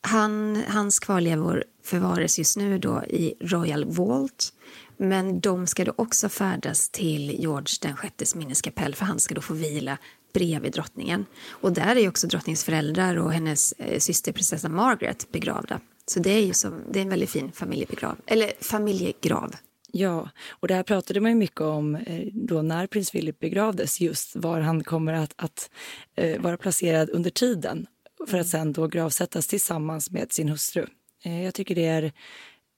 han, 0.00 0.62
hans 0.68 0.98
kvarlevor 0.98 1.64
förvaras 1.84 2.38
just 2.38 2.56
nu 2.56 2.78
då 2.78 3.04
i 3.08 3.34
Royal 3.40 3.84
Vault. 3.84 4.52
Men 4.96 5.40
de 5.40 5.66
ska 5.66 5.84
då 5.84 5.92
också 5.96 6.28
färdas 6.28 6.88
till 6.88 7.30
George 7.40 7.74
den 7.80 7.96
sjättes 7.96 8.34
minneskapell 8.34 8.94
för 8.94 9.04
han 9.04 9.20
ska 9.20 9.34
då 9.34 9.40
få 9.40 9.54
vila 9.54 9.98
bredvid 10.32 10.72
drottningen. 10.72 11.26
Och 11.48 11.72
där 11.72 11.96
är 11.96 12.08
också 12.08 12.26
drottningens 12.26 12.64
föräldrar 12.64 13.16
och 13.16 13.32
hennes 13.32 13.72
eh, 13.72 13.98
syster 13.98 14.32
prinsessa 14.32 14.68
Margaret 14.68 15.32
begravda. 15.32 15.80
Så 16.06 16.20
det 16.20 16.30
är 16.30 16.40
ju 16.46 16.52
som, 16.52 16.82
det 16.90 16.98
är 16.98 17.02
en 17.02 17.08
väldigt 17.08 17.30
fin 17.30 17.52
familjebegrav, 17.52 18.16
eller 18.26 18.52
familjegrav. 18.60 19.54
Ja, 19.96 20.30
och 20.48 20.68
det 20.68 20.74
här 20.74 20.82
pratade 20.82 21.20
man 21.20 21.30
ju 21.30 21.36
mycket 21.36 21.60
om 21.60 21.94
eh, 21.94 22.26
då 22.32 22.62
när 22.62 22.86
prins 22.86 23.10
Philip 23.10 23.38
begravdes, 23.38 24.00
just 24.00 24.36
var 24.36 24.60
han 24.60 24.84
kommer 24.84 25.12
att, 25.12 25.32
att 25.36 25.70
eh, 26.16 26.40
vara 26.40 26.56
placerad 26.56 27.10
under 27.10 27.30
tiden 27.30 27.86
för 28.28 28.38
att 28.38 28.48
sen 28.48 28.72
då 28.72 28.86
gravsättas 28.86 29.46
tillsammans 29.46 30.10
med 30.10 30.32
sin 30.32 30.48
hustru. 30.48 30.86
Eh, 31.24 31.44
jag 31.44 31.54
tycker 31.54 31.74
det 31.74 31.86
är 31.86 32.12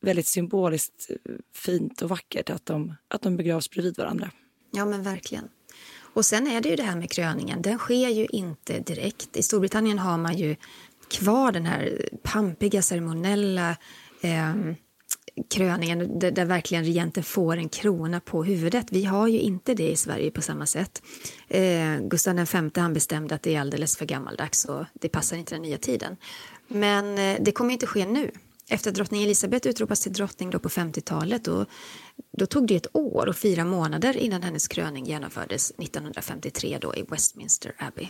väldigt 0.01 0.27
symboliskt 0.27 1.11
fint 1.55 2.03
och 2.03 2.09
vackert 2.09 2.51
att 2.51 2.67
de, 2.67 2.95
att 3.09 3.23
de 3.23 3.37
begravs 3.37 3.71
bredvid 3.71 3.97
varandra. 3.99 4.31
Ja, 4.71 4.85
men 4.85 5.03
verkligen. 5.03 5.49
Och 6.15 6.25
sen 6.25 6.47
är 6.47 6.61
det 6.61 6.69
ju 6.69 6.77
det 6.77 6.83
här 6.83 6.97
med 6.97 7.11
kröningen. 7.11 7.63
Den 7.63 7.79
sker 7.79 8.09
ju 8.09 8.27
inte 8.27 8.81
direkt. 8.81 9.37
I 9.37 9.43
Storbritannien 9.43 9.99
har 9.99 10.19
man 10.19 10.37
ju 10.37 10.57
kvar 11.11 11.53
den 11.53 11.67
här 11.67 12.09
pampiga 12.23 12.83
ceremoniella 12.83 13.77
eh, 14.23 14.55
kröningen 15.51 16.19
där, 16.19 16.31
där, 16.31 16.45
verkligen 16.45 16.85
regenten 16.85 17.23
får 17.23 17.57
en 17.57 17.69
krona 17.69 18.21
på 18.21 18.45
huvudet. 18.45 18.87
Vi 18.91 19.05
har 19.05 19.29
ju 19.29 19.39
inte 19.39 19.75
det 19.75 19.91
i 19.91 19.97
Sverige 19.97 20.31
på 20.31 20.43
samma 20.43 20.67
sätt. 20.67 21.03
Eh, 21.49 21.99
Gustav 22.01 22.37
V 22.37 22.71
han 22.75 22.95
bestämde 22.95 23.35
att 23.35 23.43
det 23.43 23.55
är 23.55 23.61
alldeles 23.61 23.97
för 23.97 24.07
gammaldags 24.07 24.65
och 24.65 24.85
det 24.93 25.09
passar 25.09 25.37
inte 25.37 25.55
den 25.55 25.63
nya 25.63 25.79
tiden. 25.79 26.17
Men 26.69 27.19
eh, 27.19 27.37
det 27.41 27.53
kommer 27.53 27.73
inte 27.73 27.87
ske 27.87 28.07
nu. 28.07 28.31
Efter 28.71 28.91
att 28.91 28.95
drottning 28.95 29.23
Elizabeth 29.23 29.69
utropas 29.69 30.01
till 30.01 30.13
drottning 30.13 30.51
då 30.51 30.59
på 30.59 30.69
50-talet 30.69 31.45
då, 31.45 31.67
då 32.39 32.47
tog 32.47 32.67
det 32.67 32.77
ett 32.77 32.97
år 32.97 33.29
och 33.29 33.37
fyra 33.37 33.65
månader 33.65 34.17
innan 34.17 34.43
hennes 34.43 34.69
kröning 34.69 35.07
genomfördes 35.07 35.71
1953 35.71 36.79
då 36.81 36.95
i 36.95 37.03
Westminster 37.03 37.73
Abbey. 37.79 38.09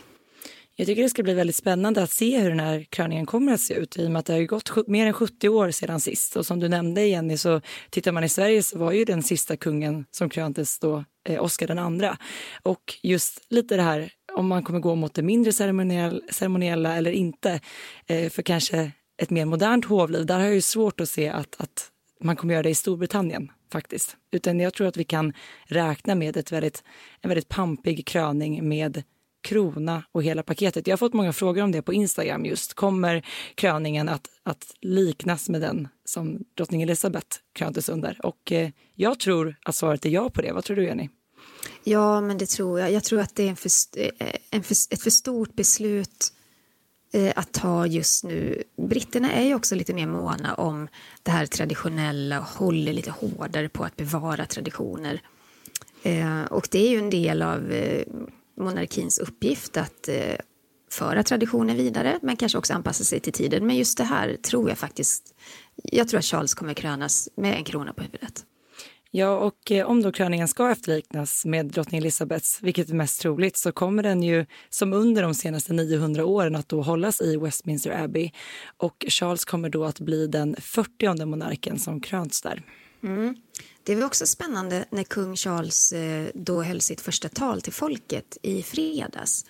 Jag 0.79 0.85
tycker 0.85 1.03
det 1.03 1.09
ska 1.09 1.23
bli 1.23 1.33
väldigt 1.33 1.55
spännande 1.55 2.03
att 2.03 2.11
se 2.11 2.39
hur 2.39 2.49
den 2.49 2.59
här 2.59 2.83
kröningen 2.83 3.25
kommer 3.25 3.53
att 3.53 3.59
se 3.59 3.73
ut 3.73 3.97
i 3.97 4.07
och 4.07 4.11
med 4.11 4.19
att 4.19 4.25
det 4.25 4.33
har 4.33 4.41
gått 4.41 4.87
mer 4.87 5.07
än 5.07 5.13
70 5.13 5.49
år 5.49 5.71
sedan 5.71 5.99
sist. 5.99 6.35
Och 6.35 6.45
som 6.45 6.59
du 6.59 6.69
nämnde 6.69 7.05
Jenny, 7.05 7.37
så 7.37 7.61
tittar 7.89 8.11
man 8.11 8.23
i 8.23 8.29
Sverige 8.29 8.63
så 8.63 8.77
var 8.79 8.91
ju 8.91 9.05
den 9.05 9.23
sista 9.23 9.57
kungen 9.57 10.05
som 10.11 10.29
kröntes 10.29 10.79
då 10.79 11.03
eh, 11.29 11.43
Oscar 11.43 11.67
den 11.67 11.79
andra. 11.79 12.17
Och 12.63 12.95
just 13.03 13.41
lite 13.49 13.75
det 13.75 13.81
här 13.81 14.11
om 14.33 14.47
man 14.47 14.63
kommer 14.63 14.79
gå 14.79 14.95
mot 14.95 15.13
det 15.13 15.21
mindre 15.21 15.51
ceremoniell, 15.51 16.23
ceremoniella 16.31 16.95
eller 16.95 17.11
inte 17.11 17.59
eh, 18.07 18.29
för 18.29 18.41
kanske 18.41 18.91
ett 19.21 19.29
mer 19.29 19.45
modernt 19.45 19.85
hovliv. 19.85 20.25
Där 20.25 20.37
har 20.37 20.45
jag 20.45 20.55
ju 20.55 20.61
svårt 20.61 20.99
att 20.99 21.09
se 21.09 21.29
att, 21.29 21.55
att 21.57 21.91
man 22.21 22.35
kommer 22.35 22.53
göra 22.53 22.63
det 22.63 22.69
i 22.69 22.75
Storbritannien 22.75 23.51
faktiskt. 23.71 24.17
Utan 24.31 24.59
jag 24.59 24.73
tror 24.73 24.87
att 24.87 24.97
vi 24.97 25.03
kan 25.03 25.33
räkna 25.65 26.15
med 26.15 26.37
ett 26.37 26.51
väldigt, 26.51 26.83
en 27.21 27.29
väldigt 27.29 27.49
pampig 27.49 28.05
kröning 28.05 28.69
med 28.69 29.03
krona 29.41 30.03
och 30.11 30.23
hela 30.23 30.43
paketet. 30.43 30.87
Jag 30.87 30.91
har 30.91 30.97
fått 30.97 31.13
många 31.13 31.33
frågor 31.33 31.63
om 31.63 31.71
det 31.71 31.81
på 31.81 31.93
Instagram 31.93 32.45
just. 32.45 32.73
Kommer 32.73 33.25
kröningen 33.55 34.09
att, 34.09 34.27
att 34.43 34.75
liknas 34.81 35.49
med 35.49 35.61
den 35.61 35.87
som 36.05 36.39
drottning 36.57 36.81
Elizabeth 36.81 37.37
kröntes 37.53 37.89
under? 37.89 38.25
Och 38.25 38.51
eh, 38.51 38.69
jag 38.95 39.19
tror 39.19 39.55
att 39.65 39.75
svaret 39.75 40.05
är 40.05 40.09
ja 40.09 40.29
på 40.29 40.41
det. 40.41 40.51
Vad 40.51 40.63
tror 40.63 40.75
du 40.75 40.83
Jenny? 40.83 41.09
Ja, 41.83 42.21
men 42.21 42.37
det 42.37 42.49
tror 42.49 42.79
jag. 42.79 42.91
Jag 42.91 43.03
tror 43.03 43.19
att 43.19 43.35
det 43.35 43.43
är 43.43 43.49
en 43.49 43.55
för, 43.55 43.69
eh, 43.95 44.33
en 44.51 44.63
för, 44.63 44.75
ett 44.93 45.01
för 45.01 45.09
stort 45.09 45.53
beslut 45.53 46.33
eh, 47.13 47.33
att 47.35 47.51
ta 47.51 47.87
just 47.87 48.23
nu. 48.23 48.63
Britterna 48.77 49.31
är 49.31 49.45
ju 49.45 49.55
också 49.55 49.75
lite 49.75 49.93
mer 49.93 50.07
måna 50.07 50.53
om 50.53 50.87
det 51.23 51.31
här 51.31 51.45
traditionella 51.45 52.39
och 52.39 52.45
håller 52.45 52.93
lite 52.93 53.11
hårdare 53.11 53.69
på 53.69 53.83
att 53.83 53.95
bevara 53.95 54.45
traditioner. 54.45 55.21
Eh, 56.03 56.43
och 56.43 56.67
det 56.71 56.87
är 56.87 56.89
ju 56.89 56.97
en 56.97 57.09
del 57.09 57.41
av 57.41 57.71
eh, 57.71 58.03
monarkins 58.59 59.19
uppgift 59.19 59.77
att 59.77 60.07
eh, 60.07 60.35
föra 60.91 61.23
traditionen 61.23 61.77
vidare 61.77 62.19
men 62.21 62.35
kanske 62.35 62.57
också 62.57 62.73
anpassa 62.73 63.03
sig 63.03 63.19
till 63.19 63.33
tiden. 63.33 63.67
Men 63.67 63.75
just 63.75 63.97
det 63.97 64.03
här 64.03 64.35
tror 64.35 64.69
jag 64.69 64.77
faktiskt, 64.77 65.35
jag 65.75 66.07
tror 66.07 66.17
att 66.17 66.25
Charles 66.25 66.53
kommer 66.53 66.73
krönas 66.73 67.29
med 67.35 67.55
en 67.55 67.63
krona 67.63 67.93
på 67.93 68.03
huvudet. 68.03 68.45
Ja, 69.11 69.37
och 69.37 69.71
eh, 69.71 69.85
om 69.85 70.01
då 70.01 70.11
kröningen 70.11 70.47
ska 70.47 70.71
efterliknas 70.71 71.45
med 71.45 71.65
drottning 71.65 71.99
Elizabeths, 71.99 72.59
vilket 72.61 72.89
är 72.89 72.93
mest 72.93 73.21
troligt, 73.21 73.57
så 73.57 73.71
kommer 73.71 74.03
den 74.03 74.23
ju 74.23 74.45
som 74.69 74.93
under 74.93 75.23
de 75.23 75.33
senaste 75.33 75.73
900 75.73 76.25
åren 76.25 76.55
att 76.55 76.69
då 76.69 76.81
hållas 76.81 77.21
i 77.21 77.37
Westminster 77.37 78.03
Abbey. 78.03 78.31
Och 78.77 79.05
Charles 79.07 79.45
kommer 79.45 79.69
då 79.69 79.85
att 79.85 79.99
bli 79.99 80.27
den 80.27 80.55
40 80.59 81.25
monarken 81.25 81.79
som 81.79 82.01
kröns 82.01 82.41
där. 82.41 82.63
Mm. 83.03 83.35
Det 83.83 83.95
var 83.95 84.05
också 84.05 84.25
spännande 84.25 84.85
när 84.89 85.03
kung 85.03 85.35
Charles 85.35 85.91
eh, 85.91 86.29
då 86.33 86.63
höll 86.63 86.81
sitt 86.81 87.01
första 87.01 87.29
tal 87.29 87.61
till 87.61 87.73
folket 87.73 88.37
i 88.41 88.63
fredags. 88.63 89.45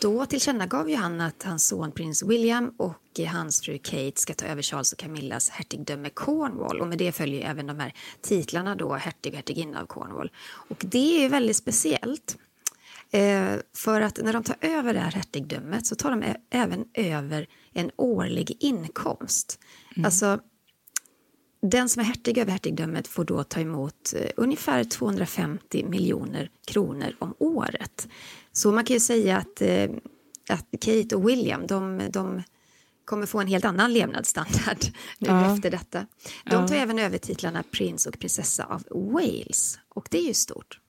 Då 0.00 0.26
tillkännagav 0.26 0.90
ju 0.90 0.96
han 0.96 1.20
att 1.20 1.42
hans 1.42 1.66
son 1.66 1.92
prins 1.92 2.22
William 2.22 2.74
och 2.76 3.20
hans 3.28 3.60
fru 3.60 3.78
Kate 3.78 4.20
ska 4.20 4.34
ta 4.34 4.46
över 4.46 4.62
Charles 4.62 4.92
och 4.92 4.98
Camillas 4.98 5.50
hertigdöme 5.50 6.10
Cornwall 6.10 6.80
och 6.80 6.86
med 6.86 6.98
det 6.98 7.12
följer 7.12 7.50
även 7.50 7.66
de 7.66 7.80
här 7.80 7.94
titlarna 8.20 8.74
då 8.74 8.94
hertig 8.94 9.32
och 9.32 9.36
hertiginna 9.36 9.80
av 9.80 9.86
Cornwall. 9.86 10.30
Och 10.40 10.84
det 10.86 11.24
är 11.24 11.28
väldigt 11.28 11.56
speciellt. 11.56 12.36
Eh, 13.10 13.52
för 13.76 14.00
att 14.00 14.18
när 14.22 14.32
de 14.32 14.42
tar 14.42 14.56
över 14.60 14.94
det 14.94 15.00
här 15.00 15.12
hertigdömet 15.12 15.86
så 15.86 15.94
tar 15.94 16.10
de 16.10 16.34
även 16.50 16.84
över 16.94 17.46
en 17.72 17.90
årlig 17.96 18.56
inkomst. 18.60 19.58
Mm. 19.96 20.04
Alltså 20.06 20.40
den 21.60 21.88
som 21.88 22.00
är 22.00 22.04
hertig 22.04 22.38
över 22.38 22.52
hertigdömet 22.52 23.08
får 23.08 23.24
då 23.24 23.44
ta 23.44 23.60
emot 23.60 24.14
eh, 24.16 24.30
ungefär 24.36 24.84
250 24.84 25.84
miljoner 25.84 26.50
kronor 26.66 27.16
om 27.18 27.34
året. 27.38 28.08
Så 28.52 28.72
man 28.72 28.84
kan 28.84 28.94
ju 28.94 29.00
säga 29.00 29.36
att, 29.36 29.62
eh, 29.62 29.90
att 30.48 30.66
Kate 30.80 31.16
och 31.16 31.28
William, 31.28 31.66
de, 31.66 32.02
de 32.10 32.42
kommer 33.04 33.26
få 33.26 33.40
en 33.40 33.46
helt 33.46 33.64
annan 33.64 33.92
levnadsstandard 33.92 34.78
nu 35.18 35.28
ja. 35.28 35.54
efter 35.54 35.70
detta. 35.70 36.06
De 36.44 36.66
tar 36.66 36.74
ja. 36.74 36.82
även 36.82 36.98
över 36.98 37.18
titlarna 37.18 37.62
prins 37.70 38.06
och 38.06 38.18
prinsessa 38.18 38.64
av 38.64 38.84
Wales 38.90 39.78
och 39.88 40.08
det 40.10 40.18
är 40.18 40.26
ju 40.26 40.34
stort. 40.34 40.80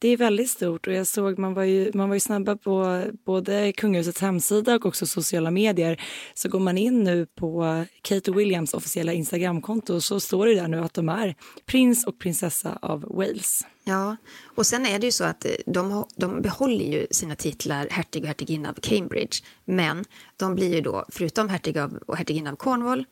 Det 0.00 0.08
är 0.08 0.16
väldigt 0.16 0.50
stort 0.50 0.86
och 0.86 0.92
jag 0.92 1.06
såg 1.06 1.38
man 1.38 1.54
var 1.54 1.62
ju, 1.62 1.90
man 1.94 2.08
var 2.08 2.16
ju 2.16 2.20
snabba 2.20 2.56
på 2.56 3.02
både 3.24 3.72
kungahusets 3.72 4.20
hemsida 4.20 4.74
och 4.74 4.86
också 4.86 5.06
sociala 5.06 5.50
medier. 5.50 6.00
Så 6.34 6.48
går 6.48 6.60
man 6.60 6.78
in 6.78 7.04
nu 7.04 7.26
på 7.26 7.84
Kate 8.02 8.30
Williams 8.30 8.74
officiella 8.74 9.12
Instagramkonto 9.12 10.00
så 10.00 10.20
står 10.20 10.46
det 10.46 10.54
där 10.54 10.68
nu 10.68 10.80
att 10.80 10.94
de 10.94 11.08
är 11.08 11.34
prins 11.66 12.06
och 12.06 12.18
prinsessa 12.18 12.78
av 12.82 13.00
Wales. 13.00 13.66
Ja, 13.84 14.16
och 14.44 14.66
sen 14.66 14.86
är 14.86 14.98
det 14.98 15.06
ju 15.06 15.12
så 15.12 15.24
att 15.24 15.44
eh, 15.44 15.50
de, 15.66 16.04
de 16.16 16.42
behåller 16.42 16.84
ju 16.84 17.06
sina 17.10 17.36
titlar 17.36 17.88
hertig 17.90 18.22
och 18.22 18.28
hertiginna 18.28 18.68
av 18.70 18.74
Cambridge. 18.74 19.36
Men 19.64 20.04
de 20.36 20.54
blir 20.54 20.74
ju 20.74 20.80
då, 20.80 21.04
förutom 21.08 21.48
hertig 21.48 21.78
av, 21.78 21.98
och 22.06 22.16
hertiginna 22.16 22.50
av 22.50 22.56
Cornwall, 22.56 23.04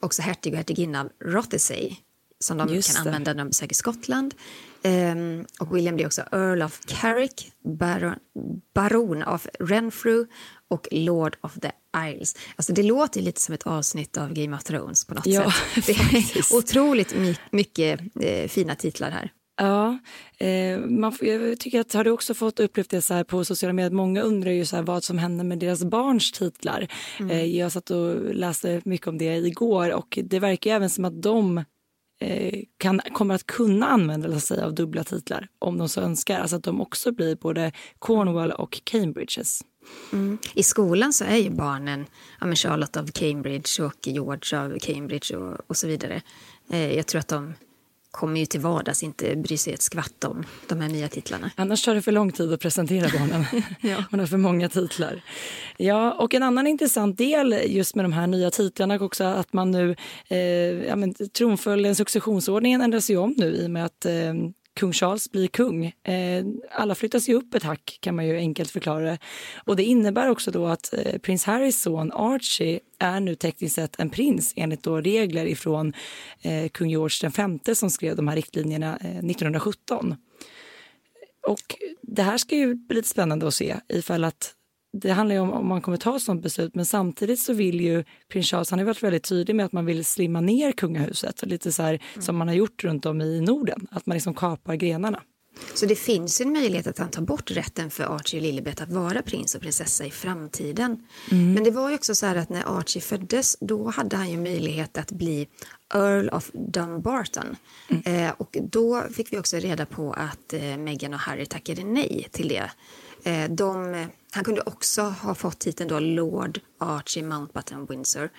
också 0.00 0.22
hertig 0.22 0.52
och 0.52 0.56
hertiginna 0.56 1.00
av 1.00 1.08
Rothesay 1.24 1.96
som 2.44 2.56
de 2.58 2.68
Just 2.74 2.94
kan 2.96 3.04
det. 3.04 3.10
använda 3.10 3.32
när 3.32 3.38
de 3.44 3.48
besöker 3.48 3.74
Skottland. 3.74 4.34
Ehm, 4.82 5.44
och 5.60 5.76
William 5.76 5.94
blir 5.96 6.06
också 6.06 6.22
Earl 6.32 6.62
of 6.62 6.80
Carrick, 6.86 7.52
baron, 7.78 8.14
baron 8.74 9.22
of 9.22 9.46
Renfrew 9.60 10.30
och 10.70 10.88
Lord 10.90 11.36
of 11.40 11.54
the 11.60 11.70
Isles. 12.12 12.36
Alltså 12.56 12.72
det 12.72 12.82
låter 12.82 13.22
lite 13.22 13.40
som 13.40 13.54
ett 13.54 13.66
avsnitt 13.66 14.16
av 14.16 14.32
Game 14.32 14.56
of 14.56 14.64
Thrones 14.64 15.04
på 15.04 15.14
något 15.14 15.26
Ja, 15.26 15.52
sätt. 15.74 15.86
Det 15.86 15.92
är 15.92 16.56
otroligt 16.56 17.14
my- 17.16 17.36
mycket 17.50 18.00
eh, 18.20 18.48
fina 18.48 18.74
titlar 18.74 19.10
här. 19.10 19.32
Ja, 19.56 19.98
eh, 20.46 20.78
man 20.78 21.16
jag 21.20 21.60
tycker 21.60 21.80
att 21.80 21.92
har 21.92 22.04
du 22.04 22.10
också 22.10 22.34
fått 22.34 22.60
upplevt 22.60 22.90
det 22.90 23.02
så 23.02 23.14
här 23.14 23.24
på 23.24 23.44
sociala 23.44 23.72
medier? 23.72 23.90
Många 23.90 24.22
undrar 24.22 24.50
ju 24.50 24.64
så 24.66 24.82
vad 24.82 25.04
som 25.04 25.18
händer 25.18 25.44
med 25.44 25.58
deras 25.58 25.84
barns 25.84 26.32
titlar. 26.32 26.88
Eh, 27.30 27.44
jag 27.44 27.72
satt 27.72 27.90
och 27.90 28.34
läste 28.34 28.80
mycket 28.84 29.06
om 29.06 29.18
det 29.18 29.24
igår 29.36 29.92
och 29.92 30.18
det 30.24 30.38
verkar 30.38 30.70
även 30.70 30.90
som 30.90 31.04
att 31.04 31.22
de 31.22 31.64
Eh, 32.24 32.62
kan, 32.78 33.00
kommer 33.12 33.34
att 33.34 33.46
kunna 33.46 33.86
använda 33.86 34.40
sig 34.40 34.62
av 34.62 34.74
dubbla 34.74 35.04
titlar 35.04 35.48
om 35.58 35.78
de 35.78 35.88
så 35.88 36.00
önskar. 36.00 36.40
Alltså 36.40 36.56
att 36.56 36.62
de 36.62 36.80
också 36.80 37.12
blir 37.12 37.36
både 37.36 37.72
Cornwall 37.98 38.52
och 38.52 38.80
Cambridges. 38.84 39.62
Mm. 40.12 40.38
I 40.54 40.62
skolan 40.62 41.12
så 41.12 41.24
är 41.24 41.36
ju 41.36 41.50
barnen 41.50 42.06
ja, 42.40 42.46
men 42.46 42.56
Charlotte 42.56 42.96
av 42.96 43.06
Cambridge 43.06 43.84
och 43.84 44.06
George 44.06 44.60
av 44.60 44.78
Cambridge 44.78 45.36
och, 45.36 45.60
och 45.66 45.76
så 45.76 45.86
vidare. 45.86 46.22
Eh, 46.70 46.96
jag 46.96 47.06
tror 47.06 47.18
att 47.18 47.28
de 47.28 47.54
kommer 48.14 48.40
ju 48.40 48.46
till 48.46 48.60
vardags 48.60 49.02
inte 49.02 49.36
bry 49.36 49.56
sig 49.56 49.72
ett 49.72 49.82
skvatt 49.82 50.24
om 50.24 50.44
de 50.68 50.80
här 50.80 50.88
nya 50.88 51.08
titlarna. 51.08 51.50
Annars 51.56 51.84
tar 51.84 51.94
det 51.94 52.02
för 52.02 52.12
lång 52.12 52.32
tid 52.32 52.52
att 52.52 52.60
presentera 52.60 53.08
barnen. 53.18 53.44
Man 54.10 54.20
har 54.20 54.26
för 54.26 54.36
många 54.36 54.68
titlar. 54.68 55.22
Ja, 55.76 56.12
och 56.12 56.34
en 56.34 56.42
annan 56.42 56.66
intressant 56.66 57.18
del 57.18 57.60
just 57.66 57.94
med 57.94 58.04
de 58.04 58.12
här 58.12 58.26
nya 58.26 58.50
titlarna 58.50 58.94
är 58.94 59.02
också 59.02 59.24
att 59.24 59.52
man 59.52 59.70
nu, 59.70 59.96
eh, 60.28 60.38
ja, 60.88 60.96
men, 60.96 61.14
tronföljden, 61.14 61.94
successionsordningen 61.94 62.80
ändras 62.80 63.10
ju 63.10 63.16
om 63.16 63.34
nu 63.36 63.56
i 63.56 63.66
och 63.66 63.70
med 63.70 63.84
att 63.84 64.04
eh, 64.04 64.34
kung 64.74 64.92
Charles 64.92 65.30
blir 65.30 65.48
kung. 65.48 65.86
Eh, 65.86 66.44
alla 66.70 66.94
flyttas 66.94 67.28
ju 67.28 67.34
upp 67.34 67.54
ett 67.54 67.62
hack 67.62 67.98
kan 68.00 68.16
man 68.16 68.26
ju 68.26 68.36
enkelt 68.36 68.70
förklara 68.70 69.04
det. 69.04 69.18
Och 69.64 69.76
det 69.76 69.84
innebär 69.84 70.28
också 70.28 70.50
då 70.50 70.66
att 70.66 70.94
eh, 70.94 71.18
prins 71.18 71.44
Harrys 71.44 71.82
son 71.82 72.12
Archie 72.12 72.80
är 72.98 73.20
nu 73.20 73.34
tekniskt 73.34 73.74
sett 73.74 74.00
en 74.00 74.10
prins 74.10 74.52
enligt 74.56 74.82
då 74.82 75.00
regler 75.00 75.46
ifrån 75.46 75.92
eh, 76.42 76.68
kung 76.68 76.90
George 76.90 77.30
V 77.64 77.74
som 77.74 77.90
skrev 77.90 78.16
de 78.16 78.28
här 78.28 78.36
riktlinjerna 78.36 78.98
eh, 79.00 79.18
1917. 79.18 80.14
Och 81.46 81.76
det 82.02 82.22
här 82.22 82.38
ska 82.38 82.56
ju 82.56 82.74
bli 82.74 82.96
lite 82.96 83.08
spännande 83.08 83.48
att 83.48 83.54
se 83.54 83.76
ifall 83.88 84.24
att 84.24 84.54
det 85.02 85.12
handlar 85.12 85.34
ju 85.34 85.40
om 85.40 85.52
om 85.52 85.66
man 85.66 85.82
kommer 85.82 85.98
ta 85.98 86.16
ett 86.16 86.22
sånt 86.22 86.42
beslut 86.42 86.74
men 86.74 86.86
samtidigt 86.86 87.40
så 87.40 87.52
vill 87.52 87.80
ju 87.80 88.04
prins 88.28 88.50
Charles, 88.50 88.70
han 88.70 88.78
har 88.78 88.86
varit 88.86 89.02
väldigt 89.02 89.24
tydlig 89.24 89.56
med 89.56 89.66
att 89.66 89.72
man 89.72 89.86
vill 89.86 90.04
slimma 90.04 90.40
ner 90.40 90.72
kungahuset 90.72 91.46
lite 91.46 91.72
så 91.72 91.82
här 91.82 92.02
som 92.18 92.36
man 92.36 92.48
har 92.48 92.54
gjort 92.54 92.84
runt 92.84 93.06
om 93.06 93.20
i 93.20 93.40
Norden, 93.40 93.86
att 93.90 94.06
man 94.06 94.14
liksom 94.14 94.34
kapar 94.34 94.74
grenarna. 94.74 95.22
Så 95.74 95.86
det 95.86 95.94
finns 95.94 96.40
en 96.40 96.52
möjlighet 96.52 96.86
att 96.86 96.98
han 96.98 97.10
tar 97.10 97.22
bort 97.22 97.50
rätten 97.50 97.90
för 97.90 98.04
Archie 98.04 98.40
och 98.40 98.46
Lilibet 98.46 98.80
att 98.80 98.92
vara 98.92 99.22
prins 99.22 99.54
och 99.54 99.60
prinsessa 99.60 100.04
i 100.04 100.10
framtiden. 100.10 101.06
Men 101.30 101.64
det 101.64 101.70
var 101.70 101.88
ju 101.88 101.94
också 101.94 102.14
så 102.14 102.26
här 102.26 102.36
att 102.36 102.48
när 102.48 102.78
Archie 102.78 103.02
föddes 103.02 103.56
då 103.60 103.90
hade 103.90 104.16
han 104.16 104.30
ju 104.30 104.36
möjlighet 104.36 104.98
att 104.98 105.12
bli 105.12 105.48
Earl 105.94 106.28
of 106.28 106.50
Dumbarton. 106.52 107.56
Eh, 108.04 108.30
och 108.38 108.56
då 108.62 109.02
fick 109.12 109.32
vi 109.32 109.38
också 109.38 109.56
reda 109.56 109.86
på 109.86 110.12
att 110.12 110.52
eh, 110.52 110.76
Meghan 110.76 111.14
och 111.14 111.20
Harry 111.20 111.46
tackade 111.46 111.84
nej 111.84 112.28
till 112.32 112.48
det. 112.48 112.70
Eh, 113.24 113.50
de, 113.50 114.06
han 114.30 114.44
kunde 114.44 114.60
också 114.60 115.02
ha 115.02 115.34
fått 115.34 115.58
titeln 115.58 115.88
då 115.88 116.00
Lord 116.00 116.60
Archie 116.78 117.22
Mountbatten 117.22 117.86
Windsor. 117.86 118.30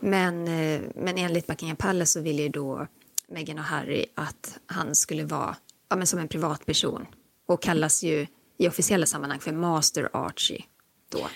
Men, 0.00 0.48
eh, 0.48 0.80
men 0.94 1.18
enligt 1.18 1.46
Buckingham 1.46 1.76
Palace 1.76 2.12
så 2.12 2.20
ville 2.20 2.42
ju 2.42 2.48
då 2.48 2.86
Meghan 3.28 3.58
och 3.58 3.64
Harry 3.64 4.06
att 4.14 4.58
han 4.66 4.94
skulle 4.94 5.24
vara 5.24 5.56
ja, 5.88 5.96
men 5.96 6.06
som 6.06 6.18
en 6.18 6.28
privatperson 6.28 7.06
och 7.48 7.62
kallas 7.62 8.02
ju 8.02 8.26
i 8.58 8.68
officiella 8.68 9.06
sammanhang 9.06 9.38
för 9.38 9.52
Master 9.52 10.08
Archie. 10.12 10.64
Då. 11.08 11.26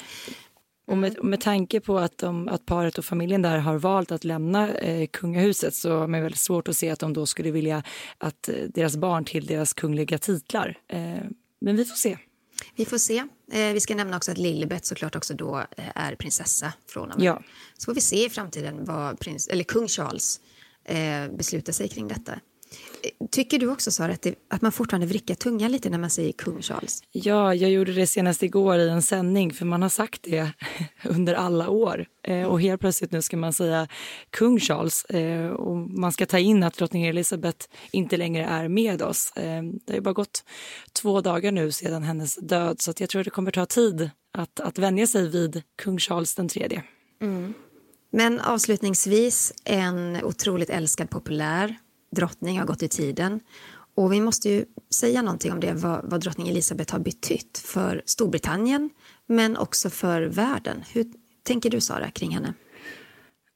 Och 0.87 0.99
med, 0.99 1.19
och 1.19 1.25
med 1.25 1.41
tanke 1.41 1.81
på 1.81 1.99
att, 1.99 2.19
de, 2.19 2.49
att 2.49 2.67
paret 2.67 2.99
och 2.99 3.05
familjen 3.05 3.43
där 3.43 3.59
har 3.59 3.79
valt 3.79 4.13
att 4.13 4.25
lämna 4.25 4.75
eh, 4.75 5.07
kungahuset 5.07 5.75
så 5.75 6.03
är 6.03 6.09
det 6.09 6.21
väldigt 6.21 6.41
svårt 6.41 6.69
att 6.69 6.77
se 6.77 6.91
att 6.91 6.99
de 6.99 7.13
då 7.13 7.27
skulle 7.27 7.51
vilja 7.51 7.83
att 8.19 8.49
eh, 8.49 8.55
deras 8.75 8.97
barn 8.97 9.25
till 9.25 9.47
deras 9.47 9.73
kungliga 9.73 10.19
titlar. 10.19 10.79
Eh, 10.89 11.19
men 11.61 11.77
vi 11.77 11.85
får 11.85 11.97
se. 11.97 12.19
Vi 12.77 12.85
får 12.85 12.99
se. 12.99 13.19
Eh, 13.53 13.73
vi 13.73 13.81
ska 13.81 13.95
nämna 13.95 14.17
också 14.17 14.31
att 14.31 14.39
Lilibet 14.39 14.87
såklart 14.87 15.17
också 15.17 15.35
då 15.35 15.59
eh, 15.59 15.85
är 15.95 16.15
prinsessa 16.15 16.73
från 16.89 17.11
och 17.11 17.19
med. 17.19 17.27
Ja. 17.27 17.43
Så 17.79 17.85
får 17.85 17.95
vi 17.95 18.01
se 18.01 18.25
i 18.27 18.31
framtiden 18.31 18.85
vad 18.85 19.19
prins, 19.19 19.49
eller 19.49 19.65
kung 19.65 19.89
Charles 19.89 20.41
eh, 20.85 21.29
beslutar 21.29 21.73
sig 21.73 21.89
kring 21.89 22.09
detta. 22.09 22.41
Tycker 23.31 23.59
du 23.59 23.71
också 23.71 23.91
Sara 23.91 24.13
att, 24.13 24.23
det, 24.23 24.35
att 24.51 24.63
man 24.63 24.73
fortfarande 24.73 25.07
vrickar 25.07 25.35
tungan 25.35 25.73
lite 25.73 25.91
när 25.91 25.99
man 25.99 26.11
säger 26.11 26.33
kung 26.33 26.63
Charles? 26.63 27.03
Ja, 27.13 27.55
jag 27.55 27.71
gjorde 27.71 27.93
det 27.93 28.07
senast 28.07 28.43
igår 28.43 28.79
i 28.79 28.89
en 28.89 29.03
sändning 29.03 29.53
för 29.53 29.65
man 29.65 29.83
har 29.83 29.89
sagt 29.89 30.23
det 30.23 30.51
under 31.05 31.35
alla 31.35 31.69
år. 31.69 32.07
Eh, 32.23 32.43
och 32.43 32.61
helt 32.61 32.81
plötsligt 32.81 33.13
nu 33.13 33.23
ska 33.23 33.37
man 33.37 33.53
säga 33.53 33.89
kung 34.31 34.61
Charles 34.61 35.05
eh, 35.05 35.49
och 35.49 35.77
man 35.77 36.13
ska 36.13 36.27
ta 36.27 36.39
in 36.39 36.63
att 36.63 36.75
drottning 36.75 37.07
Elizabeth 37.07 37.67
inte 37.91 38.17
längre 38.17 38.45
är 38.45 38.69
med 38.69 39.03
oss. 39.03 39.33
Eh, 39.37 39.63
det 39.63 39.93
har 39.93 39.95
ju 39.95 40.01
bara 40.01 40.15
gått 40.15 40.45
två 40.93 41.21
dagar 41.21 41.53
nu 41.53 41.73
sedan 41.73 42.03
hennes 42.03 42.37
död 42.37 42.81
så 42.81 42.91
att 42.91 43.01
jag 43.01 43.09
tror 43.09 43.25
det 43.25 43.31
kommer 43.31 43.51
ta 43.51 43.67
tid 43.67 44.11
att, 44.33 44.61
att 44.61 44.79
vänja 44.79 45.07
sig 45.07 45.29
vid 45.29 45.63
kung 45.83 45.99
Charles 45.99 46.35
den 46.35 46.49
tredje. 46.49 46.83
Men 48.13 48.41
avslutningsvis, 48.41 49.53
en 49.65 50.25
otroligt 50.25 50.71
älskad 50.71 51.11
populär 51.11 51.77
drottning 52.11 52.59
har 52.59 52.67
gått 52.67 52.83
i 52.83 52.89
tiden. 52.89 53.41
Och 53.95 54.13
vi 54.13 54.21
måste 54.21 54.49
ju 54.49 54.65
säga 54.95 55.23
någonting 55.23 55.53
om 55.53 55.61
det, 55.61 55.73
vad, 55.73 56.11
vad 56.11 56.21
drottning 56.21 56.49
Elisabeth 56.49 56.93
har 56.93 57.01
betytt 57.01 57.59
för 57.59 58.03
Storbritannien, 58.07 58.91
men 59.27 59.57
också 59.57 59.91
för 59.91 60.23
världen. 60.23 60.83
Hur 60.93 61.07
tänker 61.43 61.71
du, 61.71 61.81
Sara, 61.81 62.11
kring 62.11 62.31
henne? 62.31 62.55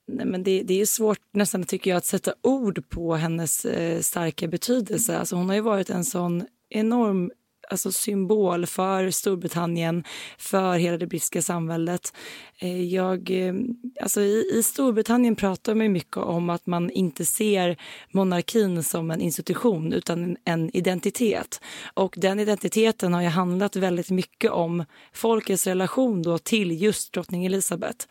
Nej, 0.09 0.27
men 0.27 0.43
det, 0.43 0.63
det 0.63 0.81
är 0.81 0.87
svårt 0.87 1.19
nästan 1.33 1.65
tycker 1.65 1.91
jag 1.91 1.97
att 1.97 2.05
sätta 2.05 2.35
ord 2.43 2.89
på 2.89 3.15
hennes 3.15 3.65
eh, 3.65 4.01
starka 4.01 4.49
betydelse. 4.49 5.19
Alltså, 5.19 5.37
hon 5.37 5.49
har 5.49 5.57
ju 5.57 5.61
varit 5.61 5.91
en 5.91 6.05
sån 6.05 6.45
enorm 6.69 7.31
alltså, 7.71 7.93
symbol 7.93 8.67
för 8.67 9.11
Storbritannien, 9.11 10.05
för 10.39 10.79
hela 10.79 10.97
det 10.99 11.07
brittiska 11.07 11.43
samhället. 11.43 12.13
Eh, 12.59 12.85
jag, 12.85 13.31
eh, 13.31 13.55
alltså, 14.03 14.21
i, 14.21 14.51
I 14.55 14.63
Storbritannien 14.63 15.37
pratar 15.37 15.75
man 15.75 15.93
mycket 15.93 16.17
om 16.17 16.51
att 16.51 16.67
man 16.67 16.91
inte 16.91 17.25
ser 17.25 17.77
monarkin 18.13 18.83
som 18.83 19.11
en 19.11 19.21
institution 19.21 19.93
utan 19.93 20.25
en, 20.25 20.37
en 20.45 20.77
identitet. 20.77 21.61
Och 21.95 22.15
den 22.17 22.41
identiteten 22.41 23.15
har 23.15 23.23
ju 23.23 23.29
handlat 23.29 23.77
väldigt 23.77 24.11
mycket 24.11 24.51
om 24.51 24.85
folkets 25.13 25.67
relation 25.67 26.23
då 26.23 26.39
till 26.39 26.83
just 26.83 27.13
drottning 27.13 27.47
Elizabeth. 27.47 28.07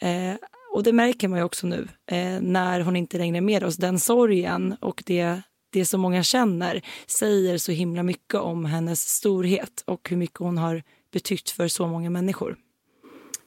Eh, 0.00 0.34
och 0.74 0.82
det 0.82 0.92
märker 0.92 1.28
man 1.28 1.38
ju 1.38 1.44
också 1.44 1.66
nu 1.66 1.88
eh, 2.10 2.40
när 2.40 2.80
hon 2.80 2.96
inte 2.96 3.18
längre 3.18 3.36
är 3.36 3.40
med 3.40 3.64
oss. 3.64 3.76
Den 3.76 3.98
sorgen 4.00 4.76
och 4.80 5.02
det, 5.06 5.42
det 5.70 5.84
som 5.84 6.00
många 6.00 6.22
känner 6.22 6.82
säger 7.06 7.58
så 7.58 7.72
himla 7.72 8.02
mycket 8.02 8.34
om 8.34 8.64
hennes 8.64 9.08
storhet 9.08 9.82
och 9.86 10.08
hur 10.10 10.16
mycket 10.16 10.38
hon 10.38 10.58
har 10.58 10.82
betytt 11.12 11.50
för 11.50 11.68
så 11.68 11.86
många 11.86 12.10
människor. 12.10 12.56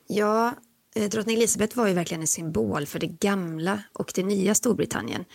Ja, 0.07 0.53
eh, 0.95 1.09
drottning 1.09 1.37
Elizabeth 1.37 1.77
var 1.77 1.87
ju 1.87 1.93
verkligen 1.93 2.21
en 2.21 2.27
symbol 2.27 2.85
för 2.85 2.99
det 2.99 3.07
gamla 3.07 3.83
och 3.93 4.11
det 4.15 4.23
nya 4.23 4.55
Storbritannien 4.55 5.25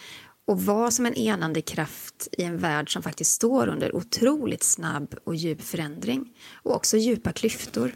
och 0.46 0.62
var 0.62 0.90
som 0.90 1.06
en 1.06 1.14
enande 1.14 1.62
kraft 1.62 2.28
i 2.32 2.42
en 2.42 2.58
värld 2.58 2.92
som 2.92 3.02
faktiskt 3.02 3.32
står 3.32 3.68
under 3.68 3.96
otroligt 3.96 4.62
snabb 4.62 5.14
och 5.24 5.34
djup 5.34 5.62
förändring 5.62 6.32
och 6.62 6.74
också 6.74 6.96
djupa 6.96 7.32
klyftor. 7.32 7.92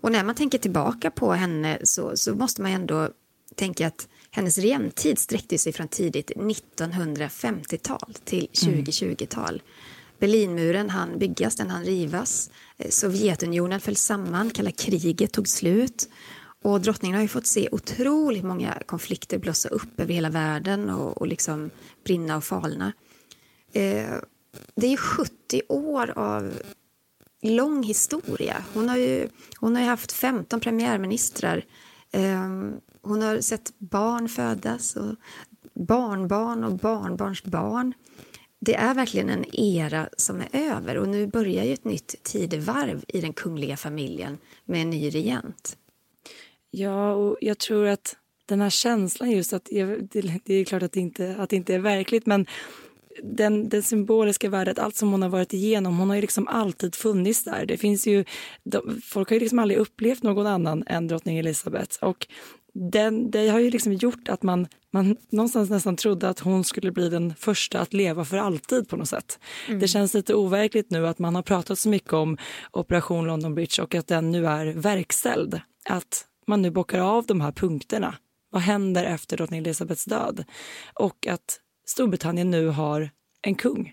Och 0.00 0.12
när 0.12 0.24
man 0.24 0.34
tänker 0.34 0.58
tillbaka 0.58 1.10
på 1.10 1.32
henne 1.32 1.78
så, 1.84 2.16
så 2.16 2.34
måste 2.34 2.62
man 2.62 2.70
ändå 2.70 3.08
tänka 3.56 3.86
att 3.86 4.08
hennes 4.34 4.58
regentid 4.58 5.18
sträckte 5.18 5.58
sig 5.58 5.72
från 5.72 5.88
tidigt 5.88 6.30
1950-tal 6.30 8.14
till 8.24 8.48
2020-tal. 8.52 9.62
Berlinmuren 10.18 10.90
hann 10.90 11.18
byggas, 11.18 11.56
den 11.56 11.70
hann 11.70 11.84
rivas. 11.84 12.50
Eh, 12.78 12.90
Sovjetunionen 12.90 13.80
föll 13.80 13.96
samman, 13.96 14.50
kalla 14.50 14.70
kriget 14.70 15.32
tog 15.32 15.48
slut. 15.48 16.08
Och 16.62 16.80
drottningen 16.80 17.14
har 17.14 17.22
ju 17.22 17.28
fått 17.28 17.46
se 17.46 17.68
otroligt 17.72 18.44
många 18.44 18.82
konflikter 18.86 19.38
blossa 19.38 19.68
upp 19.68 20.00
över 20.00 20.14
hela 20.14 20.30
världen 20.30 20.90
och, 20.90 21.20
och 21.20 21.26
liksom 21.26 21.70
brinna 22.04 22.36
och 22.36 22.44
falna. 22.44 22.92
Eh, 23.72 24.14
det 24.74 24.86
är 24.86 24.90
ju 24.90 24.96
70 24.96 25.62
år 25.68 26.18
av 26.18 26.52
lång 27.42 27.82
historia. 27.82 28.64
Hon 28.74 28.88
har 28.88 28.96
ju, 28.96 29.28
hon 29.56 29.74
har 29.74 29.82
ju 29.82 29.88
haft 29.88 30.12
15 30.12 30.60
premiärministrar. 30.60 31.64
Eh, 32.12 32.48
hon 33.02 33.22
har 33.22 33.40
sett 33.40 33.78
barn 33.78 34.28
födas 34.28 34.96
och 34.96 35.14
barnbarn 35.74 36.64
och 36.64 36.72
barnbarns 36.72 37.42
barn. 37.42 37.94
Det 38.60 38.74
är 38.74 38.94
verkligen 38.94 39.30
en 39.30 39.54
era 39.54 40.08
som 40.16 40.40
är 40.40 40.48
över 40.52 40.96
och 40.96 41.08
nu 41.08 41.26
börjar 41.26 41.64
ju 41.64 41.72
ett 41.72 41.84
nytt 41.84 42.22
tidevarv 42.22 43.04
i 43.08 43.20
den 43.20 43.32
kungliga 43.32 43.76
familjen 43.76 44.38
med 44.64 44.82
en 44.82 44.90
ny 44.90 45.10
regent. 45.10 45.76
Ja, 46.70 47.12
och 47.12 47.36
jag 47.40 47.58
tror 47.58 47.86
att 47.86 48.16
den 48.46 48.60
här 48.60 48.70
känslan 48.70 49.30
just 49.30 49.52
att 49.52 49.64
det, 49.64 50.40
det 50.44 50.54
är 50.54 50.64
klart 50.64 50.82
att 50.82 50.92
det, 50.92 51.00
inte, 51.00 51.36
att 51.38 51.50
det 51.50 51.56
inte 51.56 51.74
är 51.74 51.78
verkligt 51.78 52.26
men 52.26 52.46
den, 53.22 53.68
den 53.68 53.82
symboliska 53.82 54.48
värdet, 54.48 54.78
allt 54.78 54.96
som 54.96 55.10
hon 55.10 55.22
har 55.22 55.28
varit 55.28 55.52
igenom, 55.52 55.98
hon 55.98 56.08
har 56.08 56.16
ju 56.16 56.22
liksom 56.22 56.48
alltid 56.48 56.94
funnits 56.94 57.44
där. 57.44 57.66
Det 57.66 57.76
finns 57.76 58.06
ju, 58.06 58.24
de, 58.64 59.00
folk 59.04 59.28
har 59.28 59.34
ju 59.34 59.40
liksom 59.40 59.58
aldrig 59.58 59.78
upplevt 59.78 60.22
någon 60.22 60.46
annan 60.46 60.84
än 60.86 61.08
drottning 61.08 61.38
Elizabeth 61.38 62.04
och 62.04 62.26
den, 62.74 63.30
det 63.30 63.48
har 63.48 63.58
ju 63.58 63.70
liksom 63.70 63.92
gjort 63.92 64.28
att 64.28 64.42
man, 64.42 64.66
man 64.90 65.16
någonstans 65.30 65.70
nästan 65.70 65.96
trodde 65.96 66.28
att 66.28 66.38
hon 66.38 66.64
skulle 66.64 66.92
bli 66.92 67.08
den 67.08 67.34
första 67.34 67.80
att 67.80 67.92
leva 67.92 68.24
för 68.24 68.36
alltid 68.36 68.88
på 68.88 68.96
något 68.96 69.08
sätt. 69.08 69.38
Mm. 69.68 69.80
Det 69.80 69.88
känns 69.88 70.14
lite 70.14 70.34
overkligt 70.34 70.90
nu 70.90 71.06
att 71.06 71.18
man 71.18 71.34
har 71.34 71.42
pratat 71.42 71.78
så 71.78 71.88
mycket 71.88 72.12
om 72.12 72.38
Operation 72.70 73.26
London 73.26 73.54
Bridge 73.54 73.82
och 73.82 73.94
att 73.94 74.06
den 74.06 74.30
nu 74.30 74.46
är 74.46 74.66
verkställd. 74.66 75.60
Att 75.88 76.26
man 76.46 76.62
nu 76.62 76.70
bockar 76.70 76.98
av 76.98 77.26
de 77.26 77.40
här 77.40 77.52
punkterna. 77.52 78.14
Vad 78.50 78.62
händer 78.62 79.04
efter 79.04 79.36
drottning 79.36 79.60
Elizabeths 79.60 80.04
död? 80.04 80.44
Och 80.94 81.26
att 81.26 81.60
Storbritannien 81.86 82.50
nu 82.50 82.66
har 82.68 83.10
en 83.42 83.54
kung. 83.54 83.92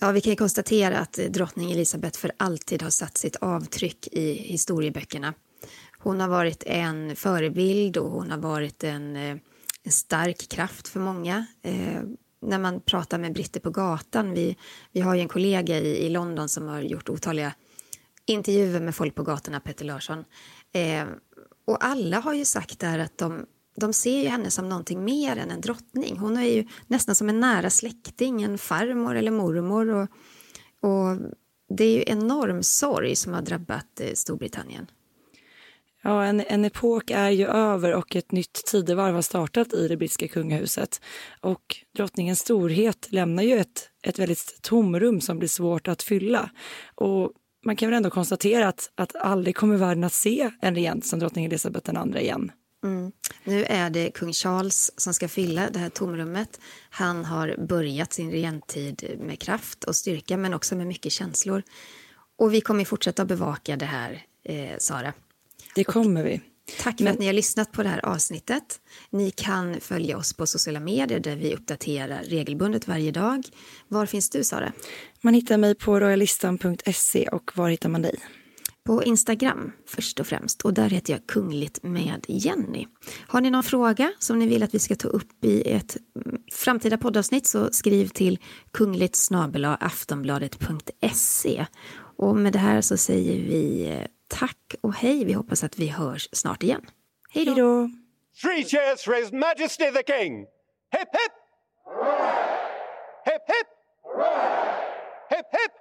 Ja, 0.00 0.12
vi 0.12 0.20
kan 0.20 0.36
konstatera 0.36 0.98
att 0.98 1.12
drottning 1.12 1.72
Elizabeth 1.72 2.18
för 2.18 2.32
alltid 2.36 2.82
har 2.82 2.90
satt 2.90 3.18
sitt 3.18 3.36
avtryck 3.36 4.08
i 4.12 4.32
historieböckerna. 4.32 5.34
Hon 6.02 6.20
har 6.20 6.28
varit 6.28 6.62
en 6.66 7.16
förebild 7.16 7.96
och 7.96 8.10
hon 8.10 8.30
har 8.30 8.38
varit 8.38 8.84
en, 8.84 9.16
eh, 9.16 9.36
en 9.82 9.92
stark 9.92 10.48
kraft 10.48 10.88
för 10.88 11.00
många. 11.00 11.46
Eh, 11.62 12.02
när 12.42 12.58
man 12.58 12.80
pratar 12.80 13.18
med 13.18 13.32
britter 13.32 13.60
på 13.60 13.70
gatan, 13.70 14.34
vi, 14.34 14.56
vi 14.92 15.00
har 15.00 15.14
ju 15.14 15.20
en 15.20 15.28
kollega 15.28 15.78
i, 15.78 16.06
i 16.06 16.08
London 16.08 16.48
som 16.48 16.68
har 16.68 16.80
gjort 16.80 17.08
otaliga 17.08 17.54
intervjuer 18.26 18.80
med 18.80 18.94
folk 18.94 19.14
på 19.14 19.22
gatorna, 19.22 19.60
Petter 19.60 19.84
Larsson. 19.84 20.24
Eh, 20.72 21.04
och 21.64 21.84
alla 21.84 22.20
har 22.20 22.34
ju 22.34 22.44
sagt 22.44 22.78
där 22.78 22.98
att 22.98 23.18
de, 23.18 23.46
de 23.76 23.92
ser 23.92 24.22
ju 24.22 24.28
henne 24.28 24.50
som 24.50 24.68
någonting 24.68 25.04
mer 25.04 25.36
än 25.36 25.50
en 25.50 25.60
drottning. 25.60 26.18
Hon 26.18 26.36
är 26.36 26.44
ju 26.44 26.66
nästan 26.86 27.14
som 27.14 27.28
en 27.28 27.40
nära 27.40 27.70
släkting, 27.70 28.42
en 28.42 28.58
farmor 28.58 29.16
eller 29.16 29.30
mormor. 29.30 29.88
Och, 29.88 30.08
och 30.80 31.16
det 31.68 31.84
är 31.84 31.96
ju 31.96 32.04
enorm 32.06 32.62
sorg 32.62 33.16
som 33.16 33.32
har 33.32 33.42
drabbat 33.42 34.00
eh, 34.00 34.14
Storbritannien. 34.14 34.86
Ja, 36.02 36.24
en, 36.24 36.40
en 36.40 36.64
epok 36.64 37.10
är 37.10 37.30
ju 37.30 37.46
över 37.46 37.94
och 37.94 38.16
ett 38.16 38.32
nytt 38.32 38.64
tidevarv 38.66 39.14
har 39.14 39.22
startat 39.22 39.72
i 39.72 39.88
det 39.88 39.96
brittiska 39.96 40.28
kungahuset. 40.28 41.00
Och 41.40 41.76
drottningens 41.96 42.40
storhet 42.40 43.08
lämnar 43.10 43.42
ju 43.42 43.58
ett, 43.58 43.88
ett 44.02 44.18
väldigt 44.18 44.62
tomrum 44.62 45.20
som 45.20 45.38
blir 45.38 45.48
svårt 45.48 45.88
att 45.88 46.02
fylla. 46.02 46.50
Och 46.94 47.32
man 47.64 47.76
kan 47.76 47.88
väl 47.88 47.96
ändå 47.96 48.10
konstatera 48.10 48.68
att, 48.68 48.90
att 48.94 49.16
aldrig 49.16 49.56
kommer 49.56 49.76
världen 49.76 50.04
att 50.04 50.12
se 50.12 50.50
en 50.60 50.74
regent 50.74 51.06
som 51.06 51.18
drottning 51.18 51.44
Elizabeth 51.44 51.90
II 51.94 52.22
igen. 52.22 52.52
Mm. 52.84 53.12
Nu 53.44 53.64
är 53.64 53.90
det 53.90 54.10
kung 54.10 54.32
Charles 54.32 55.00
som 55.00 55.14
ska 55.14 55.28
fylla 55.28 55.70
det 55.70 55.78
här 55.78 55.88
tomrummet. 55.88 56.60
Han 56.90 57.24
har 57.24 57.56
börjat 57.68 58.12
sin 58.12 58.30
regenttid 58.30 59.16
med 59.18 59.38
kraft 59.38 59.84
och 59.84 59.96
styrka 59.96 60.36
men 60.36 60.54
också 60.54 60.76
med 60.76 60.86
mycket 60.86 61.12
känslor. 61.12 61.62
Och 62.38 62.54
vi 62.54 62.60
kommer 62.60 62.84
fortsätta 62.84 63.24
bevaka 63.24 63.76
det 63.76 63.86
här, 63.86 64.22
eh, 64.44 64.78
Sara. 64.78 65.12
Det 65.74 65.84
kommer 65.84 66.24
vi. 66.24 66.40
Tack 66.78 66.96
för 66.96 67.04
Men... 67.04 67.12
att 67.12 67.18
ni 67.18 67.26
har 67.26 67.32
lyssnat 67.32 67.72
på 67.72 67.82
det 67.82 67.88
här 67.88 68.06
avsnittet. 68.06 68.80
Ni 69.10 69.30
kan 69.30 69.80
följa 69.80 70.16
oss 70.16 70.32
på 70.32 70.46
sociala 70.46 70.80
medier 70.80 71.20
där 71.20 71.36
vi 71.36 71.54
uppdaterar 71.54 72.22
regelbundet 72.22 72.88
varje 72.88 73.10
dag. 73.10 73.42
Var 73.88 74.06
finns 74.06 74.30
du, 74.30 74.44
Sara? 74.44 74.72
Man 75.20 75.34
hittar 75.34 75.58
mig 75.58 75.74
på 75.74 76.00
royalistan.se 76.00 77.28
och 77.28 77.52
var 77.54 77.68
hittar 77.68 77.88
man 77.88 78.02
dig? 78.02 78.14
På 78.84 79.04
Instagram 79.04 79.72
först 79.86 80.20
och 80.20 80.26
främst 80.26 80.62
och 80.62 80.74
där 80.74 80.90
heter 80.90 81.12
jag 81.12 81.26
Kungligt 81.26 81.82
med 81.82 82.24
Jenny. 82.28 82.86
Har 83.26 83.40
ni 83.40 83.50
någon 83.50 83.62
fråga 83.62 84.12
som 84.18 84.38
ni 84.38 84.46
vill 84.46 84.62
att 84.62 84.74
vi 84.74 84.78
ska 84.78 84.96
ta 84.96 85.08
upp 85.08 85.44
i 85.44 85.62
ett 85.70 85.96
mm, 86.26 86.42
framtida 86.52 86.98
poddavsnitt 86.98 87.46
så 87.46 87.72
skriv 87.72 88.08
till 88.08 88.38
kungligt 88.70 89.28
aftonbladet.se. 89.80 91.66
Och 92.16 92.36
med 92.36 92.52
det 92.52 92.58
här 92.58 92.80
så 92.80 92.96
säger 92.96 93.36
vi 93.36 93.86
eh, 93.86 94.06
Tack 94.30 94.74
och 94.80 94.94
hej. 94.94 95.24
Vi 95.24 95.32
hoppas 95.32 95.64
att 95.64 95.78
vi 95.78 95.88
hörs 95.88 96.28
snart 96.32 96.62
igen. 96.62 96.86
Hej 97.30 97.44
då! 97.44 97.88
Three 98.42 98.64
cheers 98.64 99.04
for 99.04 99.14
his 99.14 99.32
majesty 99.32 99.84
the 99.84 100.02
king! 100.06 100.46
Hip 100.92 101.08
hip! 101.12 101.32
Hip 103.24 103.42
hip! 103.46 103.66
Hip 105.30 105.46
hip! 105.52 105.72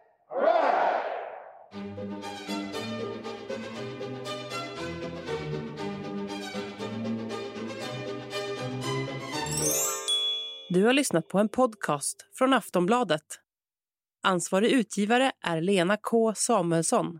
Du 10.69 10.83
har 10.85 10.93
lyssnat 10.93 11.27
på 11.27 11.39
en 11.39 11.49
podcast 11.49 12.25
från 12.37 12.53
Aftonbladet. 12.53 13.39
Ansvarig 14.23 14.71
utgivare 14.71 15.31
är 15.41 15.61
Lena 15.61 15.97
K 15.97 16.33
Samuelsson. 16.35 17.19